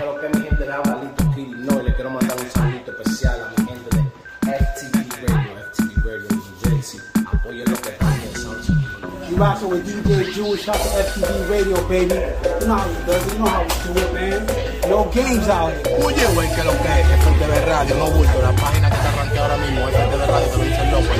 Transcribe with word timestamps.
Pero 0.00 0.18
que 0.18 0.28
mi 0.30 0.46
gente 0.46 0.64
de 0.64 0.72
Avalito 0.72 1.24
Kitty 1.34 1.54
no, 1.58 1.78
y 1.78 1.84
le 1.84 1.94
quiero 1.94 2.08
mandar 2.08 2.34
un 2.40 2.50
saludito 2.50 2.90
especial 2.92 3.38
a 3.38 3.50
mi 3.50 3.56
gente 3.68 3.88
de 3.96 4.00
FTV 4.56 5.28
Radio, 5.28 5.52
FTV 5.74 6.04
Radio 6.06 6.28
New 6.30 6.40
Jersey. 6.64 7.00
Apoyen 7.30 7.70
lo 7.70 7.76
que 7.76 7.90
están 7.90 8.20
pensando. 8.20 8.72
You 9.28 9.36
rockin' 9.36 9.68
with 9.68 9.84
DJ 9.84 10.32
Jewish, 10.32 10.64
shout 10.64 10.76
to 10.76 10.88
FTV 11.04 11.50
Radio, 11.50 11.76
baby. 11.86 12.16
You 12.16 12.66
know 12.66 12.76
how 12.76 12.88
we 12.88 12.94
do 13.04 13.12
it, 13.12 13.20
you 13.30 13.38
know 13.40 13.46
how 13.46 13.60
we 13.60 13.68
do 13.92 14.00
it, 14.00 14.10
man. 14.14 14.40
No 14.88 15.04
games 15.12 15.48
out 15.50 15.70
here. 15.70 16.00
Oye, 16.02 16.26
güey, 16.32 16.48
que 16.54 16.64
lo 16.64 16.72
que 16.80 16.88
es 16.96 17.06
FTV 17.20 17.52
Radio, 17.66 17.94
no 17.96 18.10
bulto, 18.10 18.40
la 18.40 18.52
página 18.56 18.88
que 18.88 18.96
está 18.96 19.08
arranqueada 19.12 19.52
ahora 19.52 19.58
mismo, 19.66 19.86
FTV 19.86 20.26
Radio, 20.26 20.48
te 20.48 20.56
lo 20.56 20.64
dice 20.64 20.80
el 20.80 20.90
loco. 20.96 21.12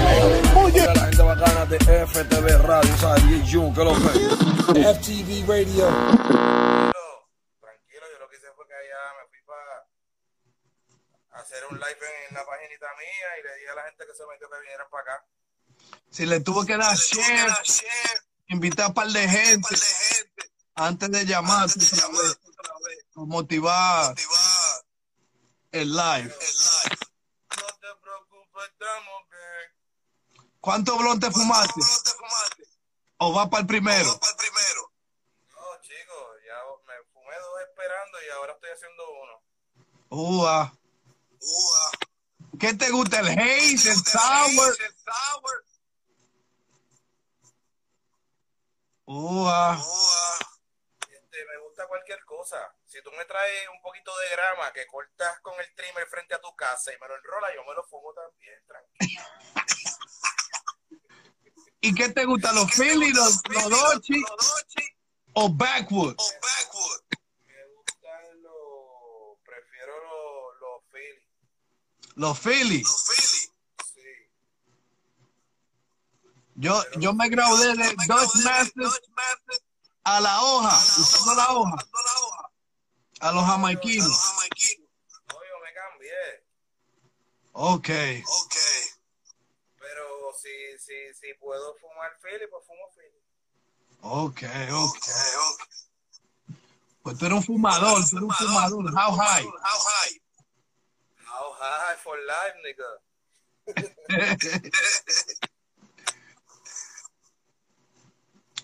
Oye, 0.64 0.86
la 0.86 1.04
gente 1.04 1.22
bacana 1.22 1.66
de 1.66 1.78
FTV 1.78 2.46
Radio, 2.66 2.96
¿sabes? 2.96 3.28
DJ 3.28 3.72
que 3.74 3.84
lo 3.84 3.92
que 3.92 4.08
es. 4.08 4.96
FTV 4.96 5.44
Radio. 5.46 5.86
Tranquilo, 7.60 8.04
yo 8.12 8.18
lo 8.18 8.28
que 8.28 8.36
hice 8.36 8.48
fue 8.56 8.66
que 8.66 8.74
allá 8.74 9.02
me 9.18 9.24
fui 9.30 9.40
para 9.46 9.86
un 11.68 11.78
live 11.78 12.26
en, 12.28 12.34
la 12.34 12.44
paginita 12.44 12.86
mía 12.98 13.38
y 13.38 13.42
le 13.42 13.54
dije 13.56 13.68
a 13.70 13.74
la 13.74 13.82
gente 13.84 14.06
que 14.06 14.14
se 14.14 14.26
metió 14.26 14.50
que 14.50 14.60
vinieran 14.60 14.90
para 14.90 15.02
acá. 15.02 15.26
Si 16.10 16.26
le 16.26 16.40
tuvo 16.40 16.64
que 16.64 16.76
dar 16.76 16.96
share, 16.96 17.52
invitar 18.48 18.86
a 18.86 18.88
un 18.88 18.94
par 18.94 19.08
de 19.08 19.28
gente 19.28 19.76
antes 20.74 21.10
de 21.10 21.24
llamar 21.24 21.64
otra 21.64 22.08
vez, 22.08 22.38
para 23.14 23.26
motivar 23.26 24.14
el 25.72 25.94
live. 25.94 26.34
No 27.56 27.66
te 27.80 27.88
preocupes, 28.02 28.64
estamos 28.70 29.28
bien. 29.30 30.50
¿Cuántos 30.60 30.98
blontes 30.98 31.32
fumaste? 31.32 31.80
¿O 33.18 33.34
va 33.34 33.48
para 33.50 33.60
el 33.62 33.66
primero? 33.66 34.08
No, 34.08 34.20
chicos, 35.82 36.26
ya 36.46 36.56
me 36.86 36.94
fumé 37.12 37.36
dos 37.38 37.60
esperando 37.68 38.18
y 38.26 38.30
ahora 38.30 38.52
estoy 38.54 38.70
haciendo 38.70 39.02
uno. 39.22 39.40
¿Qué 42.58 42.74
te 42.74 42.90
gusta? 42.90 43.20
¿El 43.20 43.28
haze? 43.28 43.90
¿El 43.90 43.96
sour? 43.96 44.76
Este, 51.00 51.44
me 51.46 51.58
gusta 51.66 51.86
cualquier 51.88 52.24
cosa. 52.24 52.58
Si 52.86 53.02
tú 53.02 53.10
me 53.12 53.24
traes 53.24 53.68
un 53.74 53.80
poquito 53.82 54.16
de 54.18 54.28
grama 54.30 54.72
que 54.72 54.86
cortas 54.86 55.40
con 55.40 55.58
el 55.58 55.74
trimmer 55.74 56.06
frente 56.08 56.34
a 56.34 56.40
tu 56.40 56.54
casa 56.54 56.92
y 56.92 56.98
me 57.00 57.08
lo 57.08 57.16
enrola, 57.16 57.48
yo 57.54 57.64
me 57.64 57.74
lo 57.74 57.82
fumo 57.84 58.12
también, 58.12 58.62
tranquilo. 58.66 59.22
¿Y 61.80 61.94
qué 61.94 62.10
te 62.10 62.24
gusta? 62.24 62.52
¿Los 62.52 62.70
Philly, 62.72 63.10
los, 63.12 63.40
los 63.48 63.70
Dochi 63.70 64.22
o 65.32 65.48
Backwood? 65.48 66.14
Me 67.46 67.66
gustan 67.74 68.42
los, 68.42 69.38
prefiero 69.44 69.96
los, 70.04 70.60
los 70.60 70.84
Philly. 70.92 71.26
Los 72.20 72.38
Philly. 72.38 72.84
Sí. 72.84 74.02
Yo, 76.54 76.78
yo 76.98 77.14
me 77.14 77.30
gradué 77.30 77.74
de 77.74 77.94
Dutch 78.06 78.34
Masters 78.44 79.00
a 80.04 80.20
la 80.20 80.42
hoja, 80.42 80.68
usando 80.98 81.34
la 81.34 81.50
hoja, 81.52 81.76
a 83.20 83.32
los 83.32 83.42
jamaiquinos. 83.42 84.06
No, 84.06 85.34
yo 85.34 85.56
me 85.64 85.72
cambié. 85.72 86.44
Ok. 87.52 87.88
Pero 89.78 90.34
si, 90.42 90.78
si, 90.78 91.14
si 91.18 91.32
puedo 91.40 91.74
fumar 91.76 92.18
Philly, 92.20 92.46
pues 92.50 92.66
fumo 92.66 92.82
Philly. 92.94 93.22
Ok, 94.02 94.42
ok. 94.74 94.98
Pues 97.02 97.16
tú 97.16 97.24
eres 97.24 97.38
un 97.38 97.44
fumador, 97.44 98.06
tú 98.10 98.18
eres 98.18 98.28
un 98.28 98.30
fumador. 98.30 98.90
How 98.92 99.16
high? 99.16 99.46
How 99.46 99.80
high 99.80 100.20
for 102.02 102.16
life, 102.26 102.56
nigga. 102.64 102.90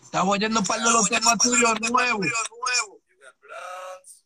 Estamos 0.03 0.35
oyendo 0.35 0.61
un 0.61 0.67
par 0.67 0.81
de 0.81 0.91
los 0.91 1.09
temas 1.09 1.39
tuyos 1.39 1.81
nuevos. 1.91 2.27
You 2.27 2.33
got 2.33 2.49
blunts. 3.41 4.25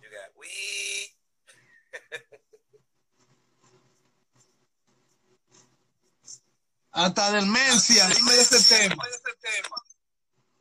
You 0.00 0.08
got 0.10 0.30
weed. 0.36 1.10
Hasta 6.92 7.30
del 7.32 7.46
Mencia, 7.46 8.06
dime 8.08 8.32
de 8.32 8.40
ese 8.40 8.62
tema. 8.64 9.04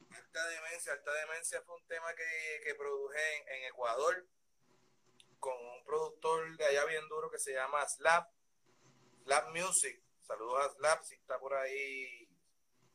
Alta 0.09 0.47
demencia. 0.47 0.93
Alta 0.93 1.13
demencia 1.13 1.61
fue 1.65 1.75
un 1.75 1.87
tema 1.87 2.13
que, 2.15 2.61
que 2.65 2.75
produje 2.75 3.37
en, 3.37 3.47
en 3.49 3.63
Ecuador 3.69 4.25
con 5.39 5.53
un 5.53 5.83
productor 5.83 6.55
de 6.57 6.65
allá 6.65 6.85
bien 6.85 7.07
duro 7.07 7.29
que 7.29 7.39
se 7.39 7.53
llama 7.53 7.87
Slap. 7.87 8.29
Slap 9.23 9.49
Music. 9.49 10.01
Saludos 10.21 10.65
a 10.65 10.69
Slap 10.69 11.03
si 11.03 11.15
está 11.15 11.39
por 11.39 11.53
ahí. 11.53 12.29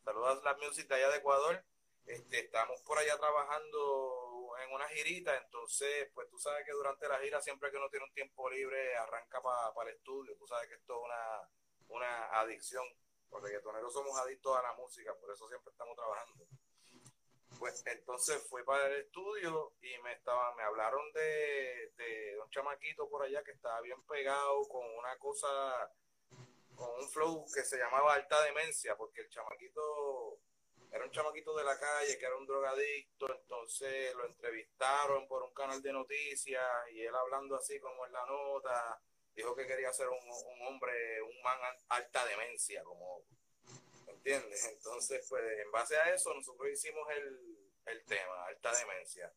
Saludos 0.04 0.38
a 0.38 0.40
Slap 0.40 0.58
Music 0.60 0.86
de 0.88 0.94
allá 0.94 1.10
de 1.10 1.18
Ecuador. 1.18 1.64
Este, 2.06 2.40
estamos 2.40 2.82
por 2.82 2.98
allá 2.98 3.16
trabajando 3.18 4.54
en 4.62 4.72
una 4.72 4.86
girita, 4.88 5.36
entonces, 5.38 6.10
pues 6.14 6.28
tú 6.28 6.38
sabes 6.38 6.64
que 6.66 6.72
durante 6.72 7.08
la 7.08 7.18
gira, 7.18 7.40
siempre 7.40 7.70
que 7.70 7.78
uno 7.78 7.88
tiene 7.88 8.04
un 8.04 8.12
tiempo 8.12 8.48
libre, 8.50 8.94
arranca 8.96 9.40
para 9.42 9.90
el 9.90 9.96
estudio. 9.96 10.36
Tú 10.36 10.46
sabes 10.46 10.68
que 10.68 10.74
esto 10.74 10.94
es 10.94 11.04
una, 11.04 11.48
una 11.88 12.40
adicción. 12.40 12.84
Los 13.30 13.42
reggaetoneros 13.42 13.92
somos 13.92 14.16
adictos 14.18 14.56
a 14.56 14.62
la 14.62 14.74
música, 14.74 15.14
por 15.14 15.32
eso 15.32 15.48
siempre 15.48 15.72
estamos 15.72 15.96
trabajando. 15.96 16.46
Pues 17.64 17.82
entonces 17.86 18.46
fui 18.50 18.62
para 18.62 18.88
el 18.88 19.00
estudio 19.00 19.72
y 19.80 19.96
me 20.02 20.12
estaban, 20.12 20.54
me 20.54 20.64
hablaron 20.64 21.10
de, 21.14 21.92
de 21.96 22.38
un 22.38 22.50
chamaquito 22.50 23.08
por 23.08 23.22
allá 23.22 23.42
que 23.42 23.52
estaba 23.52 23.80
bien 23.80 24.04
pegado 24.04 24.68
con 24.68 24.84
una 24.94 25.16
cosa, 25.16 25.90
con 26.74 26.90
un 27.00 27.08
flow 27.08 27.46
que 27.54 27.64
se 27.64 27.78
llamaba 27.78 28.12
alta 28.12 28.42
demencia, 28.42 28.94
porque 28.98 29.22
el 29.22 29.30
chamaquito 29.30 30.40
era 30.92 31.06
un 31.06 31.10
chamaquito 31.10 31.56
de 31.56 31.64
la 31.64 31.80
calle 31.80 32.18
que 32.18 32.26
era 32.26 32.36
un 32.36 32.46
drogadicto, 32.46 33.34
entonces 33.34 34.14
lo 34.14 34.26
entrevistaron 34.26 35.26
por 35.26 35.42
un 35.42 35.54
canal 35.54 35.80
de 35.80 35.94
noticias 35.94 36.62
y 36.92 37.00
él 37.00 37.14
hablando 37.14 37.56
así 37.56 37.80
como 37.80 38.04
en 38.04 38.12
la 38.12 38.26
nota, 38.26 39.00
dijo 39.34 39.56
que 39.56 39.66
quería 39.66 39.90
ser 39.90 40.10
un, 40.10 40.18
un 40.18 40.66
hombre, 40.66 41.22
un 41.22 41.42
man 41.42 41.58
alta 41.88 42.26
demencia, 42.26 42.84
como 42.84 43.24
¿entiendes? 44.06 44.66
Entonces, 44.66 45.26
pues 45.28 45.42
en 45.60 45.70
base 45.70 45.96
a 45.96 46.14
eso 46.14 46.32
nosotros 46.34 46.68
hicimos 46.70 47.06
el, 47.10 47.53
el 47.86 48.04
tema, 48.04 48.46
alta 48.48 48.70
demencia. 48.76 49.32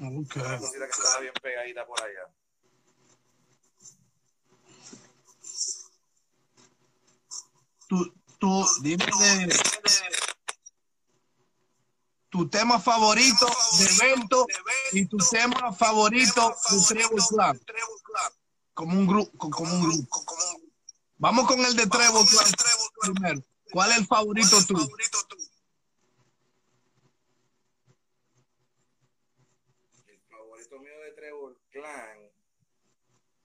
Ok. 0.00 0.36
Una 0.36 0.58
cosita 0.58 0.86
que 0.86 0.90
estaba 0.90 1.20
bien 1.20 1.34
pegadita 1.42 1.86
por 1.86 2.02
allá. 2.02 2.28
Tú, 7.88 8.14
tú, 8.38 8.66
dime 8.82 9.04
de 9.04 9.48
tu 12.32 12.48
tema 12.48 12.80
favorito 12.80 13.46
de 13.78 13.84
evento 13.84 14.46
y 14.92 15.04
tu 15.04 15.18
tema 15.18 15.70
favorito 15.74 16.56
de 16.70 16.86
Trevor 16.88 17.28
Club. 17.28 17.60
Como 18.72 18.98
un 18.98 19.06
grupo, 19.06 19.50
como 19.50 19.74
un 19.74 19.82
grupo. 19.82 20.24
Vamos 21.18 21.46
con 21.46 21.60
el 21.60 21.76
de 21.76 21.86
Trevor 21.86 22.26
Club 22.26 22.40
primero. 23.02 23.42
¿Cuál 23.70 23.90
es 23.90 23.98
el 23.98 24.06
favorito 24.06 24.56
tú? 24.66 24.78
El 30.06 30.20
favorito 30.30 30.78
mío 30.78 31.00
de 31.04 31.12
Trevor 31.12 31.58
Clan, 31.82 32.30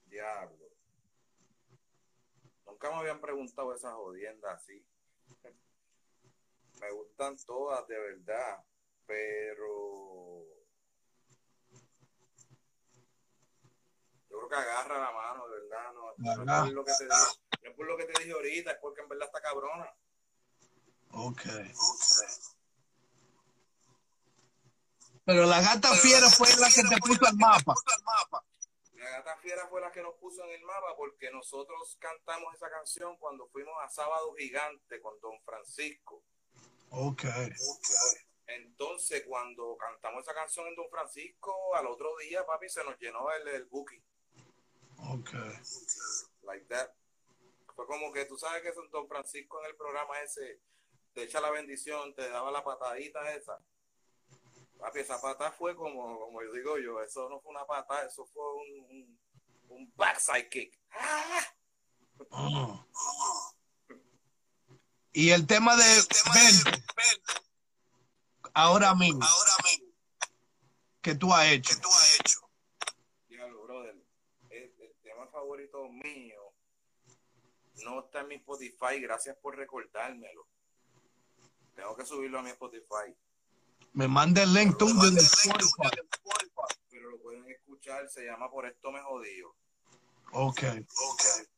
diablo. 0.05 0.69
Nunca 2.67 2.91
me 2.91 2.97
habían 2.97 3.19
preguntado 3.19 3.73
esas 3.73 3.95
jodiendas 3.95 4.61
así. 4.61 4.85
Me 6.79 6.91
gustan 6.91 7.35
todas 7.47 7.87
de 7.87 7.97
verdad, 7.97 8.63
pero 9.07 10.45
yo 14.29 14.37
creo 14.37 14.49
que 14.49 14.55
agarra 14.55 14.99
la 14.99 15.11
mano, 15.11 15.47
de 15.47 15.59
verdad. 15.61 15.93
No, 15.93 16.13
no 16.17 16.31
es 16.31 16.37
por 16.37 16.73
lo 16.73 16.85
que 16.85 16.93
te 16.93 17.05
no 17.07 17.69
es 17.71 17.75
por 17.75 17.87
lo 17.87 17.97
que 17.97 18.05
te 18.05 18.21
dije 18.21 18.33
ahorita, 18.33 18.71
es 18.71 18.77
porque 18.77 19.01
en 19.01 19.09
verdad 19.09 19.29
está 19.29 19.41
cabrona. 19.41 19.91
Ok. 21.09 21.41
Pero 25.27 25.45
la 25.45 25.59
gata 25.59 25.93
fiera 25.93 26.29
fue 26.29 26.47
la 26.57 26.69
que 26.69 26.83
te 26.87 26.97
puso 27.01 27.27
el 27.27 27.35
mapa. 27.35 27.73
La 28.93 29.09
gata 29.09 29.35
fiera 29.39 29.67
fue 29.67 29.81
la 29.81 29.91
que 29.91 30.01
nos 30.01 30.15
puso 30.15 30.41
en 30.45 30.51
el 30.51 30.63
mapa 30.63 30.95
porque 30.95 31.29
nosotros 31.31 31.97
cantamos 31.99 32.55
esa 32.55 32.69
canción 32.69 33.17
cuando 33.17 33.45
fuimos 33.49 33.75
a 33.83 33.89
Sábado 33.89 34.33
Gigante 34.37 35.01
con 35.01 35.19
Don 35.19 35.37
Francisco. 35.43 36.23
Ok. 36.91 37.25
Entonces, 38.45 39.25
cuando 39.27 39.75
cantamos 39.75 40.23
esa 40.23 40.33
canción 40.33 40.65
en 40.67 40.75
Don 40.75 40.89
Francisco, 40.89 41.75
al 41.75 41.87
otro 41.87 42.15
día, 42.19 42.45
papi, 42.45 42.69
se 42.69 42.85
nos 42.85 42.97
llenó 42.97 43.29
el, 43.33 43.49
el 43.49 43.65
booking. 43.65 44.01
Ok. 45.09 45.31
Like 46.43 46.67
that. 46.67 46.89
Fue 47.75 47.85
como 47.85 48.13
que 48.13 48.23
tú 48.23 48.37
sabes 48.37 48.63
que 48.63 48.71
Don 48.71 49.09
Francisco 49.09 49.59
en 49.59 49.71
el 49.71 49.75
programa 49.75 50.21
ese 50.21 50.61
te 51.13 51.23
echa 51.23 51.41
la 51.41 51.51
bendición, 51.51 52.15
te 52.15 52.29
daba 52.29 52.49
la 52.49 52.63
patadita 52.63 53.29
esa. 53.33 53.59
Papi, 54.79 54.99
esa 54.99 55.19
pata 55.19 55.51
fue 55.51 55.75
como, 55.75 56.19
como 56.19 56.41
yo 56.43 56.51
digo 56.53 56.77
yo, 56.77 57.01
eso 57.01 57.27
no 57.29 57.39
fue 57.41 57.51
una 57.51 57.65
pata, 57.65 58.05
eso 58.05 58.25
fue 58.27 58.43
un, 58.53 58.85
un, 58.89 59.19
un 59.69 59.93
backside 59.95 60.49
kick. 60.49 60.79
¡Ah! 60.91 62.85
Y 65.11 65.31
el 65.31 65.47
tema 65.47 65.75
de 65.75 65.83
verte 65.83 66.83
ahora 68.53 68.93
mismo, 68.95 69.25
que 71.01 71.15
tú 71.15 71.33
has 71.33 71.47
hecho. 71.51 71.75
Diablo, 73.27 73.63
brother, 73.63 73.95
el, 74.49 74.75
el 74.79 74.95
tema 75.01 75.27
favorito 75.27 75.87
mío 75.89 76.53
no 77.83 78.01
está 78.01 78.21
en 78.21 78.27
mi 78.27 78.35
Spotify, 78.35 78.99
gracias 78.99 79.37
por 79.37 79.55
recordármelo. 79.55 80.47
Tengo 81.75 81.95
que 81.95 82.05
subirlo 82.05 82.39
a 82.39 82.41
mi 82.43 82.49
Spotify. 82.51 83.15
Me 83.97 84.07
manda 84.07 84.43
el 84.43 84.53
link 84.53 84.77
tú 84.77 84.85
Spotify. 84.85 85.89
pero 86.87 87.09
lo 87.09 87.19
pueden 87.19 87.49
escuchar, 87.49 88.07
se 88.07 88.25
llama 88.25 88.47
Por 88.47 88.67
esto 88.67 88.91
me 88.91 89.01
jodío. 89.01 89.55
Ok. 90.33 90.61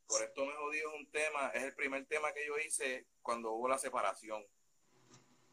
Por 0.08 0.24
esto 0.24 0.46
me 0.46 0.54
jodío 0.54 0.90
es 0.90 1.00
un 1.02 1.12
tema, 1.12 1.50
es 1.50 1.64
el 1.64 1.76
primer 1.76 2.06
tema 2.06 2.32
que 2.32 2.48
yo 2.48 2.58
hice 2.66 3.08
cuando 3.22 3.52
hubo 3.52 3.68
la 3.68 3.78
separación. 3.78 4.42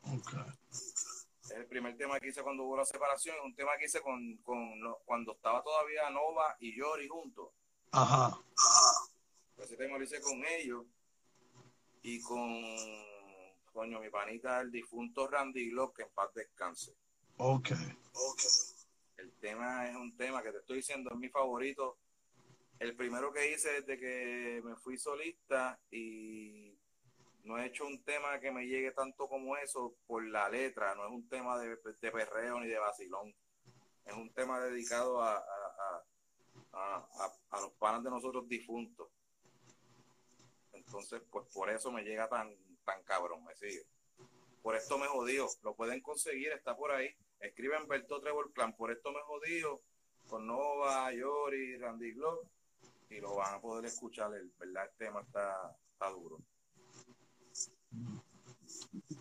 ok. 0.02 0.32
Es 0.70 1.50
el 1.50 1.66
primer 1.66 1.96
tema 1.96 2.20
que 2.20 2.28
hice 2.28 2.44
cuando 2.44 2.62
hubo 2.62 2.76
la 2.76 2.84
separación, 2.84 3.34
es 3.34 3.44
un 3.44 3.56
tema 3.56 3.76
que 3.78 3.86
hice 3.86 4.00
con, 4.00 4.36
con 4.44 4.56
cuando 5.04 5.32
estaba 5.32 5.64
todavía 5.64 6.08
Nova 6.10 6.56
y 6.60 6.78
Yori 6.78 7.08
juntos. 7.08 7.48
Ajá. 7.90 8.38
Ese 9.58 9.76
tema 9.76 9.98
lo 9.98 10.04
hice 10.04 10.20
con 10.20 10.40
ellos 10.44 10.84
y 12.02 12.20
con, 12.22 12.64
coño, 13.76 14.00
mi 14.00 14.08
panita, 14.08 14.62
el 14.62 14.70
difunto 14.72 15.28
Randy 15.28 15.68
Glock, 15.70 15.96
que 15.96 16.02
en 16.04 16.08
paz 16.14 16.32
descanse. 16.34 16.96
Ok. 17.36 17.68
El 19.18 19.30
tema 19.34 19.86
es 19.86 19.94
un 19.94 20.16
tema 20.16 20.42
que 20.42 20.50
te 20.50 20.58
estoy 20.58 20.76
diciendo, 20.78 21.10
es 21.12 21.18
mi 21.18 21.28
favorito. 21.28 21.98
El 22.78 22.96
primero 22.96 23.30
que 23.34 23.52
hice 23.52 23.82
desde 23.82 23.98
que 23.98 24.62
me 24.64 24.76
fui 24.76 24.96
solista 24.96 25.78
y 25.90 26.74
no 27.44 27.58
he 27.58 27.66
hecho 27.66 27.86
un 27.86 28.02
tema 28.02 28.40
que 28.40 28.50
me 28.50 28.66
llegue 28.66 28.92
tanto 28.92 29.28
como 29.28 29.58
eso 29.58 29.94
por 30.06 30.24
la 30.26 30.48
letra, 30.48 30.94
no 30.94 31.04
es 31.06 31.12
un 31.12 31.28
tema 31.28 31.58
de, 31.58 31.76
de 31.76 32.10
perreo 32.10 32.58
ni 32.60 32.68
de 32.68 32.78
vacilón. 32.78 33.34
Es 34.06 34.14
un 34.14 34.32
tema 34.32 34.58
dedicado 34.60 35.20
a, 35.22 35.34
a, 35.36 35.42
a- 35.42 36.04
a- 36.72 37.08
a- 37.24 37.56
a 37.56 37.60
los 37.60 37.72
panas 37.74 38.02
de 38.02 38.08
nosotros 38.10 38.48
difuntos. 38.48 39.08
Entonces, 40.72 41.20
pues 41.30 41.46
por 41.52 41.68
eso 41.70 41.90
me 41.92 42.02
llega 42.02 42.26
tan, 42.28 42.54
tan 42.86 43.02
cabrón, 43.02 43.44
me 43.44 43.54
sigue. 43.56 43.84
Por 44.62 44.76
esto 44.76 44.96
me 44.96 45.06
jodió. 45.06 45.48
Lo 45.62 45.74
pueden 45.74 46.00
conseguir, 46.00 46.52
está 46.52 46.74
por 46.74 46.92
ahí. 46.92 47.14
Escriben 47.40 47.86
Berto 47.86 48.20
Trevor 48.20 48.52
Clan, 48.52 48.74
por 48.74 48.90
esto 48.90 49.12
me 49.12 49.20
jodió. 49.22 49.82
Con 50.26 50.46
Nova, 50.46 51.12
Yori, 51.12 51.76
Randy 51.76 52.12
Glock. 52.14 52.46
Y 53.10 53.20
lo 53.20 53.34
van 53.34 53.54
a 53.54 53.60
poder 53.60 53.84
escuchar. 53.84 54.32
El, 54.34 54.50
¿verdad? 54.58 54.88
El 54.90 54.96
tema 54.96 55.20
está, 55.20 55.76
está 55.92 56.10
duro. 56.10 56.40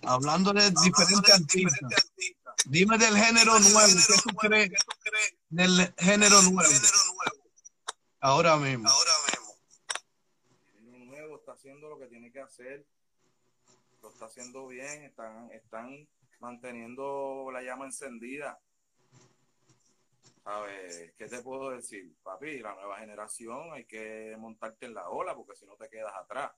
Hablando 0.04 0.54
de 0.54 0.72
diferentes 0.72 1.34
artistas, 1.34 2.12
dime 2.66 2.98
del 2.98 3.16
género 3.16 3.60
nuevo. 3.60 3.94
¿Qué 4.08 4.14
tú 4.24 4.36
crees 4.38 4.72
del 5.50 5.94
género 5.98 6.42
nuevo 6.42 6.80
ahora 8.20 8.58
mismo? 8.58 8.90
El 10.78 11.08
nuevo 11.08 11.38
está 11.38 11.54
haciendo 11.54 11.90
lo 11.90 12.00
que 12.00 12.08
tiene 12.08 12.32
que 12.32 12.40
hacer. 12.40 12.86
Lo 14.06 14.12
está 14.12 14.26
haciendo 14.26 14.68
bien. 14.68 15.04
Están, 15.04 15.50
están 15.52 16.08
manteniendo 16.40 17.50
la 17.52 17.64
llama 17.64 17.86
encendida. 17.86 18.62
¿Sabes? 20.44 21.14
¿Qué 21.18 21.28
te 21.28 21.42
puedo 21.42 21.72
decir? 21.72 22.16
Papi, 22.22 22.60
la 22.60 22.76
nueva 22.76 23.00
generación 23.00 23.74
hay 23.74 23.86
que 23.86 24.36
montarte 24.38 24.86
en 24.86 24.94
la 24.94 25.10
ola 25.10 25.36
porque 25.36 25.56
si 25.56 25.66
no 25.66 25.76
te 25.76 25.90
quedas 25.90 26.14
atrás. 26.16 26.52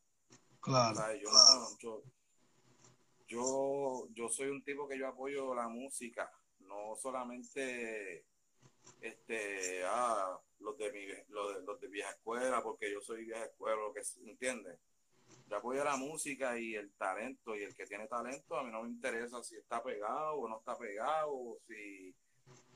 Claro. 0.60 1.16
Yo, 1.16 1.32
no- 1.32 1.78
yo, 1.80 2.04
yo, 3.30 4.08
yo 4.12 4.28
soy 4.28 4.50
un 4.50 4.62
tipo 4.66 4.86
que 4.86 5.00
yo 5.00 5.08
apoyo 5.08 5.56
la 5.56 5.70
música, 5.70 6.30
no 6.60 6.98
solamente 6.98 8.26
este, 9.00 9.86
ah, 9.86 10.38
los 10.60 10.78
de 10.78 10.92
mi, 10.92 11.06
los 11.30 11.56
de, 11.56 11.62
los 11.62 11.80
de 11.80 11.88
vieja 11.88 12.10
escuela, 12.10 12.62
porque 12.62 12.92
yo 12.92 13.00
soy 13.00 13.24
vieja 13.24 13.46
escuela, 13.46 13.78
lo 13.78 13.94
que 13.94 14.02
¿entiendes? 14.26 14.78
Yo 15.50 15.58
apoyo 15.58 15.84
la 15.84 15.96
música 15.96 16.60
y 16.60 16.76
el 16.76 16.92
talento, 16.96 17.56
y 17.56 17.64
el 17.64 17.76
que 17.76 17.86
tiene 17.86 18.08
talento, 18.08 18.58
a 18.58 18.64
mí 18.64 18.72
no 18.72 18.84
me 18.84 18.90
interesa 18.90 19.42
si 19.44 19.56
está 19.56 19.82
pegado 19.82 20.36
o 20.36 20.50
no 20.50 20.60
está 20.60 20.78
pegado, 20.78 21.32
o 21.32 21.58
si, 21.66 22.14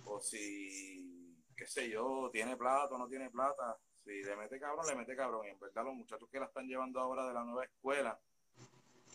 o 0.06 0.22
si, 0.22 1.36
qué 1.56 1.68
sé 1.68 1.90
yo, 1.90 2.30
tiene 2.32 2.56
plata 2.56 2.96
o 2.96 2.98
no 2.98 3.08
tiene 3.10 3.30
plata. 3.30 3.78
Si 4.06 4.24
le 4.24 4.36
mete 4.38 4.60
cabrón, 4.60 4.86
le 4.88 4.96
mete 4.96 5.16
cabrón. 5.16 5.46
Y 5.46 5.50
en 5.50 5.60
verdad 5.60 5.84
los 5.84 5.96
muchachos 5.96 6.30
que 6.32 6.40
la 6.40 6.46
están 6.46 6.66
llevando 6.66 7.00
ahora 7.00 7.28
de 7.28 7.34
la 7.34 7.44
nueva 7.44 7.66
escuela, 7.66 8.18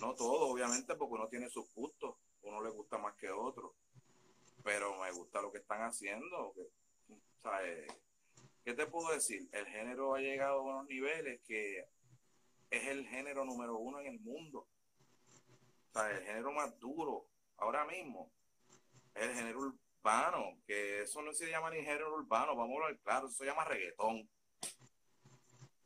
no 0.01 0.15
todos, 0.15 0.51
obviamente, 0.51 0.95
porque 0.95 1.15
uno 1.15 1.29
tiene 1.29 1.49
sus 1.49 1.73
gustos, 1.75 2.17
uno 2.43 2.63
le 2.63 2.71
gusta 2.71 2.99
más 2.99 3.15
que 3.17 3.31
otro. 3.31 3.75
Pero 4.63 5.01
me 5.01 5.11
gusta 5.13 5.41
lo 5.41 5.51
que 5.51 5.59
están 5.59 5.83
haciendo. 5.83 6.53
que- 6.55 6.69
sea, 7.43 7.67
eh, 7.67 7.87
¿Qué 8.65 8.75
te 8.75 8.87
puedo 8.87 9.13
decir? 9.13 9.49
El 9.53 9.65
género 9.67 10.15
ha 10.15 10.21
llegado 10.21 10.59
a 10.59 10.63
unos 10.63 10.87
niveles 10.89 11.41
que 11.47 11.87
es 12.71 12.87
el 12.89 13.07
género 13.07 13.45
número 13.45 13.77
uno 13.77 14.01
en 14.01 14.07
el 14.07 14.21
mundo. 14.21 14.69
O 15.91 15.93
sea, 15.93 16.11
el 16.11 16.23
género 16.25 16.53
más 16.53 16.79
duro 16.79 17.27
ahora 17.57 17.85
mismo 17.87 18.31
es 19.15 19.25
el 19.25 19.35
género 19.35 19.61
urbano, 19.61 20.59
que 20.67 21.03
eso 21.03 21.23
no 21.23 21.33
se 21.33 21.49
llama 21.51 21.71
ni 21.71 21.79
género 21.79 22.15
urbano, 22.15 22.55
vamos 22.55 22.79
a 22.79 22.85
hablar 22.85 23.01
claro, 23.01 23.27
eso 23.29 23.37
se 23.37 23.47
llama 23.47 23.65
reggaetón. 23.65 24.29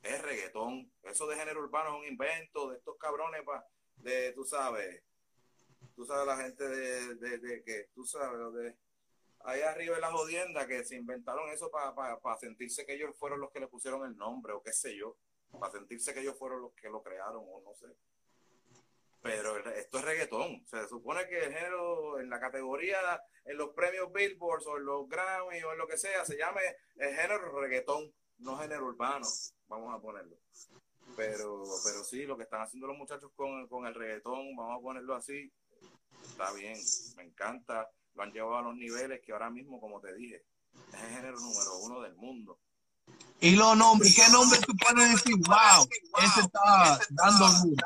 Es 0.03 0.23
reggaetón. 0.23 0.91
Eso 1.03 1.27
de 1.27 1.37
género 1.37 1.61
urbano 1.61 1.91
es 1.91 2.00
un 2.00 2.06
invento 2.06 2.71
de 2.71 2.79
estos 2.79 2.97
cabrones 2.99 3.43
pa- 3.44 3.67
de, 3.97 4.33
tú 4.33 4.44
sabes, 4.44 5.03
tú 5.94 6.05
sabes 6.06 6.26
la 6.26 6.37
gente 6.38 6.67
de, 6.67 7.15
de, 7.17 7.62
que, 7.62 7.88
tú 7.94 8.05
sabes, 8.06 8.53
de 8.55 8.76
ahí 9.41 9.61
arriba 9.61 9.97
en 9.97 10.00
la 10.00 10.11
jodienda 10.11 10.67
que 10.67 10.85
se 10.85 10.97
inventaron 10.97 11.50
eso 11.50 11.71
para 11.71 12.37
sentirse 12.38 12.87
que 12.87 12.94
ellos 12.94 13.15
fueron 13.19 13.41
los 13.41 13.50
que 13.50 13.61
le 13.61 13.69
pusieron 13.69 14.05
el 14.06 14.17
nombre 14.17 14.55
o 14.55 14.62
qué 14.62 14.73
sé 14.73 14.97
yo, 14.97 15.17
para 15.58 15.73
sentirse 15.73 16.14
que 16.14 16.20
ellos 16.20 16.38
fueron 16.38 16.62
los 16.62 16.73
que 16.75 16.88
lo 16.88 17.02
crearon 17.02 17.44
o 17.47 17.61
no 17.61 17.75
sé. 17.75 17.87
Pero 19.23 19.58
esto 19.73 19.99
es 19.99 20.05
reggaetón. 20.05 20.67
Se 20.67 20.88
supone 20.88 21.29
que 21.29 21.38
el 21.44 21.52
género 21.52 22.19
en 22.20 22.31
la 22.31 22.41
categoría, 22.41 23.23
en 23.44 23.58
los 23.58 23.70
premios 23.70 24.11
Billboard 24.12 24.67
o 24.67 24.76
en 24.79 24.85
los 24.85 25.08
Grammy 25.08 25.62
o 25.62 25.73
en 25.73 25.79
lo 25.79 25.87
que 25.87 25.99
sea, 25.99 26.25
se 26.25 26.38
llame 26.38 26.62
el 26.97 27.14
género 27.14 27.61
reggaetón, 27.61 28.12
no 28.38 28.56
género 28.58 28.87
urbano. 28.87 29.26
Vamos 29.69 29.95
a 29.95 30.00
ponerlo. 30.00 30.37
Pero, 31.16 31.64
pero 31.85 32.04
sí, 32.04 32.25
lo 32.25 32.37
que 32.37 32.45
están 32.45 32.62
haciendo 32.62 32.87
los 32.87 32.97
muchachos 32.97 33.30
con, 33.35 33.69
con 33.69 33.87
el 33.87 33.95
reggaetón, 33.95 34.57
vamos 34.57 34.78
a 34.78 34.83
ponerlo 34.83 35.14
así, 35.14 35.52
está 36.23 36.52
bien, 36.52 36.78
me 37.16 37.25
encanta. 37.25 37.90
Lo 38.14 38.23
han 38.23 38.33
llevado 38.33 38.57
a 38.57 38.62
los 38.62 38.76
niveles 38.76 39.21
que 39.21 39.33
ahora 39.33 39.50
mismo, 39.50 39.80
como 39.80 40.00
te 40.00 40.14
dije, 40.14 40.45
es 40.92 41.02
el 41.02 41.11
género 41.11 41.38
número 41.38 41.78
uno 41.83 42.00
del 42.00 42.14
mundo. 42.14 42.59
Y 43.42 43.56
los 43.56 43.76
nombres, 43.76 44.14
¿qué 44.14 44.30
nombre 44.30 44.59
tú 44.61 44.75
puedes 44.76 45.11
decir? 45.12 45.35
Wow, 45.47 45.88
ese 46.23 46.40
está 46.40 47.00
dando 47.11 47.47
luz. 47.64 47.76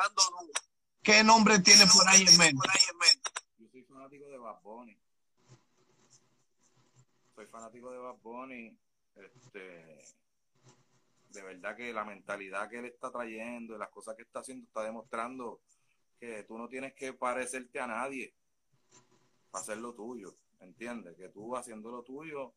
¿Qué 1.03 1.23
nombre 1.23 1.61
tiene 1.61 1.87
por 1.87 2.09
ahí 2.09 2.25
en 2.27 2.39
mente? 2.39 2.69
Yo 3.59 3.69
soy 3.71 3.83
fanático 3.85 4.27
de 4.27 4.39
Bad 4.39 4.61
Bunny. 4.63 4.99
Soy 7.37 7.47
fanático 7.47 7.93
de 7.93 7.99
Bad 7.99 8.17
Bunny. 8.23 8.77
Este, 9.15 10.03
de 11.29 11.43
verdad 11.43 11.77
que 11.77 11.93
la 11.93 12.05
mentalidad 12.05 12.69
que 12.69 12.79
él 12.79 12.87
está 12.87 13.13
trayendo 13.13 13.79
las 13.79 13.91
cosas 13.91 14.17
que 14.17 14.23
está 14.23 14.41
haciendo 14.41 14.67
está 14.67 14.83
demostrando 14.83 15.61
que 16.19 16.43
tú 16.45 16.59
no 16.59 16.69
tienes 16.69 16.95
que 16.95 17.13
parecerte 17.13 17.79
a 17.79 17.87
nadie 17.87 18.35
para 19.51 19.63
hacer 19.63 19.79
lo 19.79 19.95
tuyo. 19.95 20.35
¿Entiendes? 20.61 21.17
Que 21.17 21.29
tú 21.29 21.55
haciendo 21.57 21.91
lo 21.91 22.03
tuyo, 22.03 22.55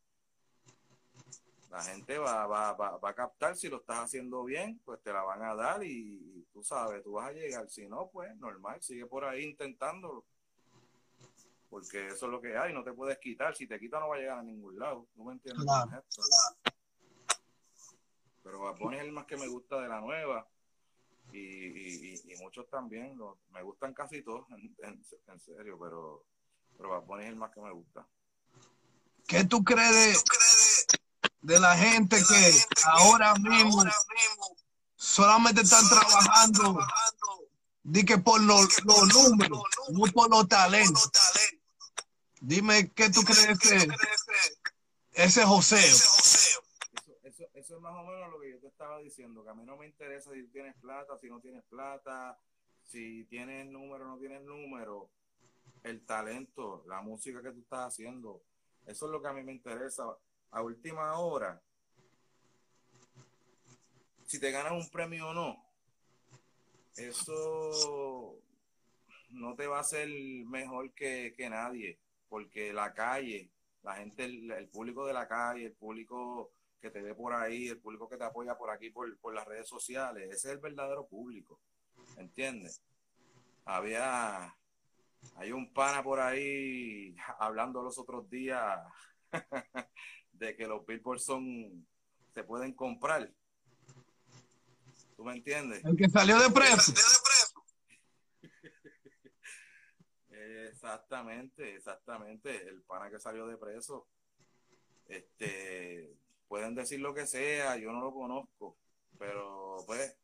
la 1.70 1.84
gente 1.84 2.18
va, 2.18 2.48
va, 2.48 2.74
va, 2.74 2.98
va 2.98 3.10
a 3.10 3.14
captar 3.14 3.56
si 3.56 3.68
lo 3.70 3.78
estás 3.78 4.00
haciendo 4.00 4.44
bien, 4.46 4.80
pues 4.86 5.02
te 5.02 5.12
la 5.12 5.22
van 5.24 5.44
a 5.44 5.54
dar 5.54 5.84
y, 5.84 5.90
y 5.92 6.48
tú 6.54 6.64
sabes, 6.64 7.04
tú 7.04 7.14
vas 7.14 7.30
a 7.30 7.34
llegar. 7.34 7.70
Si 7.70 7.88
no, 7.88 8.10
pues 8.12 8.34
normal, 8.38 8.82
sigue 8.82 9.06
por 9.06 9.26
ahí 9.26 9.44
intentándolo. 9.44 10.24
Porque 11.70 12.08
eso 12.08 12.28
es 12.28 12.32
lo 12.32 12.40
que 12.42 12.58
hay, 12.58 12.74
no 12.74 12.84
te 12.84 12.94
puedes 12.94 13.18
quitar. 13.20 13.54
Si 13.56 13.68
te 13.68 13.78
quitas 13.80 14.00
no 14.00 14.08
va 14.08 14.16
a 14.16 14.20
llegar 14.20 14.40
a 14.40 14.44
ningún 14.44 14.80
lado. 14.80 15.08
¿No 15.16 15.26
me 15.26 15.34
entiendes? 15.34 15.66
Claro. 15.66 15.90
con 15.90 16.00
esto? 16.00 16.22
Pero 18.44 18.60
Bad 18.62 18.78
Bunny 18.78 18.96
es 18.98 19.04
el 19.04 19.12
más 19.12 19.26
que 19.26 19.36
me 19.36 19.48
gusta 19.48 19.82
de 19.82 19.90
la 19.90 20.00
nueva. 20.00 20.48
Y, 21.34 21.38
y, 21.40 22.14
y- 22.26 22.34
y 22.34 22.38
muchos 22.38 22.70
también. 22.70 23.18
lo- 23.18 23.40
me 23.52 23.62
gustan 23.62 23.94
casi 23.94 24.22
todos, 24.22 24.48
en, 24.52 24.74
en- 24.84 25.04
en 25.28 25.40
serio, 25.42 25.78
pero, 25.78 26.24
pero 26.78 26.90
Bad 26.90 27.04
Bunny 27.04 27.24
es 27.26 27.30
el 27.30 27.36
más 27.36 27.52
que 27.52 27.60
me 27.60 27.72
gusta. 27.74 28.08
¿Qué 29.28 29.44
tú 29.44 29.62
crees 29.62 30.24
de, 31.42 31.60
la 31.60 31.78
gente 31.78 32.18
que 32.18 32.66
ahora 32.86 33.34
mismo 33.36 33.84
solamente 34.96 35.62
están 35.62 35.88
trabajando 35.88 36.80
di 37.84 38.04
que 38.04 38.18
por 38.18 38.42
los, 38.42 38.84
los 38.84 39.14
números, 39.14 39.62
no 39.92 40.12
por 40.12 40.30
los 40.30 40.48
talentos? 40.48 41.10
Dime 42.42 42.92
qué 42.92 43.10
tú 43.10 43.22
crees 43.24 43.58
que 43.60 43.88
ese 45.14 45.44
joseo. 45.44 45.80
Eso, 45.80 47.14
eso, 47.24 47.44
eso 47.54 47.76
es 47.76 47.82
más 47.82 47.94
o 47.94 48.04
menos 48.04 48.30
lo 48.32 48.40
que 48.40 48.52
yo 48.52 48.60
te 48.60 48.68
estaba 48.68 49.00
diciendo, 49.00 49.44
que 49.44 49.50
a 49.50 49.54
mí 49.54 49.64
no 49.66 49.78
me 49.78 49.88
interesa 49.88 50.32
si 50.32 50.44
tienes 50.48 50.76
plata, 50.76 51.18
si 51.18 51.30
no 51.30 51.40
tienes 51.40 51.64
plata, 51.66 52.38
si 52.84 53.26
tienes 53.26 53.68
número 53.68 54.06
o 54.06 54.08
no 54.08 54.18
tienes 54.18 54.44
número. 54.44 55.10
El 55.84 56.06
talento, 56.06 56.84
la 56.88 57.02
música 57.02 57.42
que 57.42 57.52
tú 57.52 57.62
estás 57.62 57.94
haciendo, 57.94 58.42
eso 58.86 59.06
es 59.06 59.12
lo 59.12 59.22
que 59.22 59.28
a 59.28 59.34
mí 59.34 59.44
me 59.44 59.54
interesa. 59.54 60.04
A 60.52 60.62
última 60.62 61.20
hora, 61.20 61.62
si 64.26 64.40
te 64.40 64.52
ganas 64.52 64.74
un 64.74 64.90
premio 64.90 65.30
o 65.30 65.34
no, 65.34 65.64
eso 66.96 68.36
no 69.30 69.56
te 69.56 69.68
va 69.68 69.78
a 69.78 69.82
hacer 69.82 70.10
mejor 70.46 70.92
que, 70.94 71.34
que 71.36 71.50
nadie, 71.50 72.00
porque 72.28 72.74
la 72.74 72.94
calle, 72.94 73.50
la 73.84 73.96
gente, 73.96 74.26
el, 74.26 74.68
público 74.70 75.06
de 75.06 75.14
la 75.14 75.28
calle, 75.28 75.66
el 75.66 75.74
público 75.74 76.52
que 76.82 76.90
te 76.90 77.02
ve 77.02 77.14
por 77.16 77.34
ahí, 77.34 77.68
el 77.68 77.80
público 77.80 78.10
que 78.10 78.18
te 78.18 78.24
apoya 78.24 78.58
por 78.58 78.70
aquí, 78.70 78.90
por, 78.90 79.18
por 79.20 79.34
las 79.34 79.46
redes 79.46 79.68
sociales, 79.68 80.26
ese 80.26 80.34
es 80.34 80.54
el 80.54 80.60
verdadero 80.60 81.06
público, 81.08 81.60
¿entiendes? 82.18 82.82
Había, 83.66 84.56
hay 85.36 85.52
un 85.52 85.72
pana 85.74 86.04
por 86.04 86.20
ahí 86.20 87.16
hablando 87.40 87.82
los 87.82 87.98
otros 87.98 88.30
días 88.30 88.80
de 90.38 90.56
que 90.56 90.68
los 90.68 90.86
billboards 90.86 91.24
son, 91.24 91.88
se 92.34 92.44
pueden 92.44 92.74
comprar. 92.74 93.32
¿Tú 95.16 95.24
me 95.24 95.34
entiendes? 95.34 95.84
El 95.84 95.98
que 95.98 96.10
salió 96.10 96.40
de 96.40 96.50
preso. 96.50 96.94
Exactamente, 100.70 101.76
exactamente. 101.76 102.68
El 102.68 102.84
pana 102.84 103.10
que 103.10 103.20
salió 103.20 103.48
de 103.48 103.58
preso. 103.58 104.08
Este, 105.08 106.16
pueden 106.48 106.76
decir 106.76 107.00
lo 107.00 107.14
que 107.14 107.26
sea, 107.26 107.78
yo 107.78 107.92
no 107.92 108.02
lo 108.02 108.14
conozco, 108.14 108.78
pero 109.18 109.78
pues, 109.86 110.16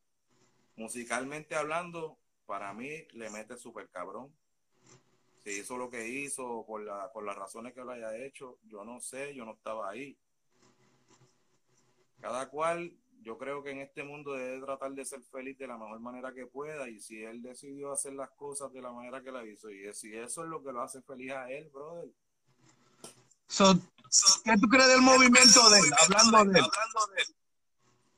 musicalmente 0.75 1.55
hablando, 1.55 2.17
para 2.46 2.74
mí 2.74 3.08
le 3.13 3.29
mete 3.29 3.58
súper 3.58 3.89
cabrón. 3.89 4.34
Si 5.43 5.51
hizo 5.59 5.77
lo 5.77 5.89
que 5.89 6.07
hizo, 6.07 6.65
por, 6.65 6.81
la, 6.81 7.12
por 7.12 7.25
las 7.25 7.35
razones 7.35 7.73
que 7.73 7.81
lo 7.81 7.91
haya 7.91 8.15
hecho, 8.15 8.59
yo 8.63 8.85
no 8.85 9.00
sé, 9.01 9.35
yo 9.35 9.43
no 9.43 9.53
estaba 9.53 9.89
ahí. 9.89 10.17
Cada 12.21 12.50
cual, 12.50 12.95
yo 13.21 13.38
creo 13.38 13.62
que 13.62 13.71
en 13.71 13.79
este 13.79 14.03
mundo 14.03 14.33
debe 14.33 14.65
tratar 14.65 14.93
de 14.93 15.03
ser 15.03 15.21
feliz 15.23 15.57
de 15.57 15.67
la 15.67 15.77
mejor 15.77 16.00
manera 16.00 16.33
que 16.33 16.45
pueda 16.45 16.88
y 16.89 17.01
si 17.01 17.21
él 17.23 17.41
decidió 17.41 17.91
hacer 17.91 18.13
las 18.13 18.29
cosas 18.31 18.71
de 18.71 18.81
la 18.81 18.91
manera 18.91 19.21
que 19.21 19.31
la 19.31 19.45
hizo 19.45 19.69
y 19.69 19.93
si 19.93 20.15
eso 20.15 20.43
es 20.43 20.50
lo 20.50 20.63
que 20.63 20.71
lo 20.71 20.81
hace 20.81 21.01
feliz 21.01 21.31
a 21.33 21.50
él, 21.51 21.69
brother. 21.69 22.09
So, 23.47 23.75
¿Qué 24.43 24.57
tú 24.57 24.67
crees 24.67 24.88
del 24.88 25.01
movimiento 25.01 25.69
de 25.69 25.79
él? 25.79 25.93
Hablando 26.00 26.53
de 26.53 26.59
él. 26.59 26.65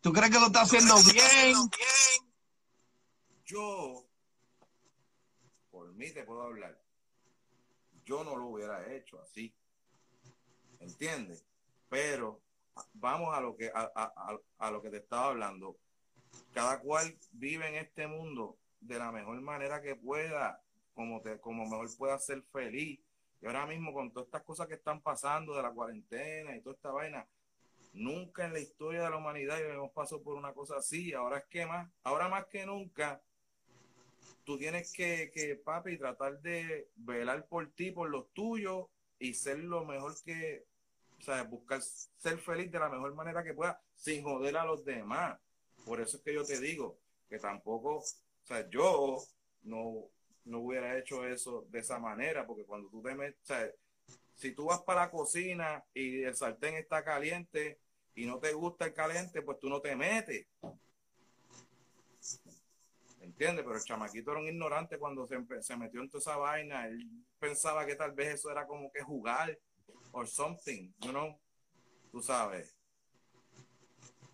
¿Tú 0.01 0.13
crees 0.13 0.29
que 0.29 0.39
lo 0.39 0.47
está 0.47 0.61
haciendo 0.61 0.95
bien? 1.11 1.57
Yo, 3.45 4.05
por 5.71 5.93
mí 5.93 6.11
te 6.11 6.23
puedo 6.23 6.43
hablar. 6.43 6.84
Yo 8.05 8.23
no 8.23 8.35
lo 8.35 8.47
hubiera 8.47 8.93
hecho 8.93 9.19
así. 9.21 9.53
¿Entiendes? 10.79 11.43
Pero 11.89 12.41
vamos 12.93 13.35
a 13.35 13.41
lo 13.41 13.55
que 13.55 13.71
a, 13.73 13.91
a, 13.95 14.39
a, 14.59 14.71
lo 14.71 14.81
que 14.81 14.89
te 14.89 14.97
estaba 14.97 15.27
hablando. 15.27 15.77
Cada 16.53 16.79
cual 16.79 17.17
vive 17.31 17.67
en 17.67 17.75
este 17.75 18.07
mundo 18.07 18.57
de 18.79 18.99
la 18.99 19.11
mejor 19.11 19.39
manera 19.41 19.81
que 19.81 19.95
pueda, 19.95 20.61
como 20.93 21.21
te, 21.21 21.39
como 21.39 21.65
mejor 21.65 21.89
pueda 21.97 22.19
ser 22.19 22.43
feliz. 22.51 22.99
Y 23.41 23.45
ahora 23.45 23.65
mismo 23.65 23.93
con 23.93 24.11
todas 24.11 24.27
estas 24.27 24.43
cosas 24.43 24.67
que 24.67 24.75
están 24.75 25.01
pasando 25.01 25.55
de 25.55 25.63
la 25.63 25.71
cuarentena 25.71 26.55
y 26.55 26.61
toda 26.61 26.75
esta 26.75 26.91
vaina, 26.91 27.27
nunca 27.93 28.45
en 28.45 28.53
la 28.53 28.59
historia 28.59 29.03
de 29.03 29.09
la 29.09 29.17
humanidad 29.17 29.59
hemos 29.61 29.91
pasado 29.91 30.21
por 30.21 30.35
una 30.35 30.53
cosa 30.53 30.77
así. 30.77 31.13
Ahora 31.13 31.39
es 31.39 31.45
que 31.45 31.65
más, 31.65 31.89
ahora 32.03 32.27
más 32.27 32.45
que 32.45 32.65
nunca, 32.65 33.21
tú 34.43 34.57
tienes 34.57 34.91
que, 34.93 35.31
que, 35.31 35.55
papi, 35.55 35.97
tratar 35.97 36.39
de 36.41 36.89
velar 36.95 37.47
por 37.47 37.71
ti, 37.71 37.91
por 37.91 38.09
los 38.09 38.31
tuyos 38.33 38.87
y 39.19 39.33
ser 39.33 39.59
lo 39.59 39.85
mejor 39.85 40.13
que, 40.23 40.65
o 41.19 41.21
sea, 41.21 41.43
buscar 41.43 41.81
ser 41.81 42.39
feliz 42.39 42.71
de 42.71 42.79
la 42.79 42.89
mejor 42.89 43.13
manera 43.15 43.43
que 43.43 43.53
pueda, 43.53 43.81
sin 43.95 44.23
joder 44.23 44.57
a 44.57 44.65
los 44.65 44.85
demás. 44.85 45.39
Por 45.85 46.01
eso 46.01 46.17
es 46.17 46.23
que 46.23 46.33
yo 46.33 46.43
te 46.43 46.59
digo 46.59 46.97
que 47.29 47.39
tampoco, 47.39 47.97
o 47.97 48.03
sea, 48.43 48.69
yo 48.69 49.23
no, 49.63 50.09
no 50.45 50.59
hubiera 50.59 50.97
hecho 50.97 51.25
eso 51.25 51.65
de 51.69 51.79
esa 51.79 51.99
manera, 51.99 52.45
porque 52.45 52.65
cuando 52.65 52.89
tú 52.89 53.01
te 53.01 53.15
metes, 53.15 53.41
o 53.43 53.45
sea, 53.45 53.71
si 54.35 54.51
tú 54.51 54.65
vas 54.65 54.81
para 54.81 55.01
la 55.01 55.11
cocina 55.11 55.83
y 55.93 56.23
el 56.23 56.35
sartén 56.35 56.75
está 56.75 57.03
caliente 57.03 57.79
y 58.15 58.25
no 58.25 58.39
te 58.39 58.53
gusta 58.53 58.85
el 58.85 58.93
caliente, 58.93 59.41
pues 59.41 59.59
tú 59.59 59.69
no 59.69 59.81
te 59.81 59.95
metes. 59.95 60.47
¿Entiendes? 63.25 63.65
Pero 63.65 63.77
el 63.77 63.83
chamaquito 63.83 64.31
era 64.31 64.39
un 64.39 64.47
ignorante 64.47 64.99
cuando 64.99 65.25
se, 65.25 65.37
se 65.61 65.77
metió 65.77 66.01
en 66.01 66.09
toda 66.09 66.19
esa 66.19 66.37
vaina. 66.37 66.87
Él 66.87 67.09
pensaba 67.39 67.85
que 67.85 67.95
tal 67.95 68.11
vez 68.11 68.35
eso 68.35 68.51
era 68.51 68.67
como 68.67 68.91
que 68.91 69.01
jugar 69.01 69.57
or 70.11 70.27
something, 70.27 70.93
you 70.99 71.09
know, 71.09 71.37
tú 72.11 72.21
sabes. 72.21 72.77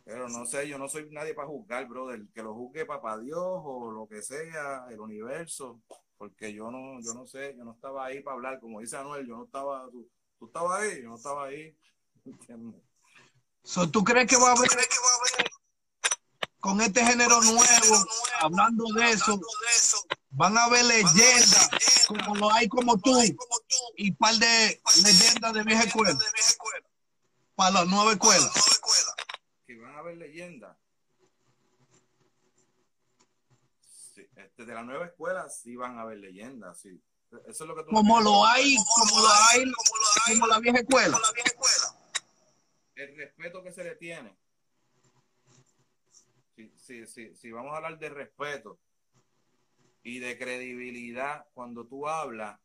Pero 0.03 0.27
no 0.27 0.45
sé, 0.45 0.67
yo 0.67 0.77
no 0.77 0.89
soy 0.89 1.09
nadie 1.09 1.33
para 1.33 1.47
juzgar, 1.47 1.87
brother. 1.87 2.21
Que 2.33 2.43
lo 2.43 2.53
juzgue 2.53 2.85
papá 2.85 3.17
Dios 3.19 3.39
o 3.39 3.91
lo 3.91 4.07
que 4.07 4.21
sea, 4.21 4.85
el 4.89 4.99
universo. 4.99 5.81
Porque 6.17 6.53
yo 6.53 6.69
no, 6.69 6.99
yo 7.01 7.13
no 7.13 7.25
sé, 7.25 7.55
yo 7.57 7.63
no 7.63 7.73
estaba 7.73 8.05
ahí 8.05 8.21
para 8.21 8.35
hablar. 8.35 8.59
Como 8.59 8.81
dice 8.81 8.97
Anuel, 8.97 9.25
yo 9.25 9.37
no 9.37 9.45
estaba, 9.45 9.89
tú, 9.89 10.09
tú 10.37 10.47
estabas 10.47 10.81
ahí, 10.81 11.01
yo 11.01 11.09
no 11.09 11.15
estaba 11.15 11.45
ahí. 11.45 11.75
¿Entiendes? 12.25 12.81
¿Tú 13.91 14.03
crees 14.03 14.27
que 14.27 14.37
va 14.37 14.49
a 14.49 14.51
haber, 14.51 14.69
con 16.61 16.79
este 16.79 17.03
género 17.05 17.41
nuevo, 17.41 18.05
hablando 18.39 18.85
de 18.93 19.11
eso, 19.11 19.39
van 20.29 20.57
a 20.57 20.65
haber 20.65 20.85
leyendas 20.85 21.69
como 22.07 22.35
lo 22.35 22.51
hay 22.53 22.67
como 22.67 22.97
tú 22.99 23.11
y 23.97 24.11
un 24.11 24.15
par 24.15 24.35
de 24.35 24.81
leyendas 25.03 25.53
de 25.53 25.63
vieja 25.63 25.83
escuela 25.83 26.17
para 27.55 27.71
la 27.71 27.85
nueva 27.85 28.13
escuela? 28.13 28.51
Que 29.65 29.77
van 29.77 29.95
a 29.95 29.99
haber 29.99 30.17
leyendas. 30.17 30.77
Sí, 34.15 34.27
este, 34.35 34.65
de 34.65 34.73
la 34.73 34.83
nueva 34.83 35.05
escuela 35.07 35.49
sí 35.49 35.75
van 35.75 35.97
a 35.97 36.01
haber 36.01 36.19
leyendas, 36.19 36.79
sí. 36.79 37.01
Eso 37.47 37.63
es 37.63 37.67
lo 37.67 37.75
que 37.75 37.83
tú 37.83 37.91
como 37.91 38.19
lo 38.19 38.45
hay, 38.45 38.75
como 38.95 39.19
lo 39.19 39.29
hay, 39.29 39.71
como 40.33 40.47
la 40.47 40.59
vieja 40.59 40.79
escuela. 40.79 41.17
El 42.95 43.15
respeto 43.15 43.63
que 43.63 43.71
se 43.71 43.83
le 43.83 43.95
tiene. 43.95 44.37
Si, 46.77 47.05
si, 47.05 47.35
si, 47.35 47.51
vamos 47.51 47.73
a 47.73 47.77
hablar 47.77 47.97
de 47.97 48.09
respeto 48.09 48.79
y 50.03 50.19
de 50.19 50.37
credibilidad 50.37 51.45
cuando 51.53 51.85
tú 51.85 52.07
hablas, 52.07 52.59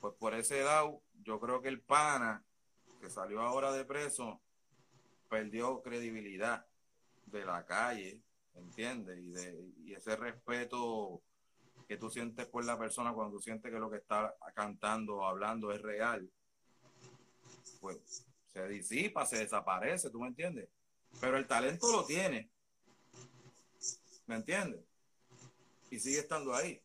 pues 0.00 0.14
por 0.14 0.34
ese 0.34 0.62
lado, 0.62 1.02
yo 1.22 1.40
creo 1.40 1.62
que 1.62 1.68
el 1.68 1.80
pana 1.80 2.44
que 3.00 3.10
salió 3.10 3.40
ahora 3.40 3.72
de 3.72 3.84
preso 3.84 4.40
perdió 5.28 5.80
credibilidad 5.82 6.66
de 7.26 7.44
la 7.44 7.64
calle, 7.64 8.20
¿entiendes? 8.54 9.18
Y, 9.18 9.30
de, 9.30 9.72
y 9.84 9.94
ese 9.94 10.16
respeto 10.16 11.22
que 11.88 11.96
tú 11.96 12.10
sientes 12.10 12.46
por 12.46 12.64
la 12.64 12.78
persona 12.78 13.12
cuando 13.12 13.36
tú 13.36 13.42
sientes 13.42 13.70
que 13.70 13.78
lo 13.78 13.90
que 13.90 13.98
está 13.98 14.34
cantando 14.54 15.16
o 15.16 15.24
hablando 15.26 15.72
es 15.72 15.80
real, 15.82 16.30
pues 17.80 18.26
se 18.52 18.68
disipa, 18.68 19.26
se 19.26 19.38
desaparece, 19.38 20.10
¿tú 20.10 20.20
me 20.20 20.28
entiendes? 20.28 20.68
Pero 21.20 21.36
el 21.36 21.46
talento 21.46 21.90
lo 21.92 22.04
tiene, 22.04 22.50
¿me 24.26 24.36
entiendes? 24.36 24.84
Y 25.90 26.00
sigue 26.00 26.18
estando 26.18 26.54
ahí. 26.54 26.82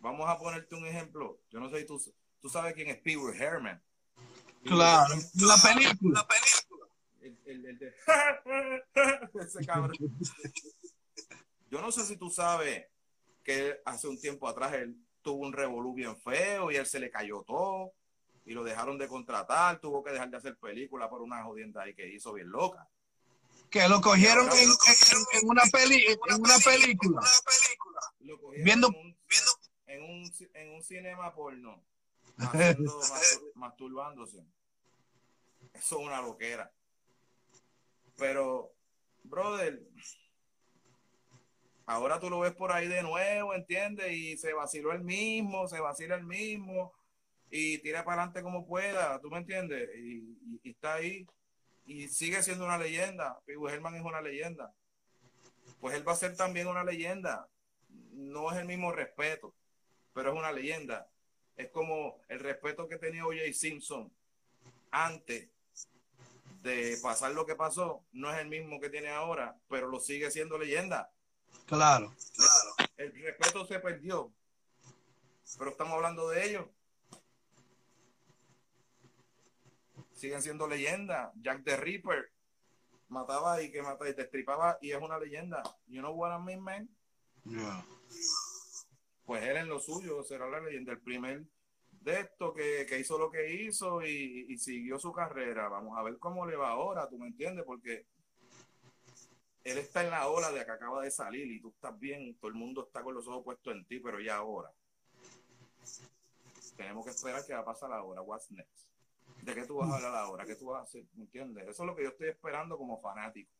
Vamos 0.00 0.28
a 0.28 0.38
ponerte 0.38 0.74
un 0.74 0.86
ejemplo. 0.86 1.40
Yo 1.50 1.58
no 1.58 1.70
sé 1.70 1.80
si 1.80 1.86
tú, 1.86 2.00
tú 2.40 2.48
sabes 2.48 2.74
quién 2.74 2.88
es 2.88 2.98
Pee 2.98 3.16
Wee 3.16 3.36
Herman. 3.36 3.82
Claro, 4.62 5.14
la 5.34 5.56
película. 5.62 6.20
La 6.20 6.28
película. 6.28 6.86
El, 7.20 7.38
el, 7.44 7.66
el 7.66 7.78
de... 7.78 7.94
Ese 9.44 9.64
cabrón. 9.64 9.96
Yo 11.70 11.80
no 11.80 11.90
sé 11.90 12.04
si 12.04 12.16
tú 12.16 12.30
sabes 12.30 12.86
que 13.42 13.80
hace 13.84 14.08
un 14.08 14.20
tiempo 14.20 14.48
atrás 14.48 14.74
él 14.74 14.96
tuvo 15.22 15.44
un 15.44 15.52
revolú 15.52 15.94
bien 15.94 16.16
feo 16.16 16.70
y 16.70 16.76
él 16.76 16.86
se 16.86 17.00
le 17.00 17.10
cayó 17.10 17.42
todo 17.42 17.92
y 18.44 18.52
lo 18.52 18.62
dejaron 18.62 18.96
de 18.96 19.08
contratar, 19.08 19.80
tuvo 19.80 20.02
que 20.02 20.12
dejar 20.12 20.30
de 20.30 20.36
hacer 20.36 20.56
película 20.56 21.10
por 21.10 21.20
una 21.20 21.42
jodienda 21.42 21.82
ahí 21.82 21.94
que 21.94 22.08
hizo 22.08 22.32
bien 22.32 22.48
loca. 22.48 22.88
Que 23.70 23.88
lo 23.88 24.00
cogieron 24.00 24.46
en, 24.48 24.58
en, 24.58 25.40
en, 25.42 25.48
una 25.48 25.62
peli, 25.72 26.04
en 26.06 26.40
una 26.40 26.56
película. 26.58 27.20
Lo 28.20 28.40
cogieron 28.40 28.64
Viendo- 28.64 28.88
en, 28.88 28.96
un, 28.96 29.16
en, 29.86 30.02
un, 30.02 30.32
en 30.54 30.70
un 30.74 30.82
cinema 30.82 31.34
porno, 31.34 31.82
haciendo, 32.38 33.00
masturbándose. 33.54 34.38
Eso 35.74 36.00
es 36.00 36.06
una 36.06 36.22
loquera. 36.22 36.72
Pero, 38.16 38.72
brother, 39.24 39.82
ahora 41.86 42.18
tú 42.18 42.30
lo 42.30 42.40
ves 42.40 42.54
por 42.54 42.72
ahí 42.72 42.88
de 42.88 43.02
nuevo, 43.02 43.54
¿entiendes? 43.54 44.10
Y 44.12 44.36
se 44.38 44.52
vaciló 44.52 44.92
el 44.92 45.02
mismo, 45.02 45.68
se 45.68 45.80
vacila 45.80 46.14
el 46.16 46.24
mismo. 46.24 46.92
y 47.50 47.78
tira 47.78 48.04
para 48.04 48.22
adelante 48.22 48.42
como 48.42 48.66
pueda, 48.66 49.20
¿tú 49.20 49.30
me 49.30 49.38
entiendes? 49.38 49.88
Y, 49.96 50.16
y- 50.18 50.60
y 50.64 50.70
está 50.70 50.94
ahí 50.94 51.26
y 51.86 52.08
sigue 52.08 52.42
siendo 52.42 52.64
una 52.64 52.78
leyenda. 52.78 53.40
Wee 53.46 53.72
Herman 53.72 53.94
es 53.94 54.02
una 54.02 54.20
leyenda. 54.20 54.74
Pues 55.80 55.94
él 55.94 56.06
va 56.06 56.12
a 56.12 56.16
ser 56.16 56.36
también 56.36 56.66
una 56.66 56.84
leyenda. 56.84 57.48
No 58.12 58.50
es 58.52 58.58
el 58.58 58.66
mismo 58.66 58.92
respeto, 58.92 59.54
pero 60.12 60.32
es 60.32 60.38
una 60.38 60.52
leyenda. 60.52 61.08
Es 61.56 61.70
como 61.70 62.20
el 62.28 62.40
respeto 62.40 62.88
que 62.88 62.98
tenía 62.98 63.26
O.J. 63.26 63.52
Simpson 63.52 64.12
antes 64.90 65.48
de 66.62 66.98
pasar 67.00 67.32
lo 67.32 67.46
que 67.46 67.54
pasó, 67.54 68.04
no 68.12 68.32
es 68.32 68.38
el 68.40 68.48
mismo 68.48 68.80
que 68.80 68.90
tiene 68.90 69.08
ahora, 69.10 69.56
pero 69.68 69.86
lo 69.86 70.00
sigue 70.00 70.30
siendo 70.30 70.58
leyenda. 70.58 71.10
Claro. 71.66 72.14
El 72.96 73.12
respeto 73.22 73.64
se 73.66 73.78
perdió, 73.78 74.32
pero 75.58 75.70
estamos 75.70 75.94
hablando 75.94 76.28
de 76.28 76.44
ellos. 76.44 76.66
Siguen 80.16 80.42
siendo 80.42 80.66
leyendas. 80.66 81.30
Jack 81.36 81.62
the 81.62 81.76
Ripper 81.76 82.32
mataba 83.08 83.62
y 83.62 83.70
que 83.70 83.82
mataba 83.82 84.08
y 84.08 84.14
te 84.14 84.22
estripaba 84.22 84.78
y 84.80 84.90
es 84.90 85.00
una 85.00 85.18
leyenda. 85.18 85.62
You 85.86 86.00
know 86.00 86.14
what 86.14 86.36
I 86.36 86.42
mean, 86.42 86.60
man? 86.60 86.88
Yeah. 87.44 87.84
Pues 89.26 89.44
él 89.44 89.58
en 89.58 89.68
lo 89.68 89.78
suyo 89.78 90.24
será 90.24 90.48
la 90.48 90.60
leyenda. 90.60 90.92
El 90.92 91.00
primer 91.00 91.44
de 91.90 92.20
esto 92.20 92.54
que, 92.54 92.86
que 92.88 92.98
hizo 92.98 93.18
lo 93.18 93.30
que 93.30 93.52
hizo 93.62 94.02
y, 94.02 94.46
y 94.48 94.56
siguió 94.56 94.98
su 94.98 95.12
carrera. 95.12 95.68
Vamos 95.68 95.98
a 95.98 96.02
ver 96.02 96.18
cómo 96.18 96.46
le 96.46 96.56
va 96.56 96.70
ahora, 96.70 97.08
¿tú 97.08 97.18
me 97.18 97.26
entiendes? 97.26 97.64
Porque 97.66 98.06
él 99.64 99.78
está 99.78 100.02
en 100.02 100.10
la 100.10 100.28
ola 100.28 100.50
de 100.50 100.64
que 100.64 100.70
acaba 100.70 101.02
de 101.02 101.10
salir 101.10 101.46
y 101.50 101.60
tú 101.60 101.68
estás 101.68 101.98
bien, 101.98 102.36
todo 102.38 102.48
el 102.48 102.54
mundo 102.54 102.86
está 102.86 103.02
con 103.02 103.14
los 103.14 103.28
ojos 103.28 103.44
puestos 103.44 103.74
en 103.74 103.84
ti, 103.84 104.00
pero 104.00 104.18
ya 104.20 104.36
ahora. 104.36 104.72
Tenemos 106.76 107.04
que 107.04 107.10
esperar 107.10 107.44
que 107.44 107.52
va 107.52 107.60
a 107.60 107.64
pasar 107.64 107.92
ahora. 107.92 108.22
What's 108.22 108.50
next? 108.50 108.95
¿De 109.42 109.54
qué 109.54 109.64
tú 109.64 109.76
vas 109.76 109.90
a 109.90 109.96
hablar 109.96 110.14
ahora? 110.14 110.44
¿Qué 110.44 110.56
tú 110.56 110.66
vas 110.66 110.80
a 110.80 110.82
hacer? 110.84 111.04
¿Me 111.14 111.24
entiendes? 111.24 111.68
Eso 111.68 111.82
es 111.82 111.86
lo 111.86 111.94
que 111.94 112.02
yo 112.02 112.08
estoy 112.10 112.28
esperando 112.28 112.76
como 112.76 113.00
fanático. 113.00 113.52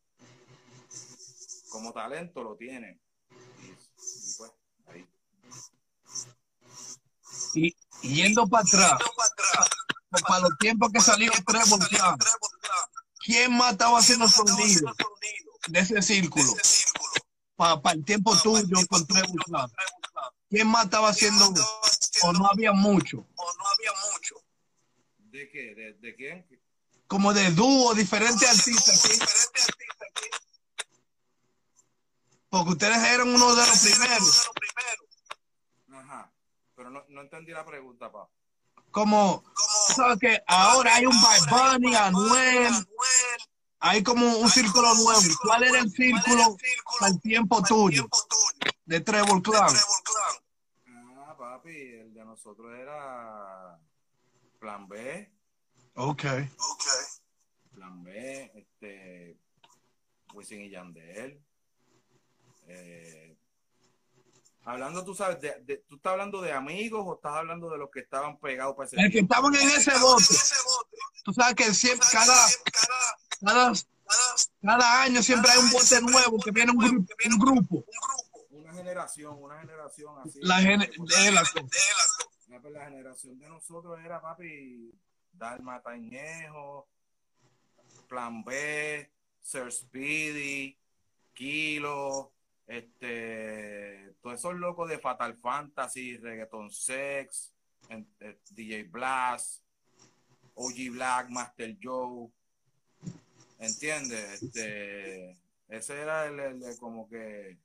Como 1.71 1.93
talento 1.93 2.43
lo 2.43 2.57
tiene. 2.57 3.01
Y, 3.31 3.67
y 3.67 4.35
pues, 4.37 4.53
ahí. 4.87 5.09
Y, 7.55 7.77
yendo 8.03 8.47
para 8.47 8.65
atrás, 8.65 9.01
para 10.27 10.41
los 10.41 10.59
tiempos 10.59 10.91
que 10.93 11.01
salió 11.01 11.31
Trevor 11.47 11.81
¿quién 13.25 13.57
más 13.57 13.73
estaba 13.73 13.99
haciendo 13.99 14.29
sonido 14.29 14.93
de 15.69 15.81
ese 15.81 16.03
círculo? 16.03 16.53
Para 17.57 17.93
el 17.93 18.05
tiempo 18.05 18.37
tuyo 18.43 18.77
con 18.89 19.07
Trevor. 19.07 19.71
¿Quién 20.49 20.69
más 20.69 20.85
estaba 20.85 21.09
haciendo 21.09 21.53
o 22.23 22.33
no 22.33 22.47
había 22.47 22.73
mucho? 22.73 23.27
¿De 25.37 25.51
qué? 25.51 25.75
¿De, 25.75 25.93
de 25.93 26.15
quién? 26.15 26.47
Como 27.07 27.35
de 27.35 27.51
dúo, 27.51 27.93
diferentes 27.93 28.49
artistas. 28.49 29.51
Porque 32.49 32.71
ustedes 32.71 32.97
eran 32.97 33.29
uno 33.29 33.55
de 33.55 33.67
los 33.67 33.81
primeros. 33.81 34.51
Ajá. 35.93 36.33
Pero 36.75 36.89
no, 36.89 37.05
no 37.11 37.21
entendí 37.21 37.53
la 37.53 37.67
pregunta, 37.67 38.11
pa. 38.11 38.31
Como, 38.91 39.45
¿sabes 39.95 40.19
que 40.21 40.43
Ahora 40.47 40.95
hay 40.95 41.05
un 41.05 41.21
Bad 41.21 41.51
Bunny, 41.51 41.95
Anuel, 41.95 42.73
hay 43.81 44.03
como 44.03 44.39
un 44.39 44.49
círculo 44.49 44.95
nuevo. 44.95 45.21
¿Cuál 45.43 45.65
era 45.65 45.81
el 45.81 45.91
círculo 45.91 46.57
para 46.99 47.13
el 47.13 47.21
tiempo 47.21 47.63
tuyo 47.63 48.09
de 48.87 49.01
Trevor 49.03 49.43
Clan? 49.43 49.77
Ah, 50.87 51.37
papi, 51.37 51.77
el 51.77 52.15
de 52.15 52.25
nosotros 52.25 52.73
era 52.75 53.79
Plan 54.59 54.89
B, 54.89 55.33
Ok. 55.95 56.25
Plan 57.73 58.03
B, 58.03 58.53
este, 58.55 59.39
Wisin 60.35 60.63
y 60.63 60.71
Yandel. 60.71 61.43
Eh, 62.69 63.37
hablando, 64.65 65.05
tú 65.05 65.15
sabes, 65.15 65.41
de, 65.41 65.55
de- 65.63 65.85
¿tú 65.89 65.97
estás 65.97 66.13
hablando 66.13 66.41
de 66.43 66.53
amigos 66.53 67.03
o 67.07 67.15
estás 67.15 67.33
hablando 67.35 67.71
de 67.71 67.79
los 67.79 67.91
que 67.91 68.01
estaban 68.01 68.39
pegados 68.39 68.75
para 68.77 68.87
ese 68.89 68.97
El 69.01 69.11
que 69.13 69.21
estaban 69.21 69.55
en 69.55 69.69
ese 69.69 69.97
bote. 69.99 70.25
Tú 71.25 71.33
sabes 71.33 71.55
que 71.55 71.73
siempre, 71.75 72.07
cada, 72.11 72.37
cada, 73.41 73.73
cada 74.63 75.03
año 75.03 75.23
siempre 75.23 75.51
hay 75.53 75.59
un 75.59 75.71
bote 75.71 76.01
nuevo 76.01 76.39
que 76.39 76.51
viene 76.51 76.73
un, 76.73 76.79
grupo, 76.79 77.15
un 77.25 77.39
grupo. 77.39 77.85
Una 78.51 78.73
generación, 78.75 79.37
una 79.43 79.61
generación 79.61 80.19
así. 80.19 80.39
La 80.43 80.61
gene- 80.61 80.89
de 80.91 81.33
la- 81.33 81.43
La 82.65 82.85
generación 82.87 83.39
de 83.39 83.49
nosotros 83.49 83.99
era, 84.05 84.21
papi, 84.21 84.91
Dalma 85.33 85.81
Tañejo, 85.83 86.89
Plan 88.09 88.43
B, 88.45 89.11
Sir 89.41 89.71
Speedy, 89.71 90.79
Kilo, 91.35 92.33
este, 92.67 94.15
todos 94.23 94.39
esos 94.39 94.55
locos 94.55 94.89
de 94.89 94.99
Fatal 94.99 95.37
Fantasy, 95.37 96.17
Reggaeton 96.17 96.71
Sex, 96.71 97.53
eh, 97.91 98.39
DJ 98.51 98.85
Blast, 98.85 99.63
OG 100.55 100.91
Black, 100.93 101.29
Master 101.31 101.77
Joe, 101.81 102.29
¿entiendes? 103.59 104.43
Este, 104.43 105.37
ese 105.69 106.01
era 106.01 106.27
el, 106.27 106.41
el- 106.41 106.63
el 106.63 106.79
como 106.79 107.09
que 107.09 107.59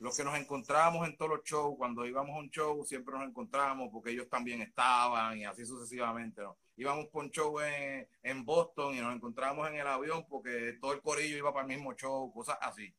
los 0.00 0.16
que 0.16 0.24
nos 0.24 0.34
encontrábamos 0.34 1.06
en 1.06 1.14
todos 1.14 1.30
los 1.30 1.44
shows, 1.44 1.76
cuando 1.76 2.06
íbamos 2.06 2.34
a 2.34 2.38
un 2.38 2.50
show, 2.50 2.84
siempre 2.86 3.14
nos 3.14 3.28
encontrábamos 3.28 3.90
porque 3.92 4.10
ellos 4.10 4.30
también 4.30 4.62
estaban 4.62 5.36
y 5.36 5.44
así 5.44 5.66
sucesivamente. 5.66 6.40
¿no? 6.40 6.56
Íbamos 6.76 7.08
por 7.08 7.24
un 7.24 7.30
show 7.30 7.60
en, 7.60 8.08
en 8.22 8.44
Boston 8.46 8.94
y 8.94 9.00
nos 9.00 9.14
encontrábamos 9.14 9.68
en 9.68 9.74
el 9.76 9.86
avión 9.86 10.26
porque 10.26 10.78
todo 10.80 10.94
el 10.94 11.02
corillo 11.02 11.36
iba 11.36 11.52
para 11.52 11.66
el 11.66 11.76
mismo 11.76 11.94
show, 11.94 12.32
cosas 12.32 12.56
así. 12.62 12.94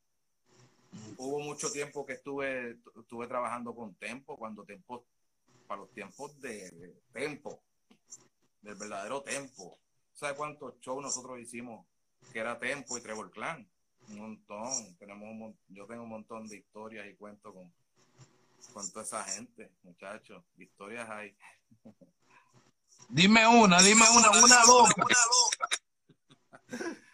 Hubo 1.17 1.39
mucho 1.39 1.71
tiempo 1.71 2.05
que 2.05 2.13
estuve, 2.13 2.77
estuve 2.95 3.27
trabajando 3.27 3.73
con 3.73 3.95
Tempo, 3.95 4.37
cuando 4.37 4.63
Tempo, 4.63 5.03
para 5.65 5.81
los 5.81 5.91
tiempos 5.91 6.39
de, 6.39 6.69
de 6.69 7.01
Tempo, 7.11 7.63
del 8.61 8.75
verdadero 8.75 9.23
Tempo. 9.23 9.79
¿Sabes 10.13 10.37
cuántos 10.37 10.79
shows 10.81 11.01
nosotros 11.01 11.39
hicimos 11.39 11.83
que 12.31 12.37
era 12.37 12.59
Tempo 12.59 12.95
y 12.95 13.01
Trevor 13.01 13.31
Clan? 13.31 13.67
Un 14.09 14.17
montón. 14.17 14.95
Tenemos 14.97 15.29
un 15.29 15.57
yo 15.69 15.85
tengo 15.87 16.03
un 16.03 16.09
montón 16.09 16.47
de 16.47 16.57
historias 16.57 17.07
y 17.07 17.15
cuentos 17.15 17.53
con, 17.53 17.71
con 18.73 18.91
toda 18.91 19.03
esa 19.05 19.23
gente, 19.23 19.71
muchachos. 19.83 20.43
Historias 20.57 21.09
hay. 21.09 21.35
Dime 23.09 23.47
una, 23.47 23.81
dime 23.81 24.05
una, 24.15 24.31
una 24.31 24.65
loca. 24.65 25.05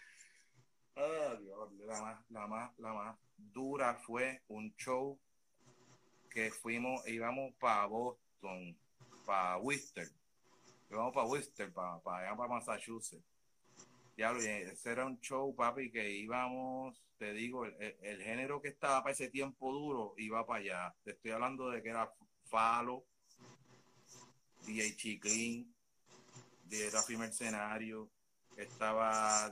Ah, 1.00 1.36
Dios, 1.39 1.71
la 1.86 2.02
más, 2.02 2.26
la 2.30 2.47
más, 2.47 2.80
la 2.80 2.91
más 2.91 3.17
dura 3.38 3.93
fue 3.93 4.41
un 4.47 4.76
show 4.76 5.19
que 6.28 6.50
fuimos, 6.52 7.08
íbamos 7.08 7.54
para 7.60 7.86
Boston, 7.86 8.76
para 9.23 9.58
Worcester. 9.58 10.08
Íbamos 10.89 11.13
para 11.13 11.28
Worcester, 11.28 11.71
para, 11.71 12.00
para 12.00 12.28
allá 12.28 12.38
para 12.38 12.50
Massachusetts. 12.50 13.23
Diablo, 14.17 14.39
ese 14.41 14.89
era 14.89 15.06
un 15.06 15.19
show, 15.21 15.56
papi, 15.56 15.91
que 15.91 16.10
íbamos, 16.10 16.99
te 17.19 17.34
digo, 17.34 17.65
el, 17.65 17.75
el- 18.01 18.23
género 18.23 18.60
que 18.60 18.69
estaba 18.69 19.03
para 19.03 19.13
ese 19.13 19.30
tiempo 19.30 19.71
duro 19.71 20.15
iba 20.17 20.43
para 20.43 20.60
allá. 20.60 20.95
Te 21.03 21.12
estoy 21.12 21.32
hablando 21.32 21.69
de 21.69 21.84
que 21.84 21.89
era 21.89 22.12
Falo, 22.45 23.06
DJ 24.65 24.95
Chiclin, 24.95 25.71
de 26.63 26.89
Rafi 26.89 27.15
Mercenario, 27.15 28.10
estaba 28.56 29.51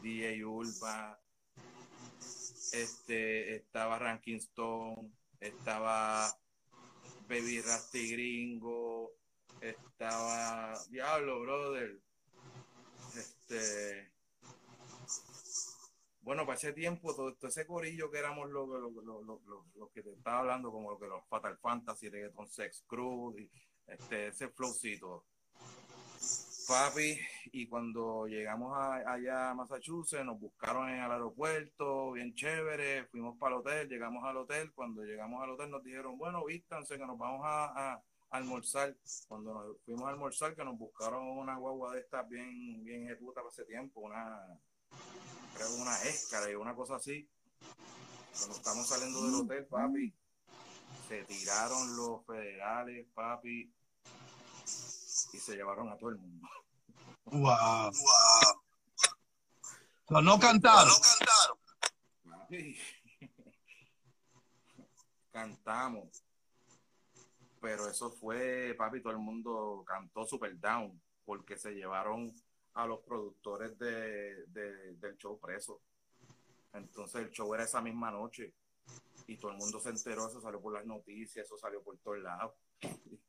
DJ 0.00 0.44
Ulva, 0.46 1.20
este, 2.72 3.56
estaba 3.56 3.98
Ranking 3.98 4.36
Stone, 4.36 5.10
estaba 5.40 6.28
Baby 7.28 7.60
Rasty 7.60 8.12
Gringo, 8.12 9.10
estaba 9.60 10.78
Diablo, 10.90 11.40
brother. 11.40 12.05
Este 13.48 14.12
bueno, 16.22 16.44
para 16.44 16.56
ese 16.56 16.72
tiempo, 16.72 17.14
todo, 17.14 17.36
ese 17.40 17.64
corillo 17.66 18.10
que 18.10 18.18
éramos 18.18 18.50
los 18.50 18.68
lo, 18.68 18.90
lo- 19.22 19.22
lo- 19.76 19.90
que 19.94 20.02
te 20.02 20.10
estaba 20.12 20.40
hablando, 20.40 20.72
como 20.72 20.90
lo 20.90 20.98
que 20.98 21.06
los 21.06 21.24
Fatal 21.28 21.56
Fantasy, 21.58 22.08
Reggaeton 22.08 22.48
Sex 22.50 22.82
Crew, 22.88 23.38
y, 23.38 23.48
este, 23.86 24.26
ese 24.28 24.48
flowcito. 24.48 25.24
Papi, 26.66 27.16
y 27.52 27.68
cuando 27.68 28.26
llegamos 28.26 28.76
a- 28.76 29.12
allá 29.12 29.50
a 29.50 29.54
Massachusetts, 29.54 30.24
nos 30.24 30.40
buscaron 30.40 30.88
en 30.88 30.96
el 31.04 31.12
aeropuerto, 31.12 32.10
bien 32.10 32.34
chévere, 32.34 33.06
fuimos 33.06 33.38
para 33.38 33.54
el 33.54 33.60
hotel, 33.60 33.88
llegamos 33.88 34.24
al 34.24 34.38
hotel, 34.38 34.72
cuando 34.72 35.04
llegamos 35.04 35.40
al 35.44 35.50
hotel 35.50 35.70
nos 35.70 35.84
dijeron, 35.84 36.18
bueno, 36.18 36.44
vístanse 36.44 36.98
que 36.98 37.06
nos 37.06 37.16
vamos 37.16 37.42
a 37.44 38.02
almorzar. 38.36 38.96
Cuando 39.28 39.54
nos 39.54 39.80
fuimos 39.84 40.06
a 40.06 40.10
almorzar, 40.10 40.54
que 40.54 40.64
nos 40.64 40.78
buscaron 40.78 41.26
una 41.26 41.56
guagua 41.56 41.94
de 41.94 42.00
estas 42.00 42.28
bien, 42.28 42.84
bien 42.84 43.04
ejecuta 43.04 43.40
para 43.40 43.52
ese 43.52 43.64
tiempo, 43.64 44.00
una, 44.00 44.58
creo 45.54 45.74
una 45.76 46.02
escala 46.02 46.50
y 46.50 46.54
una 46.54 46.74
cosa 46.74 46.96
así. 46.96 47.28
Cuando 48.38 48.56
estamos 48.56 48.86
saliendo 48.88 49.24
del 49.24 49.34
hotel, 49.34 49.66
papi, 49.66 50.14
se 51.08 51.24
tiraron 51.24 51.96
los 51.96 52.24
federales, 52.26 53.06
papi, 53.14 53.72
y 55.32 55.38
se 55.38 55.56
llevaron 55.56 55.88
a 55.88 55.96
todo 55.96 56.10
el 56.10 56.18
mundo. 56.18 56.48
Wow. 57.24 57.92
Pero 60.06 60.22
no 60.22 60.38
cantaron. 60.38 60.94
Papi, 62.24 62.76
Cantamos. 65.32 66.25
Pero 67.66 67.88
eso 67.90 68.12
fue, 68.12 68.76
papi, 68.78 69.00
todo 69.02 69.12
el 69.12 69.18
mundo 69.18 69.82
cantó 69.84 70.24
super 70.24 70.56
down 70.60 71.02
porque 71.24 71.56
se 71.58 71.72
llevaron 71.74 72.32
a 72.74 72.86
los 72.86 73.00
productores 73.00 73.76
de, 73.76 74.46
de- 74.46 74.94
del 74.94 75.16
show 75.16 75.36
preso. 75.40 75.80
Entonces 76.72 77.22
el 77.22 77.30
show 77.32 77.52
era 77.54 77.64
esa 77.64 77.82
misma 77.82 78.12
noche 78.12 78.54
y 79.26 79.36
todo 79.38 79.50
el 79.52 79.58
mundo 79.58 79.80
se 79.80 79.90
enteró, 79.90 80.28
eso 80.28 80.40
salió 80.40 80.60
por 80.60 80.74
las 80.74 80.86
noticias, 80.86 81.46
eso 81.46 81.58
salió 81.58 81.82
por 81.82 81.98
todos 81.98 82.20
lados. 82.20 82.52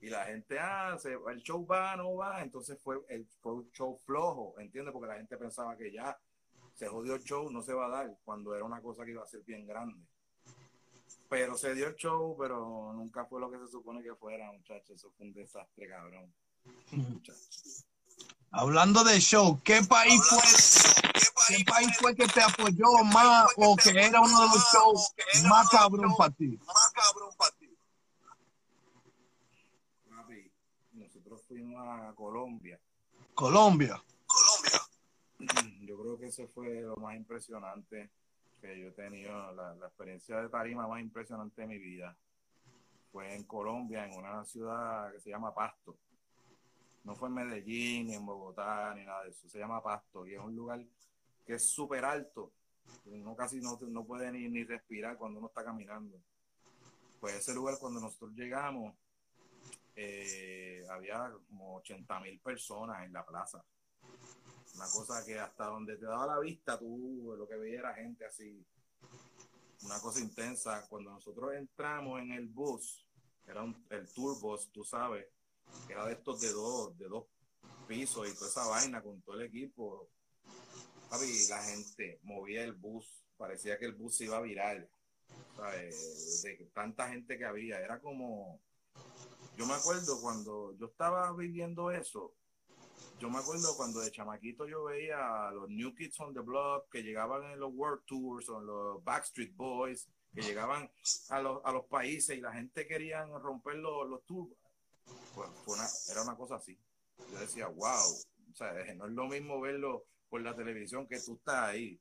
Y 0.00 0.10
la 0.10 0.24
gente, 0.24 0.58
ah, 0.58 0.96
se- 0.98 1.12
el 1.28 1.42
show 1.42 1.66
va, 1.66 1.94
no 1.96 2.14
va. 2.16 2.42
Entonces 2.42 2.78
fue, 2.82 2.98
el, 3.08 3.26
fue 3.40 3.54
un 3.54 3.70
show 3.72 3.98
flojo, 4.04 4.54
¿entiendes? 4.58 4.92
Porque 4.92 5.08
la 5.08 5.16
gente 5.16 5.36
pensaba 5.36 5.76
que 5.76 5.92
ya 5.92 6.18
se 6.74 6.88
jodió 6.88 7.14
el 7.16 7.22
show, 7.22 7.50
no 7.52 7.62
se 7.62 7.74
va 7.74 7.86
a 7.86 7.90
dar, 7.90 8.18
cuando 8.24 8.54
era 8.54 8.64
una 8.64 8.82
cosa 8.82 9.04
que 9.04 9.12
iba 9.12 9.22
a 9.22 9.26
ser 9.26 9.42
bien 9.44 9.66
grande. 9.66 10.04
Pero 11.32 11.56
se 11.56 11.74
dio 11.74 11.86
el 11.86 11.94
show, 11.94 12.36
pero 12.38 12.92
nunca 12.92 13.24
fue 13.24 13.40
lo 13.40 13.50
que 13.50 13.56
se 13.56 13.66
supone 13.66 14.02
que 14.02 14.14
fuera, 14.14 14.52
muchachos. 14.52 14.96
Eso 14.96 15.10
fue 15.16 15.28
un 15.28 15.32
desastre, 15.32 15.88
cabrón. 15.88 16.30
Muchachos. 16.90 17.86
Hablando 18.50 19.02
de 19.02 19.18
show, 19.18 19.58
¿qué 19.64 19.80
país 19.82 20.20
fue, 20.28 21.56
qué 21.56 21.64
país 21.64 21.96
fue 21.98 22.14
que 22.14 22.26
te 22.26 22.42
apoyó 22.42 23.02
más 23.04 23.46
o 23.56 23.74
que 23.76 23.98
era 23.98 24.20
uno 24.20 24.42
de 24.42 24.46
los 24.46 24.72
shows 24.74 25.14
más 25.48 25.70
cabrón 25.70 26.14
para 26.18 26.34
ti? 26.34 26.60
Papi, 30.10 30.52
nosotros 30.92 31.42
fuimos 31.48 31.82
a 31.82 32.12
Colombia. 32.14 32.78
Colombia. 33.32 34.04
Yo 35.80 35.98
creo 35.98 36.18
que 36.18 36.26
eso 36.26 36.46
fue 36.48 36.82
lo 36.82 36.96
más 36.96 37.16
impresionante 37.16 38.10
que 38.62 38.78
yo 38.78 38.88
he 38.88 38.92
tenido, 38.92 39.52
la, 39.52 39.74
experiencia 39.86 40.40
de 40.40 40.48
tarima 40.48 40.86
más 40.86 41.00
impresionante 41.00 41.62
de 41.62 41.66
mi 41.66 41.78
vida. 41.78 42.16
Fue 43.10 43.34
en 43.34 43.42
Colombia, 43.42 44.06
en 44.06 44.16
una 44.16 44.44
ciudad 44.44 45.12
que 45.12 45.20
se 45.20 45.30
llama 45.30 45.52
Pasto. 45.52 45.98
No 47.04 47.16
fue 47.16 47.28
en 47.28 47.34
Medellín, 47.34 48.06
ni 48.06 48.14
en 48.14 48.24
Bogotá, 48.24 48.94
ni 48.94 49.04
nada 49.04 49.24
de 49.24 49.30
eso. 49.30 49.48
Se 49.48 49.58
llama 49.58 49.82
Pasto 49.82 50.24
y 50.26 50.34
es 50.34 50.40
un 50.40 50.54
lugar 50.54 50.80
que 51.44 51.54
es 51.54 51.68
súper 51.68 52.04
alto. 52.04 52.52
Uno 53.06 53.34
casi 53.34 53.60
no, 53.60 53.78
no 53.88 54.04
puede 54.04 54.30
ni, 54.30 54.48
ni 54.48 54.62
respirar 54.62 55.16
cuando 55.18 55.40
uno 55.40 55.48
está 55.48 55.64
caminando. 55.64 56.22
Pues 57.20 57.34
ese 57.34 57.54
lugar, 57.54 57.76
cuando 57.80 58.00
nosotros 58.00 58.32
llegamos, 58.32 58.94
eh, 59.96 60.84
había 60.88 61.32
como 61.48 61.76
80 61.76 62.20
mil 62.20 62.38
personas 62.40 63.04
en 63.04 63.12
la 63.12 63.26
plaza. 63.26 63.62
Una 64.74 64.86
cosa 64.90 65.24
que 65.24 65.38
hasta 65.38 65.66
donde 65.66 65.96
te 65.96 66.06
daba 66.06 66.26
la 66.26 66.38
vista, 66.38 66.78
tú 66.78 67.34
lo 67.36 67.46
que 67.46 67.56
veías 67.56 67.80
era 67.80 67.94
gente 67.94 68.24
así. 68.24 68.64
Una 69.82 70.00
cosa 70.00 70.20
intensa. 70.20 70.86
Cuando 70.88 71.10
nosotros 71.10 71.52
entramos 71.54 72.20
en 72.20 72.32
el 72.32 72.48
bus, 72.48 73.06
era 73.46 73.62
un, 73.62 73.86
el 73.90 74.08
tour 74.12 74.40
bus, 74.40 74.70
tú 74.72 74.84
sabes, 74.84 75.26
que 75.86 75.92
era 75.92 76.06
de 76.06 76.14
estos 76.14 76.40
de 76.40 76.52
dos, 76.52 76.96
de 76.98 77.08
dos 77.08 77.26
pisos 77.86 78.28
y 78.28 78.34
toda 78.34 78.48
esa 78.48 78.66
vaina 78.66 79.02
con 79.02 79.20
todo 79.22 79.36
el 79.36 79.46
equipo. 79.46 80.08
Papi, 81.10 81.48
la 81.48 81.62
gente 81.62 82.20
movía 82.22 82.64
el 82.64 82.72
bus, 82.72 83.24
parecía 83.36 83.78
que 83.78 83.84
el 83.84 83.94
bus 83.94 84.20
iba 84.22 84.38
a 84.38 84.42
virar. 84.42 84.88
¿sabes? 85.56 86.42
De 86.42 86.70
tanta 86.74 87.08
gente 87.08 87.38
que 87.38 87.44
había. 87.44 87.80
Era 87.80 88.00
como, 88.00 88.60
yo 89.56 89.66
me 89.66 89.74
acuerdo 89.74 90.20
cuando 90.20 90.76
yo 90.78 90.86
estaba 90.86 91.32
viviendo 91.32 91.90
eso, 91.90 92.34
yo 93.18 93.30
me 93.30 93.38
acuerdo 93.38 93.76
cuando 93.76 94.00
de 94.00 94.10
chamaquito 94.10 94.66
yo 94.66 94.84
veía 94.84 95.48
a 95.48 95.52
los 95.52 95.68
New 95.68 95.94
Kids 95.94 96.18
on 96.20 96.34
the 96.34 96.40
Block 96.40 96.90
que 96.90 97.02
llegaban 97.02 97.44
en 97.52 97.60
los 97.60 97.72
World 97.72 98.04
Tours 98.06 98.48
o 98.48 98.58
en 98.60 98.66
los 98.66 99.04
Backstreet 99.04 99.54
Boys, 99.54 100.08
que 100.34 100.42
llegaban 100.42 100.90
a 101.28 101.40
los, 101.40 101.60
a 101.64 101.72
los 101.72 101.86
países 101.86 102.36
y 102.36 102.40
la 102.40 102.52
gente 102.52 102.86
quería 102.86 103.24
romper 103.24 103.76
los, 103.76 104.08
los 104.08 104.24
tours. 104.26 104.52
Pues 105.34 105.48
fue 105.64 105.74
una- 105.74 105.88
era 106.10 106.22
una 106.22 106.36
cosa 106.36 106.56
así. 106.56 106.78
Yo 107.30 107.38
decía, 107.38 107.68
wow, 107.68 108.02
o 108.50 108.54
sea, 108.54 108.72
no 108.96 109.06
es 109.06 109.12
lo 109.12 109.26
mismo 109.28 109.60
verlo 109.60 110.04
por 110.28 110.40
la 110.40 110.56
televisión 110.56 111.06
que 111.06 111.20
tú 111.20 111.36
estás 111.36 111.68
ahí. 111.68 112.00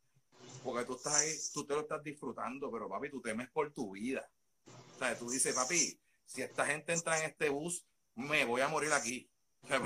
Porque 0.63 0.85
tú 0.85 0.95
estás 0.95 1.15
ahí, 1.15 1.31
tú 1.53 1.65
te 1.65 1.75
lo 1.75 1.81
estás 1.81 2.03
disfrutando, 2.03 2.71
pero 2.71 2.89
papi, 2.89 3.09
tú 3.09 3.21
temes 3.21 3.49
por 3.51 3.71
tu 3.73 3.91
vida. 3.91 4.27
O 4.65 4.97
sea, 4.97 5.17
tú 5.17 5.29
dices, 5.29 5.53
papi, 5.53 5.99
si 6.25 6.41
esta 6.41 6.65
gente 6.65 6.93
entra 6.93 7.19
en 7.19 7.29
este 7.29 7.49
bus, 7.49 7.85
me 8.15 8.43
voy 8.45 8.61
a 8.61 8.67
morir 8.67 8.91
aquí. 8.93 9.30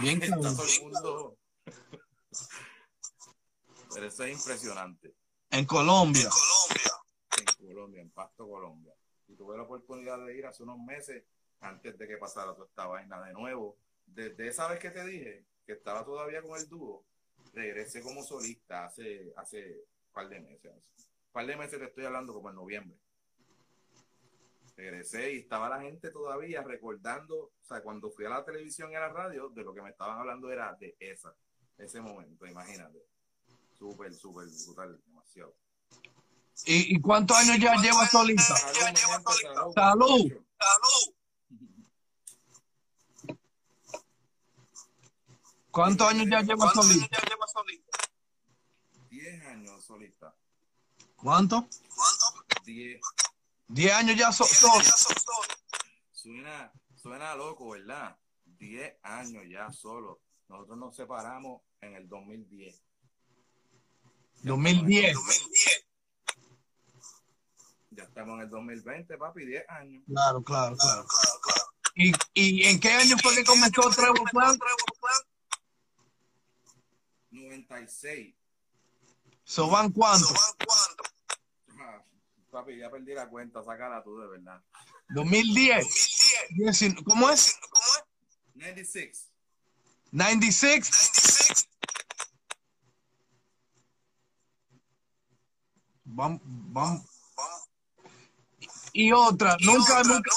Bien, 0.01 0.21
está 0.21 0.35
cabrón. 0.35 0.55
todo 0.55 0.65
el 0.65 0.81
mundo. 0.81 1.37
Pero 3.93 4.07
eso 4.07 4.23
es 4.23 4.37
impresionante. 4.37 5.15
En 5.51 5.65
Colombia. 5.65 6.29
En 7.37 7.67
Colombia, 7.67 8.01
en 8.01 8.09
Pasto, 8.09 8.47
Colombia. 8.47 8.93
Y 9.27 9.35
tuve 9.35 9.57
la 9.57 9.63
oportunidad 9.63 10.25
de 10.25 10.37
ir 10.37 10.45
hace 10.45 10.63
unos 10.63 10.79
meses 10.79 11.23
antes 11.61 11.97
de 11.97 12.07
que 12.07 12.17
pasara 12.17 12.53
toda 12.53 12.67
esta 12.67 12.87
vaina 12.87 13.23
de 13.25 13.33
nuevo. 13.33 13.77
Desde 14.05 14.47
esa 14.47 14.67
vez 14.67 14.79
que 14.79 14.91
te 14.91 15.05
dije 15.05 15.45
que 15.65 15.73
estaba 15.73 16.03
todavía 16.03 16.41
con 16.41 16.59
el 16.59 16.67
dúo, 16.67 17.05
regresé 17.53 18.01
como 18.01 18.23
solista 18.23 18.85
hace, 18.85 19.33
hace 19.37 19.85
un 20.07 20.13
par 20.13 20.29
de 20.29 20.41
meses. 20.41 20.71
Un 20.73 21.31
par 21.31 21.45
de 21.45 21.55
meses 21.55 21.79
te 21.79 21.85
estoy 21.85 22.05
hablando 22.05 22.33
como 22.33 22.49
en 22.49 22.55
noviembre. 22.55 22.97
Regresé 24.75 25.33
y 25.33 25.37
estaba 25.39 25.69
la 25.69 25.81
gente 25.81 26.11
todavía 26.11 26.61
recordando, 26.61 27.35
o 27.35 27.63
sea, 27.63 27.81
cuando 27.81 28.11
fui 28.11 28.25
a 28.25 28.29
la 28.29 28.43
televisión 28.43 28.91
y 28.91 28.95
a 28.95 28.99
la 29.01 29.09
radio, 29.09 29.49
de 29.49 29.63
lo 29.63 29.73
que 29.73 29.81
me 29.81 29.89
estaban 29.89 30.19
hablando 30.19 30.51
era 30.51 30.73
de 30.73 30.97
esa, 30.99 31.33
ese 31.77 32.01
momento, 32.01 32.45
imagínate. 32.45 33.05
Súper, 33.77 34.13
súper 34.13 34.47
brutal, 34.65 35.01
demasiado. 35.05 35.55
¿Y, 36.65 36.95
y 36.95 37.01
cuántos 37.01 37.37
años 37.37 37.57
ya 37.59 37.75
llevas 37.75 38.11
solita? 38.11 38.43
Salud, 38.43 39.73
salud. 39.73 40.33
Salud. 40.59 41.15
¿Cuántos 45.71 46.07
años 46.07 46.27
ya 46.29 46.41
llevas 46.41 46.71
solita? 46.73 47.17
10 49.09 49.45
años 49.47 49.83
solista. 49.83 50.33
¿Cuánto? 51.17 51.67
10. 52.63 52.65
Diez 52.65 53.01
años 53.93 54.15
ya 54.17 54.31
so- 54.31 54.45
solo. 54.45 54.83
Suena, 56.13 56.71
suena 56.95 57.35
loco, 57.35 57.69
¿verdad? 57.69 58.17
10 58.45 58.95
años 59.03 59.43
ya 59.49 59.71
solo. 59.71 60.21
Nosotros 60.47 60.77
nos 60.77 60.95
separamos 60.95 61.61
en 61.81 61.95
el 61.95 62.07
2010. 62.07 62.81
2010. 64.43 65.17
Ya 67.91 68.03
estamos 68.03 68.35
en 68.35 68.41
el 68.41 68.49
2020, 68.49 69.17
papi, 69.17 69.45
10 69.45 69.65
años. 69.69 70.03
Claro, 70.07 70.43
claro, 70.43 70.75
claro. 70.75 71.05
¿Y, 71.95 72.11
¿Y 72.33 72.63
en 72.67 72.79
qué 72.79 72.91
año 72.91 73.15
fue 73.21 73.33
que 73.35 73.43
comenzó 73.45 73.89
Trevor 73.89 74.29
Plan? 74.31 74.57
96. 77.31 78.35
¿So 79.43 79.69
van 79.69 79.91
cuánto? 79.91 80.27
Ah, 80.33 80.53
papi, 82.55 82.77
ya 82.77 82.89
perdí 82.89 83.13
la 83.13 83.27
cuenta, 83.29 83.61
sácala 83.63 84.01
tú 84.03 84.17
de 84.19 84.27
verdad. 84.27 84.61
2010. 85.09 85.85
Diecin- 86.57 87.03
¿Cómo 87.03 87.29
es? 87.29 87.57
96. 88.55 89.29
96. 90.11 91.67
Vamos, 96.05 96.39
vamos. 96.45 97.05
Y 98.93 99.11
otra, 99.11 99.57
nunca, 99.59 100.01
nunca, 100.03 100.31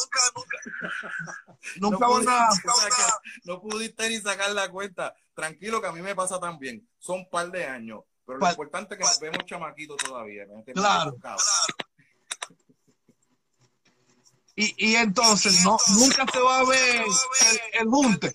nunca 1.76 2.06
van 2.08 2.28
a. 2.28 2.48
pudiste 2.48 2.68
sacar- 2.68 3.20
no 3.44 3.60
pudiste 3.60 4.08
ni 4.08 4.20
sacar 4.20 4.50
la 4.50 4.68
cuenta. 4.70 5.14
Tranquilo 5.34 5.80
que 5.80 5.86
a 5.86 5.92
mí 5.92 6.02
me 6.02 6.16
pasa 6.16 6.40
también. 6.40 6.88
Son 6.98 7.20
un 7.20 7.30
par 7.30 7.48
de 7.52 7.64
años. 7.64 8.00
Pero 8.26 8.38
lo 8.38 8.44
Pa- 8.44 8.50
importante 8.50 8.94
es 8.94 8.98
que 8.98 9.04
nos 9.04 9.20
vemos 9.20 9.44
chamaquitos 9.46 9.96
todavía. 9.98 10.44
¿no? 10.46 10.62
Te 10.64 10.72
Claro. 10.72 11.16
Y, 14.60 14.74
y 14.76 14.96
entonces, 14.96 15.62
no, 15.62 15.78
nunca 15.94 16.26
se 16.32 16.40
va 16.40 16.58
a 16.58 16.64
ver 16.64 16.96
el, 16.96 17.80
el 17.80 17.86
junte 17.86 18.32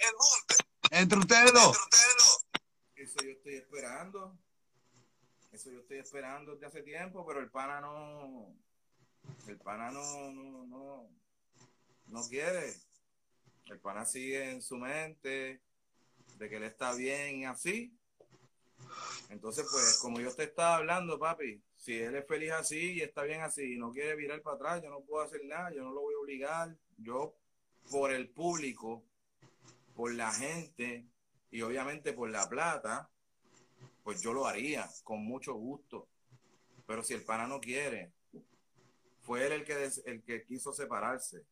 entre 0.92 1.20
ustedes 1.20 1.52
dos. 1.52 1.78
Eso 2.96 3.22
yo 3.22 3.32
estoy 3.32 3.56
esperando. 3.56 4.34
Eso 5.52 5.70
yo 5.70 5.82
estoy 5.82 5.98
esperando 5.98 6.54
desde 6.54 6.68
hace 6.68 6.82
tiempo, 6.84 7.26
pero 7.28 7.42
el 7.42 7.52
pana 7.52 7.82
no. 7.82 8.56
El 9.48 9.58
pana 9.58 9.92
no, 9.92 10.32
no, 10.32 10.66
no, 10.66 11.10
no 12.06 12.30
quiere. 12.30 12.74
El 13.66 13.82
pana 13.82 14.06
sigue 14.06 14.50
en 14.50 14.62
su 14.62 14.78
mente 14.78 15.62
de 16.38 16.50
que 16.50 16.56
él 16.56 16.64
está 16.64 16.94
bien 16.94 17.40
y 17.40 17.46
así. 17.46 17.94
Entonces, 19.28 19.66
pues, 19.70 19.98
como 19.98 20.22
yo 20.22 20.34
te 20.34 20.46
estaba 20.46 20.78
hablando, 20.78 21.20
papi, 21.20 21.62
si 21.84 22.00
él 22.00 22.16
es 22.16 22.26
feliz 22.26 22.52
así 22.52 22.94
y 22.94 23.02
está 23.02 23.24
bien 23.24 23.42
así 23.42 23.74
y 23.74 23.78
no 23.78 23.92
quiere 23.92 24.16
virar 24.16 24.42
para 24.42 24.56
atrás, 24.56 24.82
yo 24.82 24.90
no 24.90 25.02
puedo 25.02 25.22
hacer 25.22 25.44
nada, 25.44 25.70
yo 25.74 25.84
no 25.84 25.92
lo 25.92 26.00
voy 26.00 26.14
a 26.14 26.20
obligar. 26.20 26.78
Yo, 26.96 27.36
por 27.92 28.14
el 28.14 28.30
público, 28.30 29.04
por 29.94 30.14
la 30.14 30.32
gente 30.32 31.06
y 31.52 31.62
obviamente 31.62 32.14
por 32.14 32.30
la 32.30 32.48
plata, 32.48 33.10
pues 34.02 34.22
yo 34.22 34.32
lo 34.32 34.48
haría 34.48 34.90
con 35.04 35.26
mucho 35.26 35.56
gusto. 35.56 36.08
Pero 36.88 37.04
si 37.04 37.16
el 37.16 37.26
pana 37.26 37.48
no 37.48 37.60
quiere, 37.60 38.14
fue 39.24 39.46
él 39.46 39.52
el 39.52 39.66
que, 39.66 39.90
el 40.06 40.24
que 40.24 40.46
quiso 40.46 40.72
separarse. 40.72 41.44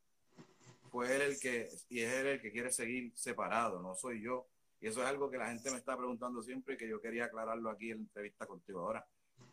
Fue 0.92 1.14
él 1.14 1.24
el 1.24 1.40
que, 1.42 1.68
y 1.90 2.00
es 2.00 2.14
él 2.14 2.28
el 2.28 2.42
que 2.42 2.54
quiere 2.54 2.72
seguir 2.72 3.12
separado, 3.18 3.82
no 3.82 3.96
soy 3.96 4.22
yo. 4.22 4.48
Y 4.80 4.88
eso 4.88 5.02
es 5.02 5.10
algo 5.10 5.30
que 5.30 5.38
la 5.38 5.50
gente 5.50 5.72
me 5.72 5.78
está 5.78 5.98
preguntando 5.98 6.42
siempre 6.42 6.76
y 6.76 6.78
que 6.78 6.88
yo 6.88 7.02
quería 7.02 7.26
aclararlo 7.26 7.70
aquí 7.70 7.92
en 7.92 7.98
la 7.98 8.04
entrevista 8.04 8.46
contigo 8.46 8.80
ahora. 8.80 9.06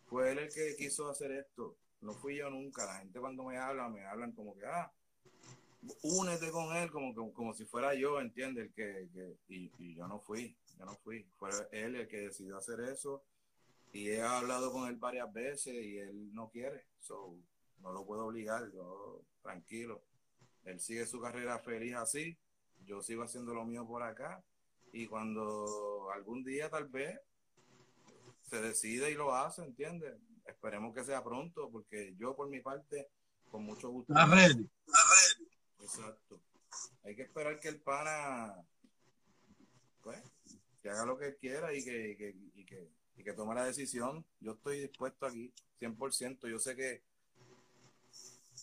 Fue 0.08 0.32
él 0.32 0.38
el 0.38 0.52
que 0.52 0.74
quiso 0.76 1.08
hacer 1.08 1.32
esto. 1.32 1.76
No 2.00 2.14
fui 2.14 2.36
yo 2.36 2.48
nunca. 2.50 2.86
La 2.86 3.00
gente 3.00 3.20
cuando 3.20 3.44
me 3.44 3.58
habla, 3.58 3.88
me 3.88 4.06
hablan 4.06 4.32
como 4.32 4.54
que, 4.54 4.64
ah, 4.66 4.90
únete 6.02 6.50
con 6.50 6.74
él, 6.76 6.90
como, 6.90 7.14
como, 7.14 7.32
como 7.32 7.52
si 7.52 7.64
fuera 7.66 7.94
yo, 7.94 8.20
¿entiendes? 8.20 8.66
El 8.66 8.72
que, 8.72 9.36
y, 9.48 9.70
y 9.78 9.94
yo 9.94 10.08
no 10.08 10.20
fui, 10.20 10.56
yo 10.78 10.84
no 10.84 10.94
fui. 10.96 11.26
Fue 11.36 11.50
él 11.72 11.96
el 11.96 12.08
que 12.08 12.18
decidió 12.18 12.56
hacer 12.56 12.80
eso. 12.80 13.22
Y 13.92 14.10
he 14.10 14.22
hablado 14.22 14.72
con 14.72 14.88
él 14.88 14.96
varias 14.96 15.32
veces 15.32 15.74
y 15.74 15.98
él 15.98 16.34
no 16.34 16.50
quiere. 16.50 16.86
So, 17.00 17.36
no 17.80 17.92
lo 17.92 18.04
puedo 18.04 18.26
obligar, 18.26 18.70
yo 18.72 19.22
tranquilo. 19.42 20.02
Él 20.64 20.80
sigue 20.80 21.06
su 21.06 21.20
carrera 21.20 21.58
feliz 21.58 21.94
así. 21.94 22.38
Yo 22.84 23.02
sigo 23.02 23.22
haciendo 23.22 23.54
lo 23.54 23.64
mío 23.64 23.86
por 23.86 24.02
acá. 24.02 24.42
Y 24.92 25.06
cuando 25.06 26.10
algún 26.12 26.44
día 26.44 26.70
tal 26.70 26.88
vez 26.88 27.18
se 28.48 28.60
decide 28.60 29.10
y 29.10 29.14
lo 29.14 29.34
hace, 29.34 29.62
¿entiendes? 29.62 30.14
Esperemos 30.46 30.94
que 30.94 31.04
sea 31.04 31.22
pronto, 31.22 31.70
porque 31.70 32.14
yo 32.16 32.34
por 32.34 32.48
mi 32.48 32.60
parte, 32.60 33.08
con 33.50 33.64
mucho 33.64 33.90
gusto. 33.90 34.12
Está 34.12 34.26
ready. 34.26 34.68
Exacto. 35.80 36.40
Hay 37.04 37.14
que 37.14 37.22
esperar 37.22 37.58
que 37.60 37.68
el 37.68 37.80
pana, 37.80 38.54
pues, 40.02 40.22
que 40.82 40.90
haga 40.90 41.04
lo 41.04 41.18
que 41.18 41.36
quiera 41.36 41.72
y 41.72 41.84
que, 41.84 42.10
y 42.10 42.16
que, 42.16 42.36
y 42.54 42.64
que, 42.64 42.90
y 43.16 43.24
que 43.24 43.32
tome 43.32 43.54
la 43.54 43.64
decisión. 43.64 44.24
Yo 44.40 44.52
estoy 44.52 44.80
dispuesto 44.80 45.26
aquí, 45.26 45.52
100%. 45.80 46.48
Yo 46.48 46.58
sé 46.58 46.76
que 46.76 47.02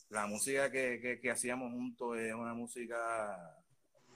la 0.10 0.28
música 0.28 0.72
que, 0.72 1.00
que, 1.02 1.20
que 1.20 1.32
hacíamos 1.32 1.72
juntos 1.72 2.18
es 2.18 2.34
una 2.34 2.54
música 2.54 3.64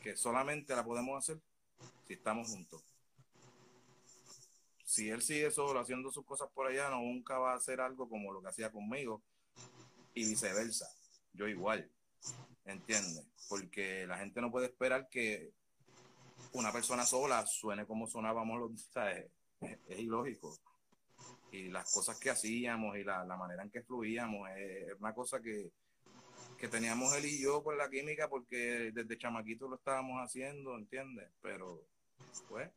que 0.02 0.16
solamente 0.16 0.76
la 0.76 0.84
podemos 0.84 1.18
hacer 1.18 1.42
si 2.06 2.14
estamos 2.14 2.50
juntos. 2.50 2.84
Si 4.90 5.08
él 5.08 5.22
sigue 5.22 5.52
solo 5.52 5.80
haciendo 5.80 6.12
sus 6.12 6.26
cosas 6.26 6.50
por 6.52 6.66
allá, 6.66 6.90
no, 6.90 7.02
nunca 7.02 7.38
va 7.38 7.54
a 7.54 7.58
hacer 7.58 7.80
algo 7.80 8.10
como 8.10 8.34
lo 8.34 8.42
que 8.42 8.48
hacía 8.48 8.72
conmigo 8.72 9.22
y 10.16 10.28
viceversa. 10.28 10.90
Yo 11.32 11.48
igual. 11.48 11.88
¿Entiendes? 12.66 13.24
Porque 13.48 14.08
la 14.08 14.18
gente 14.18 14.42
no 14.42 14.50
puede 14.50 14.66
esperar 14.66 15.08
que 15.08 15.52
una 16.54 16.74
persona 16.74 17.06
sola 17.06 17.46
suene 17.46 17.86
como 17.86 18.08
sonábamos 18.08 18.60
los, 18.60 18.82
¿sabes? 18.92 19.30
Es, 19.62 20.00
ilógico. 20.00 20.58
Y 21.52 21.68
las 21.68 21.94
cosas 21.94 22.20
que 22.20 22.32
hacíamos 22.32 22.98
y 22.98 23.04
la, 23.04 23.24
manera 23.38 23.62
en 23.62 23.70
que 23.70 23.84
fluíamos 23.84 24.50
es, 24.58 24.92
una 25.00 25.14
cosa 25.14 25.40
que, 25.40 25.72
que 26.58 26.68
teníamos 26.68 27.14
él 27.14 27.26
y 27.26 27.40
yo 27.40 27.62
por 27.62 27.78
la 27.78 27.92
química 27.92 28.28
porque 28.28 28.92
desde 28.92 29.20
chamaquito 29.20 29.68
lo 29.68 29.76
estábamos 29.76 30.18
haciendo, 30.20 30.76
¿entiendes? 30.76 31.30
Pero, 31.44 31.84
pues, 32.50 32.72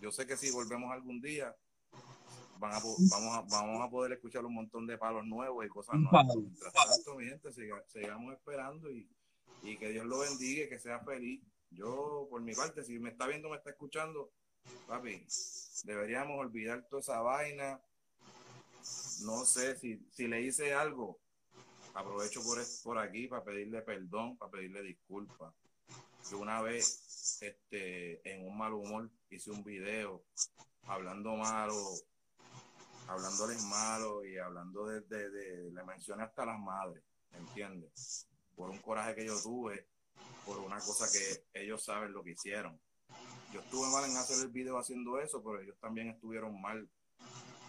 yo 0.00 0.10
sé 0.12 0.26
que 0.26 0.36
si 0.36 0.50
volvemos 0.50 0.92
algún 0.92 1.20
día, 1.20 1.54
van 2.58 2.72
a, 2.74 2.80
po- 2.80 2.96
vamos, 3.10 3.36
a, 3.36 3.40
vamos 3.42 3.82
a 3.82 3.90
poder 3.90 4.12
escuchar 4.12 4.44
un 4.44 4.54
montón 4.54 4.86
de 4.86 4.96
palos 4.98 5.24
nuevos 5.26 5.64
y 5.64 5.68
cosas 5.68 5.96
nuevas. 5.96 6.26
Mientras 6.36 6.72
tanto, 6.72 7.14
mi 7.16 7.24
gente, 7.26 7.52
siga- 7.52 7.84
sigamos 7.88 8.32
esperando 8.34 8.90
y, 8.90 9.08
y 9.62 9.76
que 9.78 9.90
Dios 9.90 10.06
lo 10.06 10.18
bendiga 10.20 10.64
y 10.64 10.68
que 10.68 10.78
sea 10.78 11.00
feliz. 11.00 11.42
Yo, 11.70 12.26
por 12.30 12.40
mi 12.42 12.54
parte, 12.54 12.84
si 12.84 12.98
me 12.98 13.10
está 13.10 13.26
viendo, 13.26 13.48
me 13.50 13.56
está 13.56 13.70
escuchando, 13.70 14.30
papi, 14.86 15.26
deberíamos 15.84 16.38
olvidar 16.38 16.86
toda 16.88 17.00
esa 17.00 17.20
vaina. 17.20 17.80
No 19.22 19.44
sé 19.44 19.76
si, 19.76 19.98
si 20.12 20.28
le 20.28 20.42
hice 20.42 20.74
algo, 20.74 21.18
aprovecho 21.94 22.42
por, 22.42 22.58
por 22.82 22.98
aquí 22.98 23.26
para 23.26 23.42
pedirle 23.42 23.82
perdón, 23.82 24.36
para 24.36 24.50
pedirle 24.52 24.82
disculpas. 24.82 25.52
Yo 26.30 26.38
una 26.38 26.62
vez, 26.62 27.38
este, 27.42 28.28
en 28.30 28.46
un 28.46 28.56
mal 28.56 28.72
humor, 28.72 29.10
hice 29.30 29.50
un 29.50 29.62
video 29.62 30.24
hablando 30.84 31.36
malo, 31.36 31.76
hablándoles 33.08 33.62
malo 33.64 34.24
y 34.24 34.38
hablando 34.38 34.86
de, 34.86 35.00
de, 35.02 35.30
de- 35.30 35.70
le 35.70 35.84
mencioné 35.84 36.24
hasta 36.24 36.46
las 36.46 36.58
madres, 36.58 37.02
¿entiendes? 37.32 38.26
Por 38.56 38.70
un 38.70 38.78
coraje 38.78 39.14
que 39.14 39.26
yo 39.26 39.40
tuve, 39.42 39.86
por 40.46 40.58
una 40.58 40.78
cosa 40.78 41.06
que 41.10 41.44
ellos 41.60 41.84
saben 41.84 42.12
lo 42.12 42.22
que 42.22 42.30
hicieron. 42.32 42.80
Yo 43.52 43.60
estuve 43.60 43.88
mal 43.90 44.08
en 44.10 44.16
hacer 44.16 44.40
el 44.40 44.48
video 44.48 44.78
haciendo 44.78 45.20
eso, 45.20 45.42
pero 45.42 45.60
ellos 45.60 45.76
también 45.78 46.08
estuvieron 46.08 46.60
mal 46.60 46.88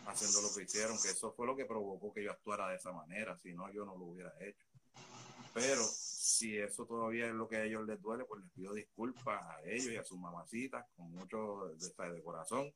haciendo 0.07 0.41
lo 0.41 0.53
que 0.53 0.63
hicieron, 0.63 0.97
que 1.01 1.09
eso 1.09 1.33
fue 1.33 1.45
lo 1.45 1.55
que 1.55 1.65
provocó 1.65 2.13
que 2.13 2.23
yo 2.23 2.31
actuara 2.31 2.69
de 2.69 2.77
esa 2.77 2.91
manera, 2.91 3.37
si 3.37 3.53
no 3.53 3.71
yo 3.71 3.85
no 3.85 3.97
lo 3.97 4.05
hubiera 4.05 4.31
hecho. 4.39 4.65
Pero 5.53 5.83
si 6.25 6.57
eso 6.57 6.87
todavía 6.87 7.27
es 7.27 7.33
lo 7.33 7.47
que 7.47 7.57
a 7.57 7.63
ellos 7.63 7.85
les 7.85 8.01
duele, 8.01 8.25
pues 8.25 8.41
les 8.41 8.51
pido 8.51 8.73
disculpas 8.73 9.45
a 9.45 9.61
ellos 9.61 9.93
y 9.93 9.97
a 9.97 10.03
sus 10.03 10.17
mamacitas 10.17 10.83
con 10.95 11.11
mucho 11.11 11.67
de, 11.67 12.09
de 12.13 12.23
corazón. 12.23 12.73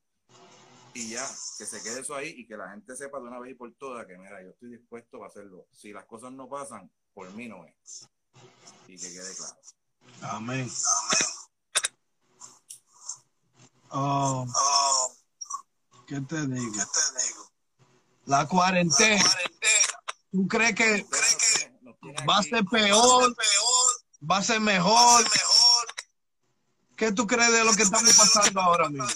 Y 0.94 1.10
ya, 1.10 1.26
que 1.58 1.66
se 1.66 1.82
quede 1.82 2.00
eso 2.00 2.14
ahí 2.14 2.28
y 2.28 2.46
que 2.46 2.56
la 2.56 2.70
gente 2.70 2.94
sepa 2.94 3.18
de 3.18 3.24
una 3.24 3.40
vez 3.40 3.50
y 3.50 3.54
por 3.56 3.72
todas 3.74 4.06
que, 4.06 4.16
mira, 4.16 4.40
yo 4.40 4.50
estoy 4.50 4.70
dispuesto 4.70 5.24
a 5.24 5.26
hacerlo. 5.26 5.66
Si 5.72 5.92
las 5.92 6.04
cosas 6.04 6.30
no 6.30 6.48
pasan, 6.48 6.88
por 7.12 7.28
mí 7.34 7.48
no 7.48 7.64
es. 7.64 8.08
Y 8.86 8.96
que 8.96 9.12
quede 9.12 9.34
claro. 9.34 9.56
Amén. 10.22 10.70
Oh, 13.90 14.46
¿qué 16.06 16.20
te 16.20 16.46
digo? 16.46 16.84
La 18.26 18.46
cuarentena. 18.46 19.24
¿Tú 20.30 20.46
crees 20.46 20.76
que 20.76 21.04
va 22.28 22.38
a 22.38 22.42
ser 22.42 22.64
peor? 22.64 23.34
¿Va 24.28 24.38
a 24.38 24.42
ser 24.42 24.60
mejor? 24.60 25.24
¿Qué 26.96 27.12
tú 27.12 27.26
crees 27.26 27.52
de 27.52 27.64
lo 27.64 27.72
que 27.72 27.82
estamos 27.82 28.16
pasando 28.16 28.60
ahora 28.60 28.88
mismo? 28.88 29.06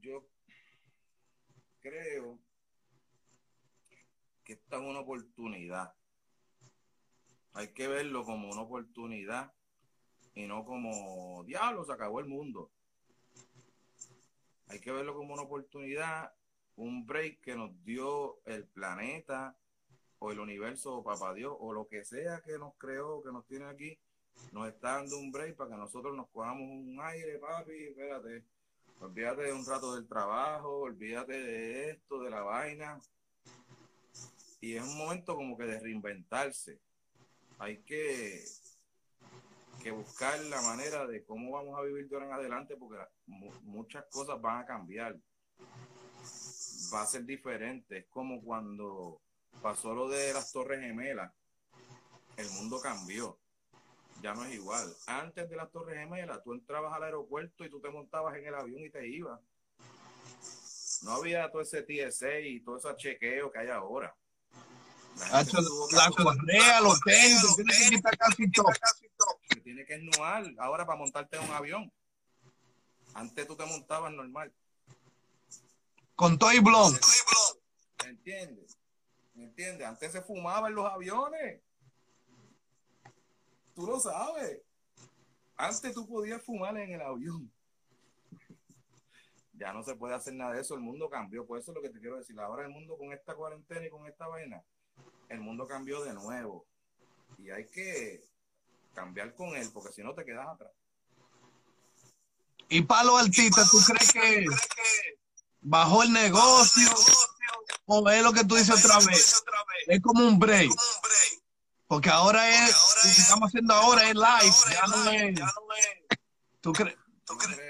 Yo 0.00 0.26
creo 1.80 2.38
que 4.44 4.54
esta 4.54 4.76
es 4.76 4.82
una 4.82 5.00
oportunidad. 5.00 5.94
Hay 7.52 7.74
que 7.74 7.88
verlo 7.88 8.24
como 8.24 8.48
una 8.50 8.62
oportunidad 8.62 9.52
y 10.34 10.46
no 10.46 10.64
como 10.64 11.44
diablo, 11.44 11.84
se 11.84 11.92
acabó 11.92 12.20
el 12.20 12.26
mundo. 12.26 12.72
Hay 14.68 14.80
que 14.80 14.92
verlo 14.92 15.14
como 15.14 15.34
una 15.34 15.42
oportunidad, 15.42 16.32
un 16.80 17.06
break 17.06 17.40
que 17.40 17.54
nos 17.54 17.70
dio 17.84 18.40
el 18.46 18.64
planeta 18.66 19.54
o 20.18 20.32
el 20.32 20.40
universo 20.40 20.96
o 20.96 21.04
papá 21.04 21.34
Dios 21.34 21.54
o 21.58 21.72
lo 21.72 21.86
que 21.86 22.04
sea 22.04 22.40
que 22.40 22.58
nos 22.58 22.74
creó, 22.76 23.22
que 23.22 23.32
nos 23.32 23.46
tiene 23.46 23.66
aquí, 23.66 23.98
nos 24.52 24.68
está 24.68 24.96
dando 24.96 25.18
un 25.18 25.30
break 25.30 25.56
para 25.56 25.70
que 25.70 25.76
nosotros 25.76 26.16
nos 26.16 26.28
cojamos 26.30 26.62
un 26.62 26.98
aire, 27.02 27.38
papi, 27.38 27.84
espérate. 27.84 28.44
Olvídate 29.00 29.42
de 29.44 29.52
un 29.52 29.64
rato 29.66 29.94
del 29.94 30.06
trabajo, 30.06 30.80
olvídate 30.80 31.32
de 31.32 31.90
esto, 31.90 32.22
de 32.22 32.30
la 32.30 32.42
vaina. 32.42 33.00
Y 34.60 34.76
es 34.76 34.82
un 34.82 34.96
momento 34.98 35.36
como 35.36 35.56
que 35.56 35.64
de 35.64 35.80
reinventarse. 35.80 36.80
Hay 37.58 37.78
que, 37.82 38.42
que 39.82 39.90
buscar 39.90 40.38
la 40.44 40.60
manera 40.62 41.06
de 41.06 41.24
cómo 41.24 41.50
vamos 41.52 41.78
a 41.78 41.82
vivir 41.82 42.08
de 42.08 42.16
ahora 42.16 42.26
en 42.26 42.32
adelante 42.32 42.76
porque 42.76 42.98
mu- 43.26 43.52
muchas 43.62 44.04
cosas 44.10 44.40
van 44.40 44.58
a 44.62 44.66
cambiar. 44.66 45.16
Va 46.92 47.02
a 47.02 47.06
ser 47.06 47.24
diferente. 47.24 47.98
Es 47.98 48.06
como 48.06 48.42
cuando 48.42 49.20
pasó 49.62 49.94
lo 49.94 50.08
de 50.08 50.32
las 50.32 50.52
Torres 50.52 50.80
Gemelas. 50.80 51.32
El 52.36 52.48
mundo 52.50 52.80
cambió 52.80 53.38
ya 54.22 54.34
no 54.34 54.44
es 54.44 54.54
igual. 54.54 54.94
Antes 55.06 55.48
de 55.48 55.56
las 55.56 55.70
Torres 55.70 55.98
Gemelas, 55.98 56.42
tú 56.44 56.52
entrabas 56.52 56.92
al 56.92 57.04
aeropuerto 57.04 57.64
y 57.64 57.70
tú 57.70 57.80
te 57.80 57.90
montabas 57.90 58.36
en 58.36 58.46
el 58.46 58.54
avión 58.54 58.80
y 58.80 58.90
te 58.90 59.06
ibas. 59.08 59.40
No 61.02 61.12
había 61.12 61.50
todo 61.50 61.62
ese 61.62 61.82
TSA 61.82 62.40
y 62.40 62.60
todo 62.60 62.76
ese 62.78 62.96
chequeo 62.96 63.50
que 63.50 63.58
hay 63.58 63.68
ahora. 63.68 64.14
La 65.18 65.42
La 65.92 66.10
correa, 66.10 66.80
los 66.80 67.00
tenis, 67.00 67.40
tú 67.40 67.54
tienes 67.56 67.90
que 67.90 68.02
casi 68.02 68.48
todo. 68.50 68.66
se 69.48 69.60
tiene 69.60 69.84
que 69.84 69.94
esnuar 69.94 70.44
ahora 70.58 70.86
para 70.86 70.98
montarte 70.98 71.36
en 71.36 71.44
un 71.44 71.50
avión. 71.52 71.92
Antes 73.14 73.46
tú 73.46 73.56
te 73.56 73.64
montabas 73.64 74.12
normal. 74.12 74.52
Con 76.20 76.38
todo 76.38 76.52
y 76.52 76.58
blon. 76.58 76.92
¿Me 78.04 78.10
entiendes? 78.10 78.76
¿Me 79.32 79.44
entiendes? 79.44 79.86
Antes 79.86 80.12
se 80.12 80.20
fumaba 80.20 80.68
en 80.68 80.74
los 80.74 80.84
aviones. 80.84 81.62
Tú 83.74 83.86
lo 83.86 83.98
sabes. 83.98 84.60
Antes 85.56 85.94
tú 85.94 86.06
podías 86.06 86.42
fumar 86.42 86.76
en 86.76 86.92
el 86.92 87.00
avión. 87.00 87.50
Ya 89.54 89.72
no 89.72 89.82
se 89.82 89.94
puede 89.94 90.14
hacer 90.14 90.34
nada 90.34 90.52
de 90.52 90.60
eso. 90.60 90.74
El 90.74 90.82
mundo 90.82 91.08
cambió. 91.08 91.46
Por 91.46 91.58
eso 91.58 91.70
es 91.70 91.76
lo 91.76 91.80
que 91.80 91.88
te 91.88 92.00
quiero 92.00 92.18
decir. 92.18 92.38
Ahora 92.38 92.64
el 92.64 92.70
mundo 92.70 92.98
con 92.98 93.14
esta 93.14 93.34
cuarentena 93.34 93.86
y 93.86 93.88
con 93.88 94.06
esta 94.06 94.26
vaina, 94.26 94.62
el 95.30 95.40
mundo 95.40 95.66
cambió 95.66 96.04
de 96.04 96.12
nuevo. 96.12 96.66
Y 97.38 97.48
hay 97.48 97.64
que, 97.64 98.22
cambiar 98.92 99.34
con 99.34 99.56
él, 99.56 99.70
porque 99.72 99.94
si 99.94 100.02
no 100.02 100.14
te 100.14 100.26
quedas 100.26 100.48
atrás. 100.48 100.72
Y 102.68 102.82
para 102.82 103.04
los 103.04 103.22
artistas, 103.22 103.70
¿tú 103.70 103.78
crees 103.86 104.12
que 104.12 104.46
bajó 105.60 106.02
el 106.02 106.12
negocio? 106.12 106.88
O 107.86 108.08
es 108.08 108.22
lo 108.22 108.32
que 108.32 108.44
tú 108.44 108.54
dices 108.56 108.84
otra 108.84 108.98
vez. 109.00 109.42
Es 109.86 110.00
como 110.00 110.26
un 110.26 110.38
break. 110.38 110.70
Porque 111.86 112.08
ahora 112.08 112.48
es, 112.48 112.70
lo 112.70 113.02
que 113.02 113.20
estamos 113.20 113.48
haciendo 113.48 113.74
ahora 113.74 114.08
es 114.08 114.14
live, 114.14 114.54
ya 114.70 114.86
no 114.86 115.10
es. 115.10 115.40
¿Tú 116.60 116.72
crees? 116.72 116.96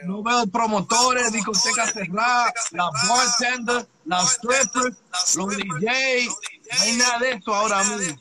No 0.04 0.22
veo 0.22 0.46
promotores, 0.46 1.32
discotecas 1.32 1.92
cerradas, 1.92 2.52
las 2.72 2.90
bartenders, 3.08 3.86
las 4.04 4.32
strippers, 4.32 4.96
los 5.36 5.56
DJ. 5.56 6.26
No 6.26 6.80
hay 6.80 6.96
nada 6.96 7.18
de 7.18 7.32
esto 7.32 7.54
ahora 7.54 7.84
mismo. 7.84 8.18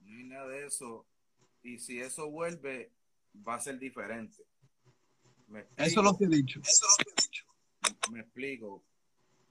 No 0.00 0.16
hay 0.16 0.24
nada 0.24 0.46
de 0.46 0.66
eso. 0.66 1.06
Y 1.62 1.78
si 1.78 2.00
eso 2.00 2.28
vuelve, 2.30 2.92
va 3.46 3.54
a 3.56 3.60
ser 3.60 3.78
diferente. 3.78 4.36
¿Me 5.48 5.60
Eso 5.60 5.68
es 5.76 5.86
explico? 5.86 6.02
lo 6.02 6.18
que 6.18 6.24
he 6.24 6.28
dicho. 6.28 6.60
Me 8.10 8.20
explico. 8.20 8.84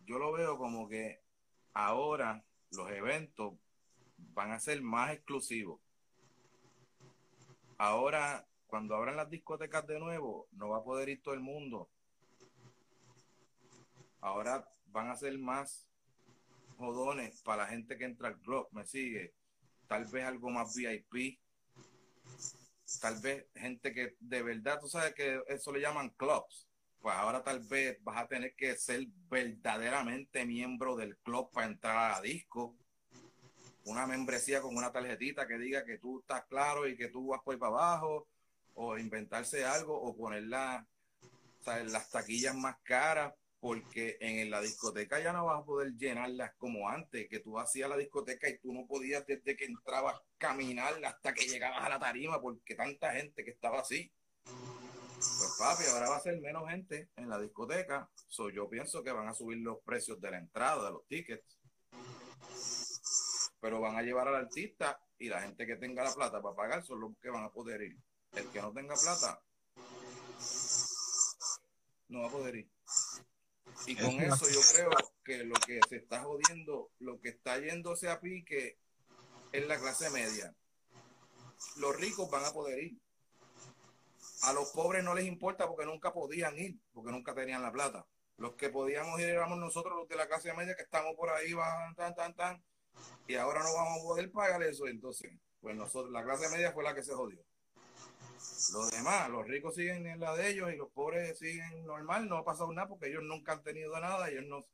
Yo 0.05 0.17
lo 0.19 0.31
veo 0.31 0.57
como 0.57 0.87
que 0.87 1.21
ahora 1.73 2.43
los 2.71 2.89
eventos 2.91 3.53
van 4.17 4.51
a 4.51 4.59
ser 4.59 4.81
más 4.81 5.13
exclusivos. 5.13 5.79
Ahora, 7.77 8.45
cuando 8.67 8.95
abran 8.95 9.15
las 9.15 9.29
discotecas 9.29 9.87
de 9.87 9.99
nuevo, 9.99 10.47
no 10.51 10.69
va 10.69 10.77
a 10.77 10.83
poder 10.83 11.09
ir 11.09 11.21
todo 11.21 11.33
el 11.33 11.39
mundo. 11.39 11.89
Ahora 14.21 14.69
van 14.87 15.09
a 15.09 15.15
ser 15.15 15.37
más 15.37 15.87
jodones 16.77 17.41
para 17.41 17.63
la 17.63 17.69
gente 17.69 17.97
que 17.97 18.05
entra 18.05 18.29
al 18.29 18.39
club, 18.39 18.67
me 18.71 18.85
sigue. 18.85 19.33
Tal 19.87 20.05
vez 20.05 20.25
algo 20.25 20.49
más 20.49 20.75
VIP. 20.75 21.39
Tal 23.01 23.19
vez 23.21 23.47
gente 23.55 23.93
que 23.93 24.15
de 24.19 24.43
verdad, 24.43 24.79
tú 24.79 24.87
sabes 24.87 25.13
que 25.13 25.41
eso 25.47 25.71
le 25.71 25.81
llaman 25.81 26.09
clubs 26.09 26.68
pues 27.01 27.15
ahora 27.15 27.43
tal 27.43 27.59
vez 27.61 27.97
vas 28.03 28.17
a 28.17 28.27
tener 28.27 28.53
que 28.55 28.75
ser 28.75 29.05
verdaderamente 29.29 30.45
miembro 30.45 30.95
del 30.95 31.17
club 31.17 31.49
para 31.51 31.67
entrar 31.67 32.13
a 32.13 32.21
disco. 32.21 32.75
Una 33.85 34.05
membresía 34.05 34.61
con 34.61 34.75
una 34.75 34.91
tarjetita 34.91 35.47
que 35.47 35.57
diga 35.57 35.85
que 35.85 35.97
tú 35.97 36.19
estás 36.19 36.45
claro 36.47 36.87
y 36.87 36.97
que 36.97 37.07
tú 37.07 37.27
vas 37.27 37.41
por 37.41 37.53
ahí 37.53 37.59
para 37.59 37.71
abajo, 37.71 38.27
o 38.73 38.97
inventarse 38.97 39.65
algo, 39.65 39.99
o 39.99 40.15
poner 40.15 40.43
la- 40.43 40.85
las 41.65 42.09
taquillas 42.09 42.55
más 42.55 42.77
caras, 42.83 43.33
porque 43.59 44.17
en 44.21 44.49
la 44.49 44.61
discoteca 44.61 45.19
ya 45.19 45.33
no 45.33 45.45
vas 45.45 45.61
a 45.61 45.65
poder 45.65 45.93
llenarlas 45.95 46.53
como 46.57 46.87
antes, 46.87 47.27
que 47.29 47.39
tú 47.39 47.59
hacías 47.59 47.89
la 47.89 47.97
discoteca 47.97 48.47
y 48.49 48.57
tú 48.57 48.71
no 48.71 48.87
podías 48.87 49.25
desde 49.25 49.55
que 49.55 49.65
entrabas 49.65 50.15
caminar 50.37 50.93
hasta 51.03 51.33
que 51.33 51.45
llegabas 51.45 51.83
a 51.83 51.89
la 51.89 51.99
tarima, 51.99 52.39
porque 52.41 52.75
tanta 52.75 53.11
gente 53.13 53.43
que 53.43 53.51
estaba 53.51 53.79
así. 53.81 54.11
Pues 55.19 55.55
papi, 55.59 55.83
ahora 55.91 56.09
va 56.09 56.15
a 56.15 56.21
ser 56.21 56.39
menos 56.39 56.69
gente 56.69 57.09
en 57.17 57.27
la 57.27 57.37
discoteca. 57.37 58.09
So, 58.29 58.49
yo 58.49 58.69
pienso 58.69 59.03
que 59.03 59.11
van 59.11 59.27
a 59.27 59.33
subir 59.33 59.57
los 59.57 59.79
precios 59.83 60.21
de 60.21 60.31
la 60.31 60.37
entrada, 60.37 60.85
de 60.85 60.91
los 60.91 61.05
tickets. 61.07 61.59
Pero 63.59 63.81
van 63.81 63.97
a 63.97 64.01
llevar 64.01 64.29
al 64.29 64.35
artista 64.35 64.97
y 65.17 65.27
la 65.27 65.41
gente 65.41 65.67
que 65.67 65.75
tenga 65.75 66.05
la 66.05 66.13
plata 66.13 66.41
para 66.41 66.55
pagar 66.55 66.85
son 66.85 67.01
los 67.01 67.11
que 67.21 67.29
van 67.29 67.43
a 67.43 67.49
poder 67.49 67.81
ir. 67.81 67.97
El 68.31 68.47
que 68.47 68.61
no 68.61 68.71
tenga 68.71 68.95
plata 68.95 69.41
no 72.07 72.21
va 72.21 72.27
a 72.27 72.31
poder 72.31 72.55
ir. 72.55 72.69
Y 73.87 73.95
con 73.95 74.21
Eso 74.21 74.49
yo 74.49 74.61
creo 74.73 74.89
que 75.23 75.43
lo 75.43 75.55
que 75.55 75.81
se 75.89 75.97
está 75.97 76.23
jodiendo, 76.23 76.91
lo 76.99 77.19
que 77.19 77.29
está 77.29 77.59
yéndose 77.59 78.09
a 78.09 78.21
pique 78.21 78.77
es 79.51 79.67
la 79.67 79.77
clase 79.79 80.09
media. 80.11 80.55
Los 81.75 81.95
ricos 81.97 82.29
van 82.29 82.45
a 82.45 82.51
poder 82.51 82.83
ir. 82.83 82.99
A 84.43 84.53
los 84.53 84.71
pobres 84.71 85.03
no 85.03 85.13
les 85.13 85.25
importa 85.25 85.67
porque 85.67 85.85
nunca 85.85 86.13
podían 86.13 86.57
ir, 86.57 86.79
porque 86.93 87.11
nunca 87.11 87.33
tenían 87.33 87.61
la 87.61 87.71
plata. 87.71 88.05
Los 88.37 88.55
que 88.55 88.69
podíamos 88.69 89.19
ir 89.19 89.29
éramos 89.29 89.59
nosotros, 89.59 89.95
los 89.97 90.07
de 90.07 90.15
la 90.15 90.27
clase 90.27 90.53
media, 90.53 90.75
que 90.75 90.83
estamos 90.83 91.13
por 91.15 91.29
ahí, 91.29 91.53
van, 91.53 91.93
tan, 91.95 92.15
tan, 92.15 92.33
tan, 92.35 92.63
y 93.27 93.35
ahora 93.35 93.61
no 93.63 93.73
vamos 93.73 93.99
a 93.99 94.03
poder 94.03 94.31
pagar 94.31 94.63
eso. 94.63 94.87
Entonces, 94.87 95.31
pues 95.59 95.75
nosotros, 95.75 96.11
la 96.11 96.23
clase 96.23 96.49
media 96.49 96.71
fue 96.71 96.83
la 96.83 96.95
que 96.95 97.03
se 97.03 97.13
jodió. 97.13 97.43
Los 98.73 98.91
demás, 98.91 99.29
los 99.29 99.47
ricos 99.47 99.75
siguen 99.75 100.05
en 100.07 100.19
la 100.19 100.35
de 100.35 100.49
ellos 100.49 100.71
y 100.71 100.77
los 100.77 100.89
pobres 100.91 101.37
siguen 101.37 101.85
normal, 101.85 102.27
no 102.27 102.37
ha 102.37 102.45
pasado 102.45 102.71
nada 102.71 102.87
porque 102.87 103.07
ellos 103.07 103.23
nunca 103.23 103.53
han 103.53 103.63
tenido 103.63 103.97
nada, 103.99 104.29
ellos 104.29 104.45
no 104.47 104.65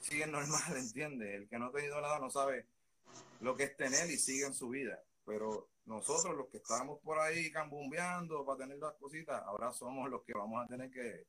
siguen 0.00 0.32
normal, 0.32 0.62
¿entiendes? 0.76 1.34
El 1.34 1.48
que 1.48 1.58
no 1.58 1.66
ha 1.66 1.72
tenido 1.72 2.00
nada 2.00 2.18
no 2.18 2.30
sabe 2.30 2.66
lo 3.40 3.56
que 3.56 3.64
es 3.64 3.76
tener 3.76 4.10
y 4.10 4.18
sigue 4.18 4.46
en 4.46 4.54
su 4.54 4.68
vida. 4.68 5.02
Pero 5.24 5.68
nosotros, 5.86 6.36
los 6.36 6.48
que 6.48 6.58
estábamos 6.58 7.00
por 7.00 7.18
ahí 7.18 7.50
cambumbeando 7.50 8.44
para 8.44 8.58
tener 8.58 8.78
las 8.78 8.94
cositas, 8.94 9.42
ahora 9.44 9.72
somos 9.72 10.08
los 10.10 10.22
que 10.24 10.32
vamos 10.34 10.64
a 10.64 10.68
tener 10.68 10.90
que, 10.90 11.26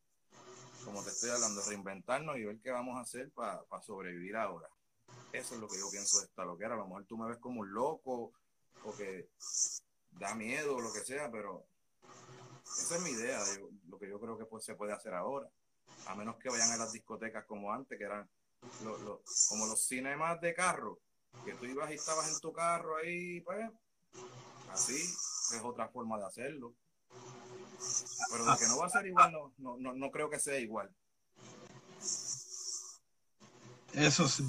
como 0.83 1.03
te 1.03 1.09
estoy 1.09 1.29
hablando, 1.31 1.61
reinventarnos 1.67 2.37
y 2.37 2.45
ver 2.45 2.59
qué 2.61 2.71
vamos 2.71 2.97
a 2.97 3.01
hacer 3.01 3.31
para 3.31 3.63
sobrevivir 3.81 4.35
ahora. 4.35 4.67
Eso 5.31 5.55
es 5.55 5.61
lo 5.61 5.67
que 5.67 5.79
yo 5.79 5.89
pienso 5.89 6.19
de 6.19 6.25
esta 6.25 6.43
loquera. 6.43 6.73
A 6.73 6.77
lo 6.77 6.85
mejor 6.85 7.05
tú 7.05 7.17
me 7.17 7.27
ves 7.29 7.37
como 7.37 7.61
un 7.61 7.73
loco 7.73 8.33
o 8.83 8.95
que 8.95 9.29
da 10.11 10.35
miedo 10.35 10.75
o 10.75 10.81
lo 10.81 10.91
que 10.91 10.99
sea, 10.99 11.31
pero 11.31 11.65
esa 12.63 12.95
es 12.97 13.01
mi 13.01 13.11
idea, 13.11 13.43
de 13.43 13.65
lo 13.87 13.97
que 13.97 14.09
yo 14.09 14.19
creo 14.19 14.37
que 14.37 14.45
pues, 14.45 14.65
se 14.65 14.75
puede 14.75 14.93
hacer 14.93 15.13
ahora. 15.13 15.47
A 16.07 16.15
menos 16.15 16.37
que 16.37 16.49
vayan 16.49 16.71
a 16.71 16.77
las 16.77 16.91
discotecas 16.91 17.45
como 17.45 17.71
antes, 17.71 17.97
que 17.97 18.03
eran 18.03 18.29
lo- 18.83 18.97
lo- 18.99 19.23
como 19.49 19.67
los 19.67 19.85
cinemas 19.87 20.41
de 20.41 20.53
carro, 20.53 20.99
que 21.45 21.53
tú 21.55 21.65
ibas 21.65 21.91
y 21.91 21.95
estabas 21.95 22.31
en 22.33 22.39
tu 22.39 22.51
carro 22.51 22.97
ahí, 22.97 23.41
pues, 23.41 23.69
así 24.71 24.95
es 24.95 25.61
otra 25.63 25.87
forma 25.89 26.17
de 26.17 26.25
hacerlo. 26.25 26.73
Pero 28.31 28.45
de 28.45 28.57
que 28.57 28.67
no 28.67 28.77
va 28.77 28.85
a 28.85 28.89
ser 28.89 29.05
igual, 29.07 29.31
no, 29.31 29.53
no, 29.57 29.77
no, 29.77 29.93
no 29.93 30.11
creo 30.11 30.29
que 30.29 30.39
sea 30.39 30.57
igual. 30.59 30.93
Eso 33.93 34.27
sí. 34.27 34.43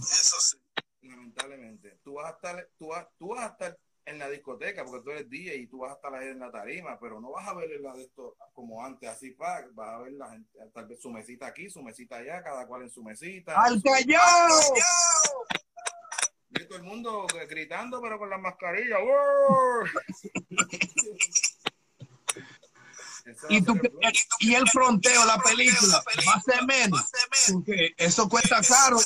lamentablemente. 1.01 1.98
Tú 2.05 2.14
vas 2.14 2.33
a 2.33 2.37
estar, 2.37 2.68
tú 2.79 2.88
vas, 2.88 3.07
tú 3.18 3.29
vas 3.29 3.40
a 3.40 3.53
estar 3.53 3.79
en 4.05 4.18
la 4.18 4.29
discoteca 4.29 4.85
porque 4.85 5.05
tú 5.05 5.11
eres 5.11 5.31
DJ 5.31 5.57
y 5.57 5.66
tú 5.66 5.79
vas 5.79 5.92
a 5.92 5.94
estar 5.94 6.14
ahí 6.14 6.29
en 6.29 6.40
la 6.40 6.51
tarima, 6.51 6.98
pero 7.01 7.20
no 7.20 7.31
vas 7.31 7.46
a 7.46 7.55
ver 7.55 7.68
la 7.81 7.94
de 7.94 8.03
esto 8.03 8.37
como 8.53 8.85
antes, 8.85 9.09
así 9.09 9.31
pa, 9.31 9.64
vas 9.72 9.90
a 9.90 9.98
ver 9.98 10.12
la 10.12 10.31
gente, 10.31 10.59
tal 10.75 10.87
vez 10.87 11.01
su 11.01 11.11
mesita 11.11 11.46
aquí, 11.46 11.70
su 11.70 11.83
mesita 11.83 12.16
allá, 12.16 12.42
cada 12.42 12.66
cual 12.66 12.83
en 12.83 12.90
su 12.90 13.03
mesita. 13.03 13.55
¡Al 13.61 13.81
callao! 13.83 14.75
Y 16.55 16.65
todo 16.65 16.77
el 16.77 16.85
mundo 16.85 17.27
gritando, 17.49 18.01
pero 18.01 18.19
con 18.19 18.29
las 18.29 18.41
mascarillas. 18.41 18.99
Y, 23.49 23.62
tú, 23.62 23.75
el 23.75 23.81
flow. 23.81 24.01
y 24.41 24.55
el 24.55 24.69
fronteo, 24.69 25.25
la 25.25 25.38
película, 25.38 26.03
va 26.27 26.35
a 26.35 26.41
ser 26.41 26.65
menos. 26.67 27.11
Porque 27.53 27.95
eso 27.97 28.29
cuesta 28.29 28.61
caro. 28.62 28.99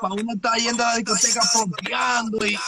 Para 0.00 0.14
uno 0.14 0.34
estar 0.34 0.58
yendo 0.58 0.84
a 0.84 0.90
la 0.90 0.96
discoteca 0.96 1.42
fronteando 1.42 2.46
y, 2.46 2.58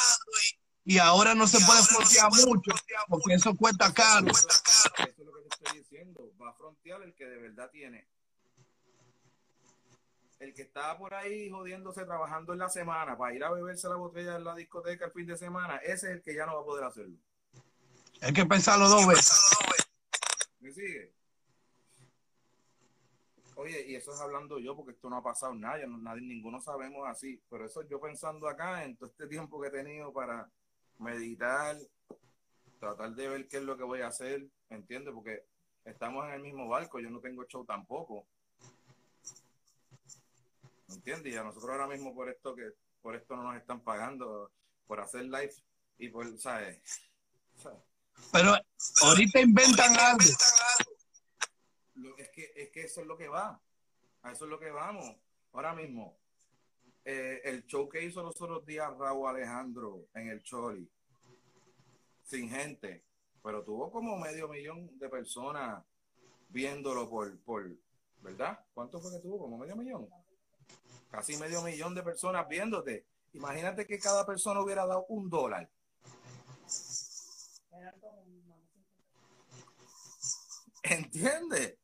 y 0.84 0.98
ahora 0.98 1.34
no 1.34 1.46
se 1.46 1.60
puede 1.64 1.82
frontear 1.82 2.30
mucho 2.46 2.72
porque 3.08 3.34
eso 3.34 3.54
cuesta 3.54 3.92
caro. 3.92 4.30
Eso 4.30 4.48
es 4.48 5.18
lo 5.18 5.34
que 5.34 5.42
te 5.42 5.48
estoy 5.48 5.78
diciendo. 5.78 6.32
Va 6.40 6.50
a 6.50 6.54
frontear 6.54 7.02
el 7.02 7.14
que 7.14 7.26
de 7.26 7.38
verdad 7.38 7.70
tiene. 7.70 8.08
El 10.38 10.52
que 10.52 10.62
estaba 10.62 10.98
por 10.98 11.14
ahí 11.14 11.48
jodiéndose 11.50 12.04
trabajando 12.04 12.52
en 12.52 12.58
la 12.58 12.68
semana 12.68 13.16
para 13.16 13.34
ir 13.34 13.42
a 13.42 13.50
beberse 13.50 13.88
la 13.88 13.96
botella 13.96 14.36
en 14.36 14.44
la 14.44 14.54
discoteca 14.54 15.06
el 15.06 15.12
fin 15.12 15.26
de 15.26 15.36
semana, 15.36 15.76
ese 15.78 15.92
es 16.08 16.12
el 16.16 16.22
que 16.22 16.34
ya 16.34 16.44
no 16.44 16.56
va 16.56 16.60
a 16.60 16.64
poder 16.64 16.84
hacerlo. 16.84 17.16
Hay 18.20 18.32
que 18.32 18.44
pensarlo 18.44 18.88
dos 18.88 19.06
veces. 19.06 19.50
¿Me 20.60 20.70
sigue? 20.72 21.12
Oye, 23.54 23.86
y 23.88 23.94
eso 23.94 24.12
es 24.12 24.20
hablando 24.20 24.58
yo 24.58 24.76
porque 24.76 24.92
esto 24.92 25.08
no 25.08 25.16
ha 25.16 25.22
pasado 25.22 25.54
nada, 25.54 25.78
ya 25.80 25.86
no- 25.86 25.96
nadie, 25.96 26.20
ninguno 26.20 26.60
sabemos 26.60 27.08
así, 27.08 27.42
pero 27.48 27.64
eso 27.64 27.82
yo 27.88 27.98
pensando 27.98 28.48
acá 28.48 28.84
en 28.84 28.96
todo 28.96 29.08
este 29.08 29.26
tiempo 29.26 29.58
que 29.60 29.68
he 29.68 29.70
tenido 29.70 30.12
para 30.12 30.50
meditar, 30.98 31.76
tratar 32.78 33.14
de 33.14 33.28
ver 33.28 33.48
qué 33.48 33.56
es 33.56 33.62
lo 33.62 33.78
que 33.78 33.84
voy 33.84 34.02
a 34.02 34.08
hacer, 34.08 34.46
¿entiendes? 34.68 35.14
Porque 35.14 35.46
estamos 35.86 36.26
en 36.26 36.32
el 36.32 36.42
mismo 36.42 36.68
barco, 36.68 37.00
yo 37.00 37.08
no 37.08 37.20
tengo 37.20 37.44
show 37.44 37.64
tampoco. 37.64 38.26
¿Entiendes? 40.88 41.32
Y 41.32 41.36
a 41.36 41.42
nosotros 41.44 41.70
ahora 41.70 41.86
mismo 41.88 42.14
por 42.14 42.28
esto 42.28 42.54
que 42.54 42.70
por 43.02 43.14
esto 43.16 43.36
no 43.36 43.44
nos 43.44 43.56
están 43.56 43.80
pagando 43.82 44.50
por 44.86 45.00
hacer 45.00 45.24
live 45.24 45.52
y 45.98 46.08
por, 46.08 46.38
¿sabes? 46.38 46.80
¿Sabes? 47.56 47.78
Pero 48.32 48.54
ahorita 49.02 49.40
inventan 49.40 49.96
algo. 49.96 50.24
Lo- 51.94 52.16
es, 52.18 52.28
que, 52.30 52.52
es 52.54 52.70
que 52.70 52.82
eso 52.82 53.00
es 53.00 53.06
lo 53.06 53.16
que 53.16 53.28
va. 53.28 53.60
A 54.22 54.32
eso 54.32 54.44
es 54.44 54.50
lo 54.50 54.58
que 54.58 54.70
vamos. 54.70 55.14
Ahora 55.52 55.74
mismo, 55.74 56.18
eh, 57.04 57.40
el 57.44 57.64
show 57.66 57.88
que 57.88 58.02
hizo 58.04 58.22
los 58.22 58.40
otros 58.40 58.64
días 58.66 58.90
Raúl 58.98 59.28
Alejandro 59.28 60.08
en 60.14 60.28
el 60.28 60.42
Choli, 60.42 60.90
sin 62.22 62.50
gente, 62.50 63.04
pero 63.42 63.62
tuvo 63.62 63.90
como 63.90 64.18
medio 64.18 64.48
millón 64.48 64.98
de 64.98 65.08
personas 65.08 65.84
viéndolo 66.48 67.08
por, 67.08 67.38
por 67.40 67.70
¿verdad? 68.20 68.58
¿Cuánto 68.74 69.00
fue 69.00 69.12
que 69.12 69.20
tuvo? 69.20 69.38
Como 69.38 69.58
medio 69.58 69.76
millón. 69.76 70.08
Casi 71.10 71.36
medio 71.36 71.62
millón 71.62 71.94
de 71.94 72.02
personas 72.02 72.48
viéndote. 72.48 73.06
Imagínate 73.32 73.86
que 73.86 73.98
cada 73.98 74.24
persona 74.24 74.60
hubiera 74.60 74.86
dado 74.86 75.06
un 75.08 75.28
dólar. 75.28 75.70
¿Entiendes? 80.82 81.76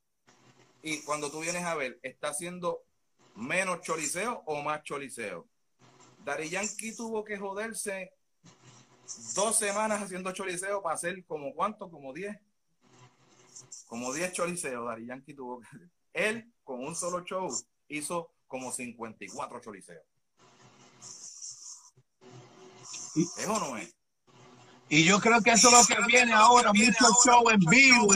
Y 0.83 1.03
cuando 1.03 1.31
tú 1.31 1.41
vienes 1.41 1.65
a 1.65 1.75
ver, 1.75 1.99
¿está 2.03 2.29
haciendo 2.29 2.85
menos 3.35 3.81
choliseo 3.83 4.43
o 4.47 4.63
más 4.63 4.83
choliseo? 4.83 5.49
Dari 6.25 6.49
Yankee 6.49 6.95
tuvo 6.95 7.25
que 7.25 7.37
joderse 7.37 8.13
dos 9.35 9.57
semanas 9.57 10.03
haciendo 10.03 10.33
choliseo 10.33 10.83
para 10.83 10.95
hacer 10.95 11.25
como 11.27 11.55
cuánto, 11.55 11.91
como 11.91 12.13
10. 12.13 12.37
Como 13.87 14.13
10 14.13 14.33
choliseos, 14.33 14.87
Dari 14.87 15.07
Yankee 15.07 15.35
tuvo 15.35 15.61
que. 15.61 15.67
Él, 16.13 16.53
con 16.63 16.85
un 16.85 16.95
solo 16.95 17.25
show, 17.25 17.49
hizo 17.89 18.33
como 18.53 18.71
54 18.71 19.61
choliseos. 19.63 20.05
¿Es 23.17 23.47
o 23.49 23.59
no 23.59 23.79
es? 23.79 23.95
Y 24.91 25.05
yo 25.05 25.19
creo 25.21 25.41
que 25.41 25.53
eso 25.53 25.69
es 25.69 25.89
lo 25.89 25.97
que 25.97 26.03
viene 26.07 26.35
ahora, 26.35 26.71
mucho 26.71 27.07
show 27.25 27.49
en 27.49 27.61
vivo. 27.61 28.13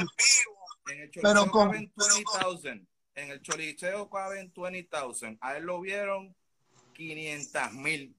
En 0.88 1.00
el 1.00 1.10
Pero 1.10 1.50
con- 1.50 1.70
caben 1.70 1.90
20,000. 1.96 2.86
En 3.14 3.30
el 3.30 3.40
Choliseo 3.40 4.10
caben 4.10 4.52
20,000. 4.54 5.38
A 5.40 5.56
él 5.56 5.64
lo 5.64 5.80
vieron 5.80 6.36
500 6.92 7.72
mil. 7.72 8.14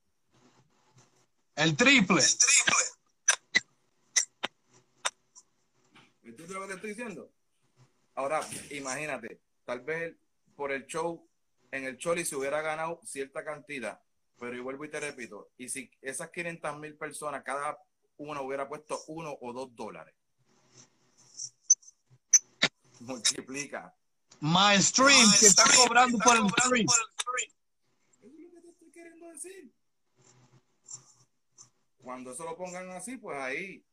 El 1.56 1.78
triple. 1.78 2.24
¿Entiendes 6.24 6.50
lo 6.56 6.62
que 6.62 6.68
te 6.68 6.74
estoy 6.74 6.90
diciendo? 6.90 7.32
Ahora, 8.16 8.42
imagínate, 8.72 9.40
tal 9.66 9.82
vez 9.82 10.16
por 10.56 10.72
el 10.72 10.88
show, 10.88 11.27
en 11.72 11.84
el 11.86 11.98
Choli 11.98 12.26
se 12.26 12.36
hubiera 12.36 12.62
ganado 12.62 13.02
cierta 13.04 13.44
cantidad, 13.44 14.02
pero 14.40 14.56
y 14.56 14.60
vuelvo 14.60 14.86
y 14.86 14.90
te 14.90 15.00
repito, 15.00 15.50
y 15.58 15.70
si 15.70 15.92
esas 16.02 16.30
500 16.30 16.78
mil 16.80 16.96
personas, 16.96 17.44
cada 17.44 17.78
una 18.18 18.42
hubiera 18.42 18.68
puesto 18.68 19.00
uno 19.08 19.38
o 19.42 19.54
dos 19.54 19.76
dólares, 19.76 20.14
multiplica. 23.00 23.94
My 24.40 24.82
stream, 24.82 25.28
que 25.40 25.48
está 25.48 25.64
cobrando 25.76 26.18
por 26.20 26.38
el 26.38 26.50
stream. 26.50 26.86
Es 28.22 28.32
lo 28.34 28.52
que 28.52 28.62
te 28.62 28.70
estoy 28.70 28.92
queriendo 28.92 29.28
decir. 29.30 29.74
Cuando 31.98 32.32
eso 32.32 32.44
lo 32.46 32.56
pongan 32.56 32.90
así, 32.92 33.18
pues 33.18 33.38
ahí, 33.38 33.84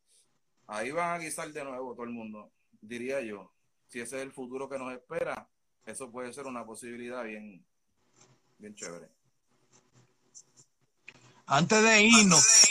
ahí 0.67 0.91
van 0.91 1.21
a 1.21 1.25
guisar 1.25 1.51
de 1.51 1.65
nuevo 1.65 1.95
todo 1.95 2.05
el 2.05 2.11
mundo, 2.11 2.53
diría 2.81 3.21
yo. 3.23 3.53
Si 3.89 4.01
ese 4.01 4.17
es 4.17 4.23
el 4.23 4.33
futuro 4.33 4.69
que 4.69 4.79
nos 4.79 4.93
espera, 4.93 5.49
eso 5.87 6.11
puede 6.11 6.33
ser 6.33 6.47
una 6.47 6.65
posibilidad 6.65 7.25
bien, 7.25 7.65
bien 8.59 8.75
chévere. 8.75 9.09
Antes 11.47 11.83
de 11.83 12.03
irnos, 12.03 12.71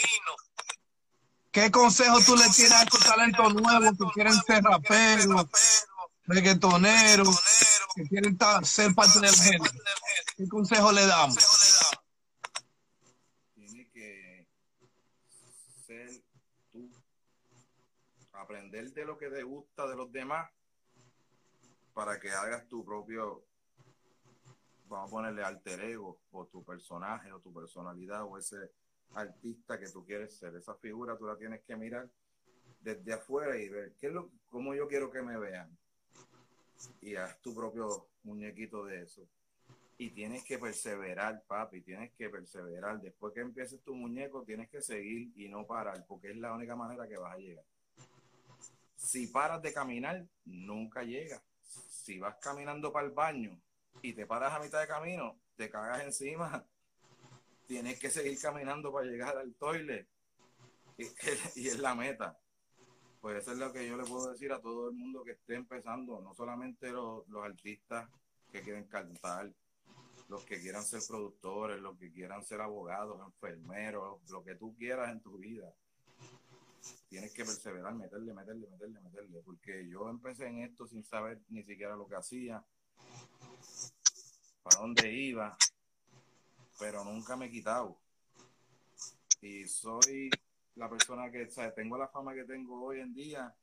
¿qué 1.52 1.70
consejo 1.70 2.18
tú 2.26 2.34
le 2.36 2.48
tienes 2.50 2.72
a 2.72 2.82
estos 2.82 3.00
talentos 3.04 3.54
nuevos 3.54 3.96
que 3.96 4.12
quieren 4.12 4.34
ser 4.34 4.64
raperos, 4.64 5.46
reggaetoneros, 6.24 7.40
que 7.94 8.02
quieren 8.08 8.36
ser 8.64 8.94
parte 8.94 9.20
del 9.20 9.34
género? 9.34 9.64
¿Qué 10.36 10.48
consejo 10.48 10.90
le 10.90 11.06
damos? 11.06 11.36
Tienes 13.54 13.88
que 13.92 14.48
ser 15.86 16.10
tú, 16.72 16.90
aprender 18.32 18.92
de 18.92 19.04
lo 19.04 19.16
que 19.16 19.28
te 19.30 19.44
gusta 19.44 19.86
de 19.86 19.94
los 19.94 20.10
demás 20.10 20.50
para 21.94 22.18
que 22.18 22.30
hagas 22.30 22.66
tu 22.68 22.84
propio, 22.84 23.44
vamos 24.88 25.08
a 25.08 25.10
ponerle 25.10 25.42
alter 25.44 25.80
ego, 25.80 26.20
o 26.32 26.44
tu 26.46 26.62
personaje, 26.64 27.32
o 27.32 27.40
tu 27.40 27.54
personalidad, 27.54 28.24
o 28.24 28.36
ese 28.36 28.72
artista 29.14 29.78
que 29.78 29.88
tú 29.88 30.04
quieres 30.04 30.36
ser. 30.36 30.54
Esa 30.56 30.74
figura 30.74 31.16
tú 31.16 31.26
la 31.26 31.36
tienes 31.36 31.62
que 31.62 31.76
mirar 31.76 32.10
desde 32.80 33.12
afuera 33.12 33.56
y 33.56 33.68
ver 33.68 33.94
qué 33.98 34.08
es 34.08 34.12
lo, 34.12 34.30
cómo 34.50 34.74
yo 34.74 34.88
quiero 34.88 35.10
que 35.10 35.22
me 35.22 35.38
vean. 35.38 35.70
Y 37.00 37.14
haz 37.14 37.40
tu 37.40 37.54
propio 37.54 38.08
muñequito 38.24 38.84
de 38.84 39.02
eso. 39.02 39.26
Y 39.96 40.10
tienes 40.10 40.44
que 40.44 40.58
perseverar, 40.58 41.44
papi, 41.46 41.80
tienes 41.80 42.12
que 42.14 42.28
perseverar. 42.28 43.00
Después 43.00 43.32
que 43.32 43.40
empieces 43.40 43.80
tu 43.82 43.94
muñeco, 43.94 44.42
tienes 44.42 44.68
que 44.68 44.82
seguir 44.82 45.32
y 45.36 45.48
no 45.48 45.64
parar, 45.64 46.04
porque 46.08 46.32
es 46.32 46.36
la 46.36 46.52
única 46.52 46.74
manera 46.74 47.06
que 47.06 47.16
vas 47.16 47.34
a 47.34 47.38
llegar. 47.38 47.64
Si 48.96 49.28
paras 49.28 49.62
de 49.62 49.72
caminar, 49.72 50.26
nunca 50.44 51.04
llegas. 51.04 51.40
Si 52.04 52.18
vas 52.18 52.36
caminando 52.36 52.92
para 52.92 53.06
el 53.06 53.12
baño 53.14 53.58
y 54.02 54.12
te 54.12 54.26
paras 54.26 54.52
a 54.52 54.58
mitad 54.58 54.78
de 54.78 54.86
camino, 54.86 55.40
te 55.56 55.70
cagas 55.70 56.04
encima, 56.04 56.62
tienes 57.66 57.98
que 57.98 58.10
seguir 58.10 58.38
caminando 58.38 58.92
para 58.92 59.06
llegar 59.06 59.38
al 59.38 59.54
toilet. 59.54 60.06
Y, 60.98 61.04
y 61.62 61.68
es 61.68 61.78
la 61.78 61.94
meta. 61.94 62.38
Pues 63.22 63.38
eso 63.38 63.52
es 63.52 63.58
lo 63.58 63.72
que 63.72 63.88
yo 63.88 63.96
le 63.96 64.04
puedo 64.04 64.30
decir 64.30 64.52
a 64.52 64.60
todo 64.60 64.90
el 64.90 64.96
mundo 64.96 65.24
que 65.24 65.30
esté 65.30 65.54
empezando, 65.54 66.20
no 66.20 66.34
solamente 66.34 66.90
los, 66.90 67.26
los 67.28 67.42
artistas 67.42 68.06
que 68.52 68.60
quieren 68.60 68.84
cantar, 68.84 69.50
los 70.28 70.44
que 70.44 70.60
quieran 70.60 70.84
ser 70.84 71.00
productores, 71.08 71.80
los 71.80 71.96
que 71.96 72.12
quieran 72.12 72.44
ser 72.44 72.60
abogados, 72.60 73.18
enfermeros, 73.24 74.20
lo 74.28 74.44
que 74.44 74.56
tú 74.56 74.76
quieras 74.76 75.10
en 75.10 75.22
tu 75.22 75.38
vida. 75.38 75.72
Tienes 77.08 77.32
que 77.32 77.44
perseverar, 77.44 77.94
meterle, 77.94 78.32
meterle, 78.32 78.68
meterle, 78.68 79.00
meterle. 79.00 79.40
Porque 79.44 79.86
yo 79.88 80.08
empecé 80.08 80.46
en 80.46 80.60
esto 80.60 80.86
sin 80.86 81.04
saber 81.04 81.40
ni 81.48 81.62
siquiera 81.62 81.96
lo 81.96 82.08
que 82.08 82.16
hacía, 82.16 82.64
para 84.62 84.80
dónde 84.80 85.12
iba, 85.12 85.56
pero 86.78 87.04
nunca 87.04 87.36
me 87.36 87.46
he 87.46 87.50
quitado. 87.50 87.98
Y 89.40 89.64
soy 89.64 90.30
la 90.76 90.88
persona 90.88 91.30
que, 91.30 91.44
o 91.44 91.50
sea, 91.50 91.72
tengo 91.74 91.98
la 91.98 92.08
fama 92.08 92.34
que 92.34 92.44
tengo 92.44 92.82
hoy 92.82 93.00
en 93.00 93.14
día 93.14 93.54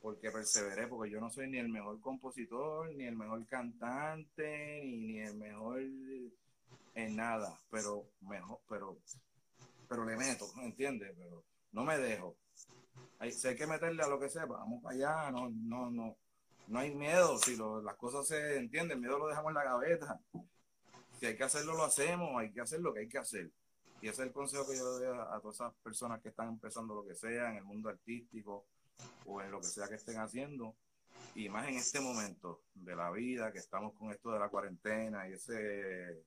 porque 0.00 0.30
perseveré, 0.30 0.86
porque 0.86 1.10
yo 1.10 1.20
no 1.20 1.30
soy 1.30 1.48
ni 1.48 1.58
el 1.58 1.68
mejor 1.68 2.00
compositor, 2.00 2.92
ni 2.94 3.04
el 3.04 3.16
mejor 3.16 3.44
cantante, 3.46 4.80
ni, 4.84 4.98
ni 4.98 5.20
el 5.20 5.36
mejor 5.36 5.82
en 6.94 7.16
nada, 7.16 7.58
pero 7.70 8.04
mejor, 8.22 8.60
pero, 8.68 8.98
pero 9.88 10.04
le 10.04 10.16
meto, 10.16 10.46
¿entiendes? 10.62 11.12
Pero 11.16 11.44
no 11.72 11.84
me 11.84 11.98
dejo. 11.98 12.36
Hay, 13.18 13.32
que 13.32 13.66
meterle 13.66 14.02
a 14.02 14.08
lo 14.08 14.18
que 14.18 14.30
sea, 14.30 14.46
vamos 14.46 14.82
para 14.82 14.94
allá, 14.94 15.30
no, 15.30 15.50
no, 15.50 15.90
no, 15.90 16.16
no 16.68 16.78
hay 16.78 16.94
miedo, 16.94 17.38
si 17.38 17.56
las 17.56 17.96
cosas 17.96 18.26
se 18.26 18.56
entienden, 18.56 18.96
el 18.96 19.00
miedo 19.02 19.18
lo 19.18 19.28
dejamos 19.28 19.50
en 19.50 19.54
la 19.54 19.64
gaveta. 19.64 20.20
Si 21.18 21.26
hay 21.26 21.36
que 21.36 21.44
hacerlo, 21.44 21.74
lo 21.74 21.84
hacemos, 21.84 22.40
hay 22.40 22.50
que 22.50 22.62
hacer 22.62 22.80
lo 22.80 22.94
que 22.94 23.00
hay 23.00 23.08
que 23.08 23.18
hacer. 23.18 23.50
Y 24.00 24.08
ese 24.08 24.22
es 24.22 24.28
el 24.28 24.32
consejo 24.32 24.66
que 24.66 24.76
yo 24.76 24.84
le 24.84 25.06
doy 25.06 25.18
a, 25.18 25.34
a 25.34 25.40
todas 25.40 25.56
esas 25.56 25.74
personas 25.82 26.22
que 26.22 26.30
están 26.30 26.48
empezando 26.48 26.94
lo 26.94 27.04
que 27.04 27.14
sea 27.14 27.50
en 27.50 27.58
el 27.58 27.64
mundo 27.64 27.90
artístico 27.90 28.64
o 29.26 29.42
en 29.42 29.50
lo 29.50 29.60
que 29.60 29.66
sea 29.66 29.88
que 29.88 29.96
estén 29.96 30.18
haciendo. 30.18 30.74
Y 31.34 31.48
más 31.48 31.68
en 31.68 31.76
este 31.76 32.00
momento 32.00 32.62
de 32.74 32.96
la 32.96 33.10
vida, 33.10 33.52
que 33.52 33.58
estamos 33.58 33.92
con 33.94 34.10
esto 34.10 34.32
de 34.32 34.38
la 34.38 34.48
cuarentena 34.48 35.28
y 35.28 35.34
ese, 35.34 36.24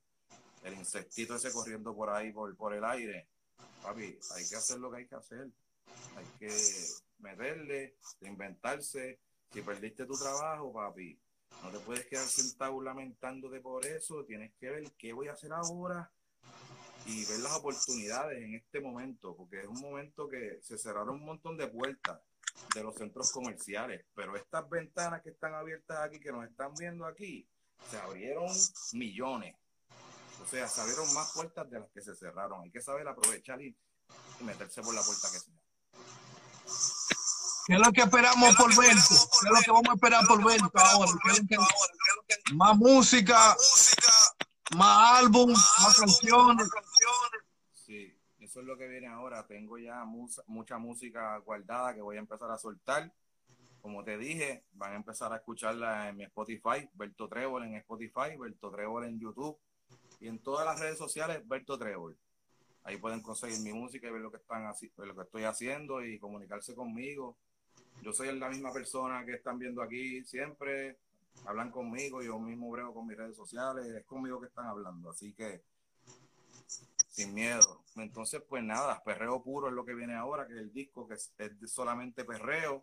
el 0.62 0.74
insectito 0.74 1.34
ese 1.34 1.52
corriendo 1.52 1.94
por 1.94 2.10
ahí, 2.10 2.32
por, 2.32 2.54
por 2.56 2.74
el 2.74 2.84
aire. 2.84 3.28
Papi, 3.84 4.18
hay 4.34 4.48
que 4.48 4.56
hacer 4.56 4.78
lo 4.78 4.90
que 4.90 4.98
hay 4.98 5.06
que 5.06 5.14
hacer. 5.14 5.46
Hay 6.16 6.24
que 6.38 6.48
meterle, 7.18 7.98
inventarse. 8.22 9.20
Si 9.52 9.60
perdiste 9.60 10.06
tu 10.06 10.14
trabajo, 10.14 10.72
papi, 10.72 11.20
no 11.62 11.70
te 11.70 11.78
puedes 11.80 12.06
quedar 12.06 12.26
sentado 12.26 12.80
lamentándote 12.80 13.60
por 13.60 13.84
eso. 13.84 14.24
Tienes 14.24 14.54
que 14.54 14.70
ver 14.70 14.90
qué 14.96 15.12
voy 15.12 15.28
a 15.28 15.32
hacer 15.32 15.52
ahora 15.52 16.10
y 17.06 17.26
ver 17.26 17.40
las 17.40 17.52
oportunidades 17.52 18.42
en 18.42 18.54
este 18.54 18.80
momento, 18.80 19.36
porque 19.36 19.60
es 19.60 19.66
un 19.66 19.80
momento 19.80 20.28
que 20.28 20.60
se 20.62 20.78
cerraron 20.78 21.16
un 21.16 21.26
montón 21.26 21.58
de 21.58 21.68
puertas 21.68 22.18
de 22.74 22.82
los 22.82 22.94
centros 22.94 23.30
comerciales, 23.32 24.06
pero 24.14 24.34
estas 24.34 24.68
ventanas 24.70 25.20
que 25.22 25.30
están 25.30 25.54
abiertas 25.54 25.98
aquí, 25.98 26.18
que 26.18 26.32
nos 26.32 26.48
están 26.48 26.72
viendo 26.74 27.04
aquí, 27.04 27.46
se 27.90 27.98
abrieron 27.98 28.48
millones. 28.94 29.56
O 30.42 30.46
sea, 30.46 30.68
se 30.68 30.80
abrieron 30.80 31.12
más 31.14 31.32
puertas 31.32 31.70
de 31.70 31.80
las 31.80 31.90
que 31.90 32.00
se 32.02 32.14
cerraron. 32.14 32.62
Hay 32.62 32.70
que 32.70 32.80
saber 32.80 33.06
aprovechar 33.08 33.60
y, 33.62 33.76
y 34.40 34.44
meterse 34.44 34.82
por 34.82 34.94
la 34.94 35.02
puerta 35.02 35.28
que 35.32 35.38
sea. 35.40 35.54
¿Qué 37.66 37.74
es 37.74 37.80
lo 37.80 37.92
que 37.92 38.02
esperamos 38.02 38.54
por 38.56 38.68
Vento? 38.76 39.14
¿Qué 39.40 39.48
es 39.48 39.52
lo 39.54 39.60
que 39.64 39.70
vamos 39.70 39.88
a 39.88 39.94
esperar 39.94 40.26
por 40.26 40.44
Vento 40.44 40.70
ahora? 40.78 41.12
¿Qué 41.24 41.30
es 41.30 41.38
lo 41.40 41.46
que- 41.48 42.54
Más 42.54 42.76
música, 42.76 43.56
más 44.76 45.18
álbum, 45.18 45.50
más 45.50 45.98
canciones. 45.98 46.68
Sí, 47.86 48.14
eso 48.40 48.60
es 48.60 48.66
lo 48.66 48.76
que 48.76 48.86
viene 48.86 49.06
ahora. 49.08 49.46
Tengo 49.46 49.78
ya 49.78 50.04
mucha 50.46 50.76
música 50.76 51.38
guardada 51.38 51.94
que 51.94 52.02
voy 52.02 52.16
a 52.16 52.20
empezar 52.20 52.50
a 52.50 52.58
soltar. 52.58 53.10
Como 53.80 54.04
te 54.04 54.18
dije, 54.18 54.64
van 54.72 54.92
a 54.92 54.96
empezar 54.96 55.32
a 55.32 55.36
escucharla 55.36 56.08
en 56.10 56.16
mi 56.18 56.24
Spotify, 56.24 56.88
Berto 56.94 57.28
Trébol 57.28 57.64
en 57.64 57.76
Spotify, 57.76 58.36
Berto 58.38 58.70
Trébol 58.70 59.04
en 59.04 59.18
YouTube 59.20 59.58
y 60.24 60.28
en 60.28 60.38
todas 60.38 60.64
las 60.64 60.80
redes 60.80 60.96
sociales, 60.96 61.46
Berto 61.46 61.78
Trébol. 61.78 62.16
Ahí 62.84 62.96
pueden 62.96 63.20
conseguir 63.20 63.60
mi 63.60 63.74
música 63.74 64.08
y 64.08 64.10
ver 64.10 64.22
lo 64.22 64.30
que 64.30 64.38
están 64.38 64.64
lo 64.64 65.14
que 65.14 65.22
estoy 65.22 65.44
haciendo 65.44 66.02
y 66.02 66.18
comunicarse 66.18 66.74
conmigo. 66.74 67.36
Yo 68.00 68.14
soy 68.14 68.34
la 68.38 68.48
misma 68.48 68.72
persona 68.72 69.22
que 69.26 69.34
están 69.34 69.58
viendo 69.58 69.82
aquí 69.82 70.24
siempre. 70.24 70.96
Hablan 71.44 71.70
conmigo, 71.70 72.22
yo 72.22 72.38
mismo 72.38 72.70
brego 72.70 72.94
con 72.94 73.06
mis 73.06 73.18
redes 73.18 73.36
sociales, 73.36 73.84
es 73.84 74.06
conmigo 74.06 74.40
que 74.40 74.46
están 74.46 74.66
hablando. 74.66 75.10
Así 75.10 75.34
que 75.34 75.62
sin 77.10 77.34
miedo. 77.34 77.82
Entonces, 77.96 78.42
pues 78.48 78.64
nada, 78.64 79.02
perreo 79.04 79.42
puro 79.42 79.68
es 79.68 79.74
lo 79.74 79.84
que 79.84 79.92
viene 79.92 80.14
ahora, 80.14 80.46
que 80.46 80.54
es 80.54 80.60
el 80.60 80.72
disco 80.72 81.06
que 81.06 81.14
es, 81.14 81.34
es 81.36 81.52
solamente 81.70 82.24
perreo, 82.24 82.82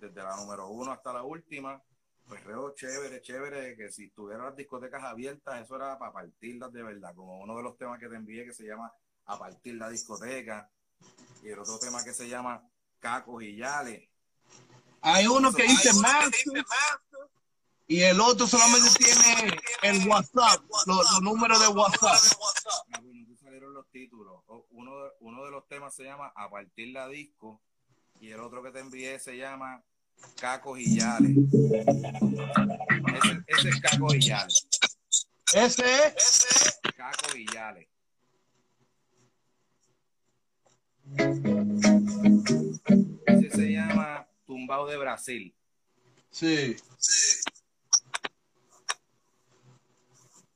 desde 0.00 0.20
la 0.24 0.34
número 0.34 0.66
uno 0.70 0.90
hasta 0.90 1.12
la 1.12 1.22
última. 1.22 1.80
Perreo 2.28 2.74
chévere, 2.74 3.20
chévere, 3.20 3.76
que 3.76 3.90
si 3.90 4.08
tuvieran 4.10 4.46
las 4.46 4.56
discotecas 4.56 5.04
abiertas, 5.04 5.62
eso 5.62 5.76
era 5.76 5.98
para 5.98 6.12
partirlas 6.12 6.72
de 6.72 6.82
verdad, 6.82 7.14
como 7.14 7.38
uno 7.40 7.56
de 7.56 7.62
los 7.62 7.76
temas 7.76 7.98
que 7.98 8.08
te 8.08 8.16
envié 8.16 8.44
que 8.44 8.52
se 8.52 8.64
llama 8.64 8.92
A 9.26 9.38
partir 9.38 9.74
la 9.74 9.90
discoteca, 9.90 10.70
y 11.42 11.48
el 11.48 11.58
otro 11.58 11.78
tema 11.78 12.02
que 12.02 12.14
se 12.14 12.28
llama 12.28 12.66
Cacos 12.98 13.42
y 13.42 13.56
Yales. 13.56 14.08
Hay 15.02 15.26
uno 15.26 15.52
que 15.52 15.64
dice 15.64 15.92
Master 16.00 16.64
y 17.86 18.00
el 18.00 18.18
otro 18.18 18.46
solamente 18.46 18.88
tiene 18.98 19.60
el 19.82 20.08
WhatsApp, 20.08 20.62
los, 20.86 21.12
los 21.12 21.22
números 21.22 21.60
de 21.60 21.68
WhatsApp. 21.68 22.38
Ah, 22.92 23.02
salieron 23.38 23.74
los 23.74 23.86
títulos. 23.90 24.42
Uno 24.70 25.04
de, 25.04 25.10
uno 25.20 25.44
de 25.44 25.50
los 25.50 25.68
temas 25.68 25.94
se 25.94 26.04
llama 26.04 26.32
A 26.34 26.48
partir 26.48 26.94
la 26.94 27.08
disco 27.08 27.60
y 28.20 28.30
el 28.30 28.40
otro 28.40 28.62
que 28.62 28.70
te 28.70 28.80
envié 28.80 29.18
se 29.18 29.36
llama 29.36 29.84
Cacos 30.40 30.78
y 30.78 30.96
Yales. 30.98 31.36
Ese, 33.14 33.44
ese 33.46 33.68
es 33.68 33.80
Cacos 33.80 34.14
y 34.14 34.20
Yales. 34.20 34.68
Ese 35.52 36.06
es. 36.16 36.80
Cacos 36.96 37.34
y 37.36 37.46
Yales. 37.52 37.88
Ese 43.26 43.50
se 43.50 43.72
llama 43.72 44.26
Tumbao 44.46 44.86
de 44.86 44.96
Brasil. 44.96 45.54
Sí. 46.30 46.76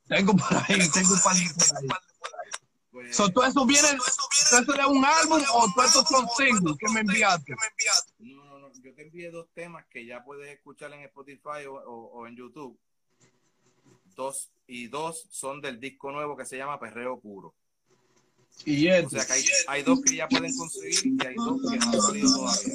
Tengo 0.07 0.35
por 0.35 0.57
ahí, 0.57 0.89
tengo 0.89 1.13
un 1.13 1.21
par 1.21 1.35
de 1.35 1.45
por 1.53 1.79
ahí. 1.79 2.49
Pues, 2.91 3.15
So, 3.15 3.29
¿Todo 3.29 3.45
eso 3.45 3.65
viene, 3.65 3.87
todo 3.87 4.61
eso 4.61 4.73
es 4.73 4.85
un 4.87 5.05
álbum 5.05 5.41
o 5.53 5.73
todos 5.73 5.87
estos 5.87 6.07
son 6.09 6.27
singles 6.35 6.75
que 6.77 6.91
me 6.91 6.99
enviaste? 7.01 7.55
no. 8.19 8.48
Yo 8.81 8.93
te 8.93 9.01
envié 9.03 9.29
dos 9.31 9.47
temas 9.53 9.85
que 9.87 10.05
ya 10.05 10.23
puedes 10.23 10.49
escuchar 10.53 10.93
en 10.93 11.01
Spotify 11.01 11.65
o, 11.67 11.73
o- 11.75 12.11
o 12.19 12.27
en 12.27 12.35
YouTube. 12.35 12.77
Dos 14.15 14.49
y 14.67 14.87
dos 14.87 15.27
son 15.31 15.61
del 15.61 15.79
disco 15.79 16.11
nuevo 16.11 16.35
que 16.37 16.45
se 16.45 16.57
llama 16.57 16.79
Perreo 16.79 17.19
Puro. 17.19 17.53
Y 18.65 18.87
O 18.89 18.93
este. 18.93 19.09
sea 19.21 19.25
que 19.25 19.33
hay, 19.33 19.43
hay 19.67 19.83
dos 19.83 20.01
que 20.01 20.15
ya 20.15 20.27
pueden 20.27 20.55
conseguir 20.57 21.13
y 21.21 21.25
hay 21.25 21.35
dos 21.35 21.61
que 21.69 21.77
no 21.77 21.85
han 21.91 22.01
salido 22.01 22.35
todavía. 22.35 22.73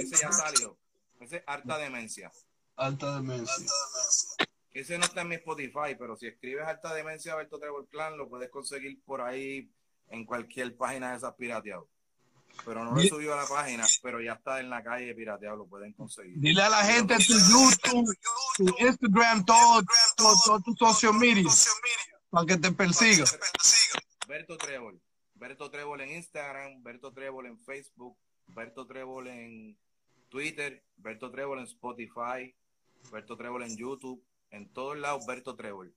Ese 0.00 0.16
ya 0.20 0.32
salió. 0.32 0.76
Ese 1.20 1.36
es 1.36 1.42
Harta 1.46 1.78
Demencia. 1.78 2.32
Alta 2.76 3.16
demencia. 3.16 3.66
Ese 4.72 4.98
no 4.98 5.04
está 5.04 5.20
en 5.22 5.28
mi 5.28 5.34
Spotify, 5.36 5.94
pero 5.96 6.16
si 6.16 6.26
escribes 6.26 6.66
Alta 6.66 6.92
Demencia 6.92 7.32
Alberto 7.34 7.58
Trevor 7.60 7.86
Clan, 7.88 8.16
lo 8.18 8.28
puedes 8.28 8.50
conseguir 8.50 9.00
por 9.04 9.20
ahí 9.20 9.70
en 10.08 10.24
cualquier 10.26 10.76
página 10.76 11.12
de 11.12 11.18
esas 11.18 11.34
pirateados. 11.34 11.86
Pero 12.64 12.84
no 12.84 12.92
lo 12.92 13.00
he 13.00 13.08
subido 13.08 13.34
a 13.34 13.36
la 13.36 13.46
página, 13.46 13.86
pero 14.02 14.20
ya 14.20 14.32
está 14.32 14.60
en 14.60 14.70
la 14.70 14.82
calle 14.82 15.14
pirateado, 15.14 15.56
lo 15.56 15.66
pueden 15.66 15.92
conseguir. 15.92 16.34
Dile 16.38 16.62
a 16.62 16.68
la 16.68 16.84
gente 16.84 17.16
tu 17.18 17.34
YouTube, 17.34 18.16
tu 18.56 18.74
Instagram, 18.78 19.44
todo, 19.44 19.82
todo, 20.16 20.34
todo 20.44 20.60
tu 20.60 20.74
social 20.76 21.14
media 21.14 21.50
para 22.30 22.46
que 22.46 22.56
te 22.56 22.72
persiga. 22.72 23.24
Berto 24.26 24.56
Trébol. 24.56 25.00
Berto 25.34 25.70
Trébol 25.70 26.00
en 26.00 26.16
Instagram, 26.16 26.82
Berto 26.82 27.12
Trébol 27.12 27.46
en 27.46 27.58
Facebook, 27.60 28.16
Berto 28.46 28.86
Trébol 28.86 29.28
en 29.28 29.76
Twitter, 30.28 30.84
Berto 30.96 31.30
Trébol 31.30 31.58
en 31.58 31.64
Spotify, 31.66 32.54
Berto 33.12 33.36
Trébol 33.36 33.62
en 33.64 33.76
YouTube, 33.76 34.24
en 34.50 34.72
todos 34.72 34.96
lados 34.96 35.26
Berto 35.26 35.54
Trébol. 35.54 35.94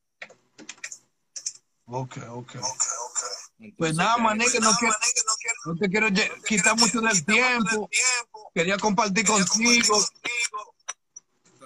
Ok, 1.85 2.17
ok. 2.29 2.55
Entonces, 3.59 3.73
Pues 3.77 3.95
nada, 3.95 4.17
mané, 4.17 4.45
que 4.51 4.59
no, 4.59 4.71
quiero, 4.77 4.93
no 5.65 5.75
te 5.75 5.89
quiero 5.89 6.07
quitar 6.45 6.77
mucho 6.77 7.01
del 7.01 7.25
tiempo. 7.25 7.89
Quería 8.53 8.77
compartir 8.77 9.25
contigo. 9.25 9.99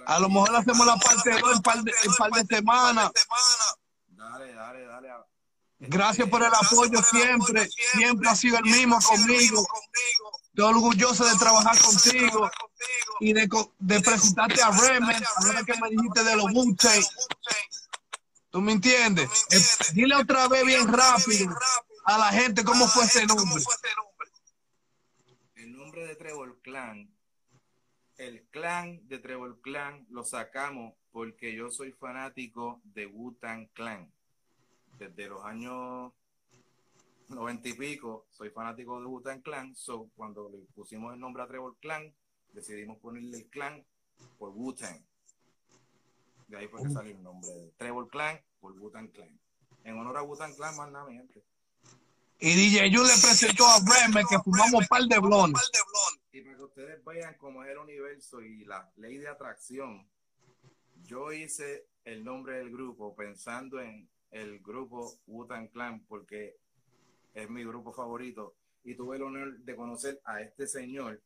A 0.06 0.18
lo 0.18 0.28
mejor 0.28 0.56
hacemos 0.56 0.86
la 0.86 0.96
parte 0.96 1.30
2 1.38 1.56
en 1.56 1.62
par 1.62 1.82
de, 1.82 1.92
en 2.04 2.14
par 2.14 2.30
de 2.30 2.56
semanas. 2.56 3.10
Dale, 4.08 4.52
dale, 4.52 4.86
dale. 4.86 5.08
Gracias 5.78 6.28
por 6.28 6.42
el 6.42 6.52
apoyo 6.54 7.02
siempre. 7.02 7.68
Siempre 7.94 8.28
ha 8.28 8.36
sido 8.36 8.58
el 8.58 8.64
mismo 8.64 8.98
conmigo. 9.00 9.66
Estoy 10.48 10.64
orgulloso 10.64 11.24
de 11.24 11.36
trabajar 11.38 11.78
contigo 11.80 12.50
y 13.20 13.32
de, 13.32 13.48
co- 13.48 13.72
de 13.78 14.00
presentarte 14.00 14.62
a 14.62 14.70
Remen. 14.70 15.22
Ahora 15.36 15.62
que 15.64 15.74
me 15.80 15.88
dijiste 15.90 16.24
de 16.24 16.36
los 16.36 16.46
wu 16.52 16.76
¿Tú 18.50 18.60
me 18.60 18.72
entiendes? 18.72 19.30
Eh, 19.50 19.60
dile 19.94 20.14
otra 20.16 20.46
vez 20.48 20.64
bien 20.66 20.86
rápido 20.92 21.56
a 22.04 22.18
la 22.18 22.32
gente 22.32 22.64
cómo 22.64 22.86
fue 22.86 23.04
ese 23.04 23.26
nombre. 23.26 23.62
El 25.54 25.76
nombre 25.76 26.06
de 26.06 26.16
Trevor 26.16 26.60
Clan, 26.62 27.08
el 28.16 28.42
clan 28.50 29.06
de 29.08 29.18
Trevor 29.18 29.60
Clan 29.60 30.06
lo 30.10 30.24
sacamos 30.24 30.94
porque 31.12 31.54
yo 31.54 31.70
soy 31.70 31.92
fanático 31.92 32.80
de 32.84 33.06
Wu-Tang 33.06 33.68
Clan. 33.72 34.12
Desde 34.98 35.28
los 35.28 35.44
años 35.44 36.12
noventa 37.28 37.68
y 37.68 37.72
pico 37.74 38.26
soy 38.30 38.50
fanático 38.50 39.00
de 39.00 39.06
Wu-Tang 39.06 39.42
Clan. 39.42 39.74
So, 39.76 40.10
cuando 40.16 40.48
le 40.50 40.58
pusimos 40.74 41.14
el 41.14 41.20
nombre 41.20 41.42
a 41.42 41.46
Trevor 41.46 41.76
Clan, 41.80 42.14
decidimos 42.52 42.98
ponerle 42.98 43.38
el 43.38 43.48
clan 43.48 43.84
por 44.38 44.50
Wu-Tang. 44.50 45.00
De 46.48 46.56
ahí 46.58 46.68
fue 46.68 46.82
que 46.82 46.90
salió 46.90 47.16
el 47.16 47.22
nombre 47.22 47.50
de 47.50 47.70
Trevor 47.78 48.08
Clan 48.08 48.40
por 48.60 48.72
Wu-Tang 48.78 49.10
Clan. 49.10 49.40
En 49.84 49.98
honor 49.98 50.18
a 50.18 50.22
Wu-Tang 50.22 50.54
Clan, 50.54 50.76
más 50.76 50.90
nada, 50.90 51.06
mi 51.06 51.16
gente. 51.16 51.42
Y 52.38 52.54
DJ 52.54 52.90
Yu 52.90 53.02
le 53.02 53.08
presentó 53.08 53.64
a 53.66 53.78
Remen 53.78 54.26
que 54.28 54.38
fumamos 54.38 54.82
un 54.82 54.86
par 54.86 55.02
de 55.02 55.18
blones. 55.18 55.70
Y 56.32 56.40
para 56.40 56.56
que 56.56 56.62
ustedes 56.62 57.04
vean 57.04 57.36
cómo 57.38 57.62
es 57.62 57.70
el 57.70 57.78
universo 57.78 58.40
y 58.40 58.64
la 58.64 58.90
ley 58.96 59.18
de 59.18 59.28
atracción, 59.28 60.08
yo 61.04 61.32
hice 61.32 61.86
el 62.04 62.24
nombre 62.24 62.58
del 62.58 62.70
grupo 62.70 63.14
pensando 63.14 63.80
en 63.80 64.08
el 64.30 64.60
grupo 64.60 65.18
Wu-Tang 65.26 65.68
Clan 65.70 66.04
porque 66.06 66.56
es 67.34 67.48
mi 67.48 67.64
grupo 67.64 67.92
favorito 67.92 68.56
y 68.84 68.94
tuve 68.94 69.16
el 69.16 69.22
honor 69.22 69.58
de 69.58 69.76
conocer 69.76 70.20
a 70.24 70.40
este 70.40 70.66
señor 70.66 71.20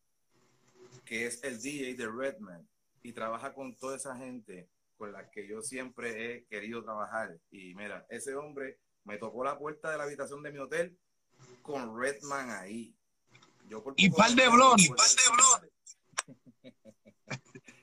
que 1.05 1.27
es 1.27 1.43
el 1.45 1.61
DJ 1.61 1.95
de 1.95 2.09
Redman 2.09 2.69
y 3.03 3.13
trabaja 3.13 3.55
con 3.55 3.77
toda 3.77 3.97
esa 3.97 4.17
gente 4.17 4.69
con 4.97 5.13
la 5.13 5.31
que 5.31 5.47
yo 5.47 5.63
siempre 5.63 6.35
he 6.35 6.45
querido 6.47 6.83
trabajar. 6.83 7.39
Y 7.51 7.75
mira, 7.75 8.07
ese 8.09 8.35
hombre 8.35 8.79
me 9.07 9.19
tocó 9.19 9.45
la 9.45 9.59
puerta 9.59 9.91
de 9.91 9.99
la 9.99 10.05
habitación 10.05 10.43
de 10.43 10.53
mi 10.53 10.59
hotel 10.59 10.99
con 11.63 11.99
Redman 11.99 12.51
ahí. 12.51 12.95
Yo 13.69 13.83
por 13.83 13.95
Y 13.97 14.11
par 14.11 14.31
de 14.33 14.49
blones. 14.49 14.91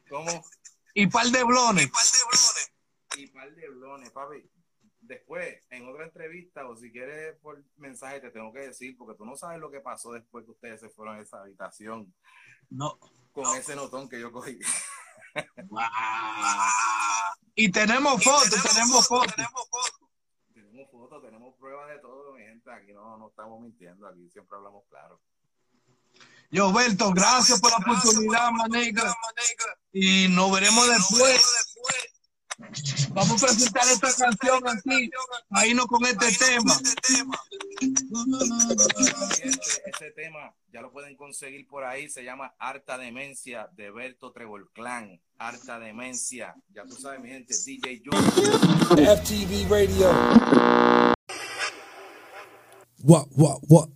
¿Cómo? 0.09 0.45
Y 0.93 1.07
par 1.07 1.25
de 1.27 1.43
blones. 1.43 1.89
Y 3.15 3.27
par 3.27 3.53
de 3.55 3.69
blones, 3.69 4.11
papi. 4.11 4.49
Después, 4.99 5.61
en 5.69 5.87
otra 5.89 6.05
entrevista, 6.05 6.65
o 6.67 6.77
si 6.77 6.91
quieres 6.91 7.35
por 7.41 7.61
mensaje, 7.77 8.21
te 8.21 8.31
tengo 8.31 8.53
que 8.53 8.67
decir, 8.67 8.95
porque 8.97 9.17
tú 9.17 9.25
no 9.25 9.35
sabes 9.35 9.59
lo 9.59 9.69
que 9.69 9.81
pasó 9.81 10.13
después 10.13 10.45
que 10.45 10.51
ustedes 10.51 10.79
se 10.79 10.89
fueron 10.89 11.17
a 11.17 11.21
esa 11.21 11.41
habitación 11.41 12.13
No. 12.69 12.97
con 13.33 13.57
ese 13.57 13.75
notón 13.75 14.07
que 14.07 14.19
yo 14.19 14.31
cogí. 14.31 14.57
Y 17.55 17.71
tenemos 17.71 18.23
fotos, 18.23 18.49
tenemos 18.63 19.07
fotos. 19.07 19.35
Tenemos 20.83 21.09
fotos, 21.09 21.21
tenemos 21.21 21.55
pruebas 21.55 21.89
de 21.89 21.99
todo, 21.99 22.33
mi 22.33 22.41
gente. 22.43 22.71
Aquí 22.71 22.93
no, 22.93 23.17
no 23.17 23.29
estamos 23.29 23.61
mintiendo, 23.61 24.07
aquí 24.07 24.29
siempre 24.31 24.57
hablamos 24.57 24.83
claro. 24.89 25.19
Yo, 26.51 26.71
Berto, 26.71 27.11
gracias 27.13 27.59
por 27.59 27.71
la 27.71 27.77
oportunidad, 27.77 28.51
maneja. 28.51 29.15
Y 29.91 30.27
nos 30.29 30.51
veremos 30.51 30.87
después. 30.87 31.73
Vamos 33.13 33.43
a 33.43 33.47
presentar 33.47 33.83
esta 33.83 34.13
canción 34.13 34.67
aquí, 34.67 35.09
ahí 35.51 35.73
no 35.73 35.85
con 35.87 36.03
este 36.05 36.31
tema. 36.31 36.73
Este, 39.43 39.81
este 39.85 40.11
tema 40.11 40.53
ya 40.71 40.81
lo 40.81 40.91
pueden 40.91 41.15
conseguir 41.15 41.67
por 41.67 41.83
ahí, 41.83 42.09
se 42.09 42.23
llama 42.23 42.53
Harta 42.57 42.97
Demencia 42.97 43.69
de 43.73 43.91
Berto 43.91 44.31
Trevor 44.31 44.71
Clan. 44.73 45.21
Harta 45.37 45.79
Demencia, 45.79 46.55
ya 46.73 46.85
tú 46.85 46.95
sabes, 46.95 47.19
mi 47.19 47.29
gente, 47.29 47.53
DJ 47.65 48.01
Junior. 48.03 49.17
FTV 49.17 49.69
Radio. 49.69 50.09
What, 53.03 53.27
what, 53.35 53.59
what? 53.67 53.89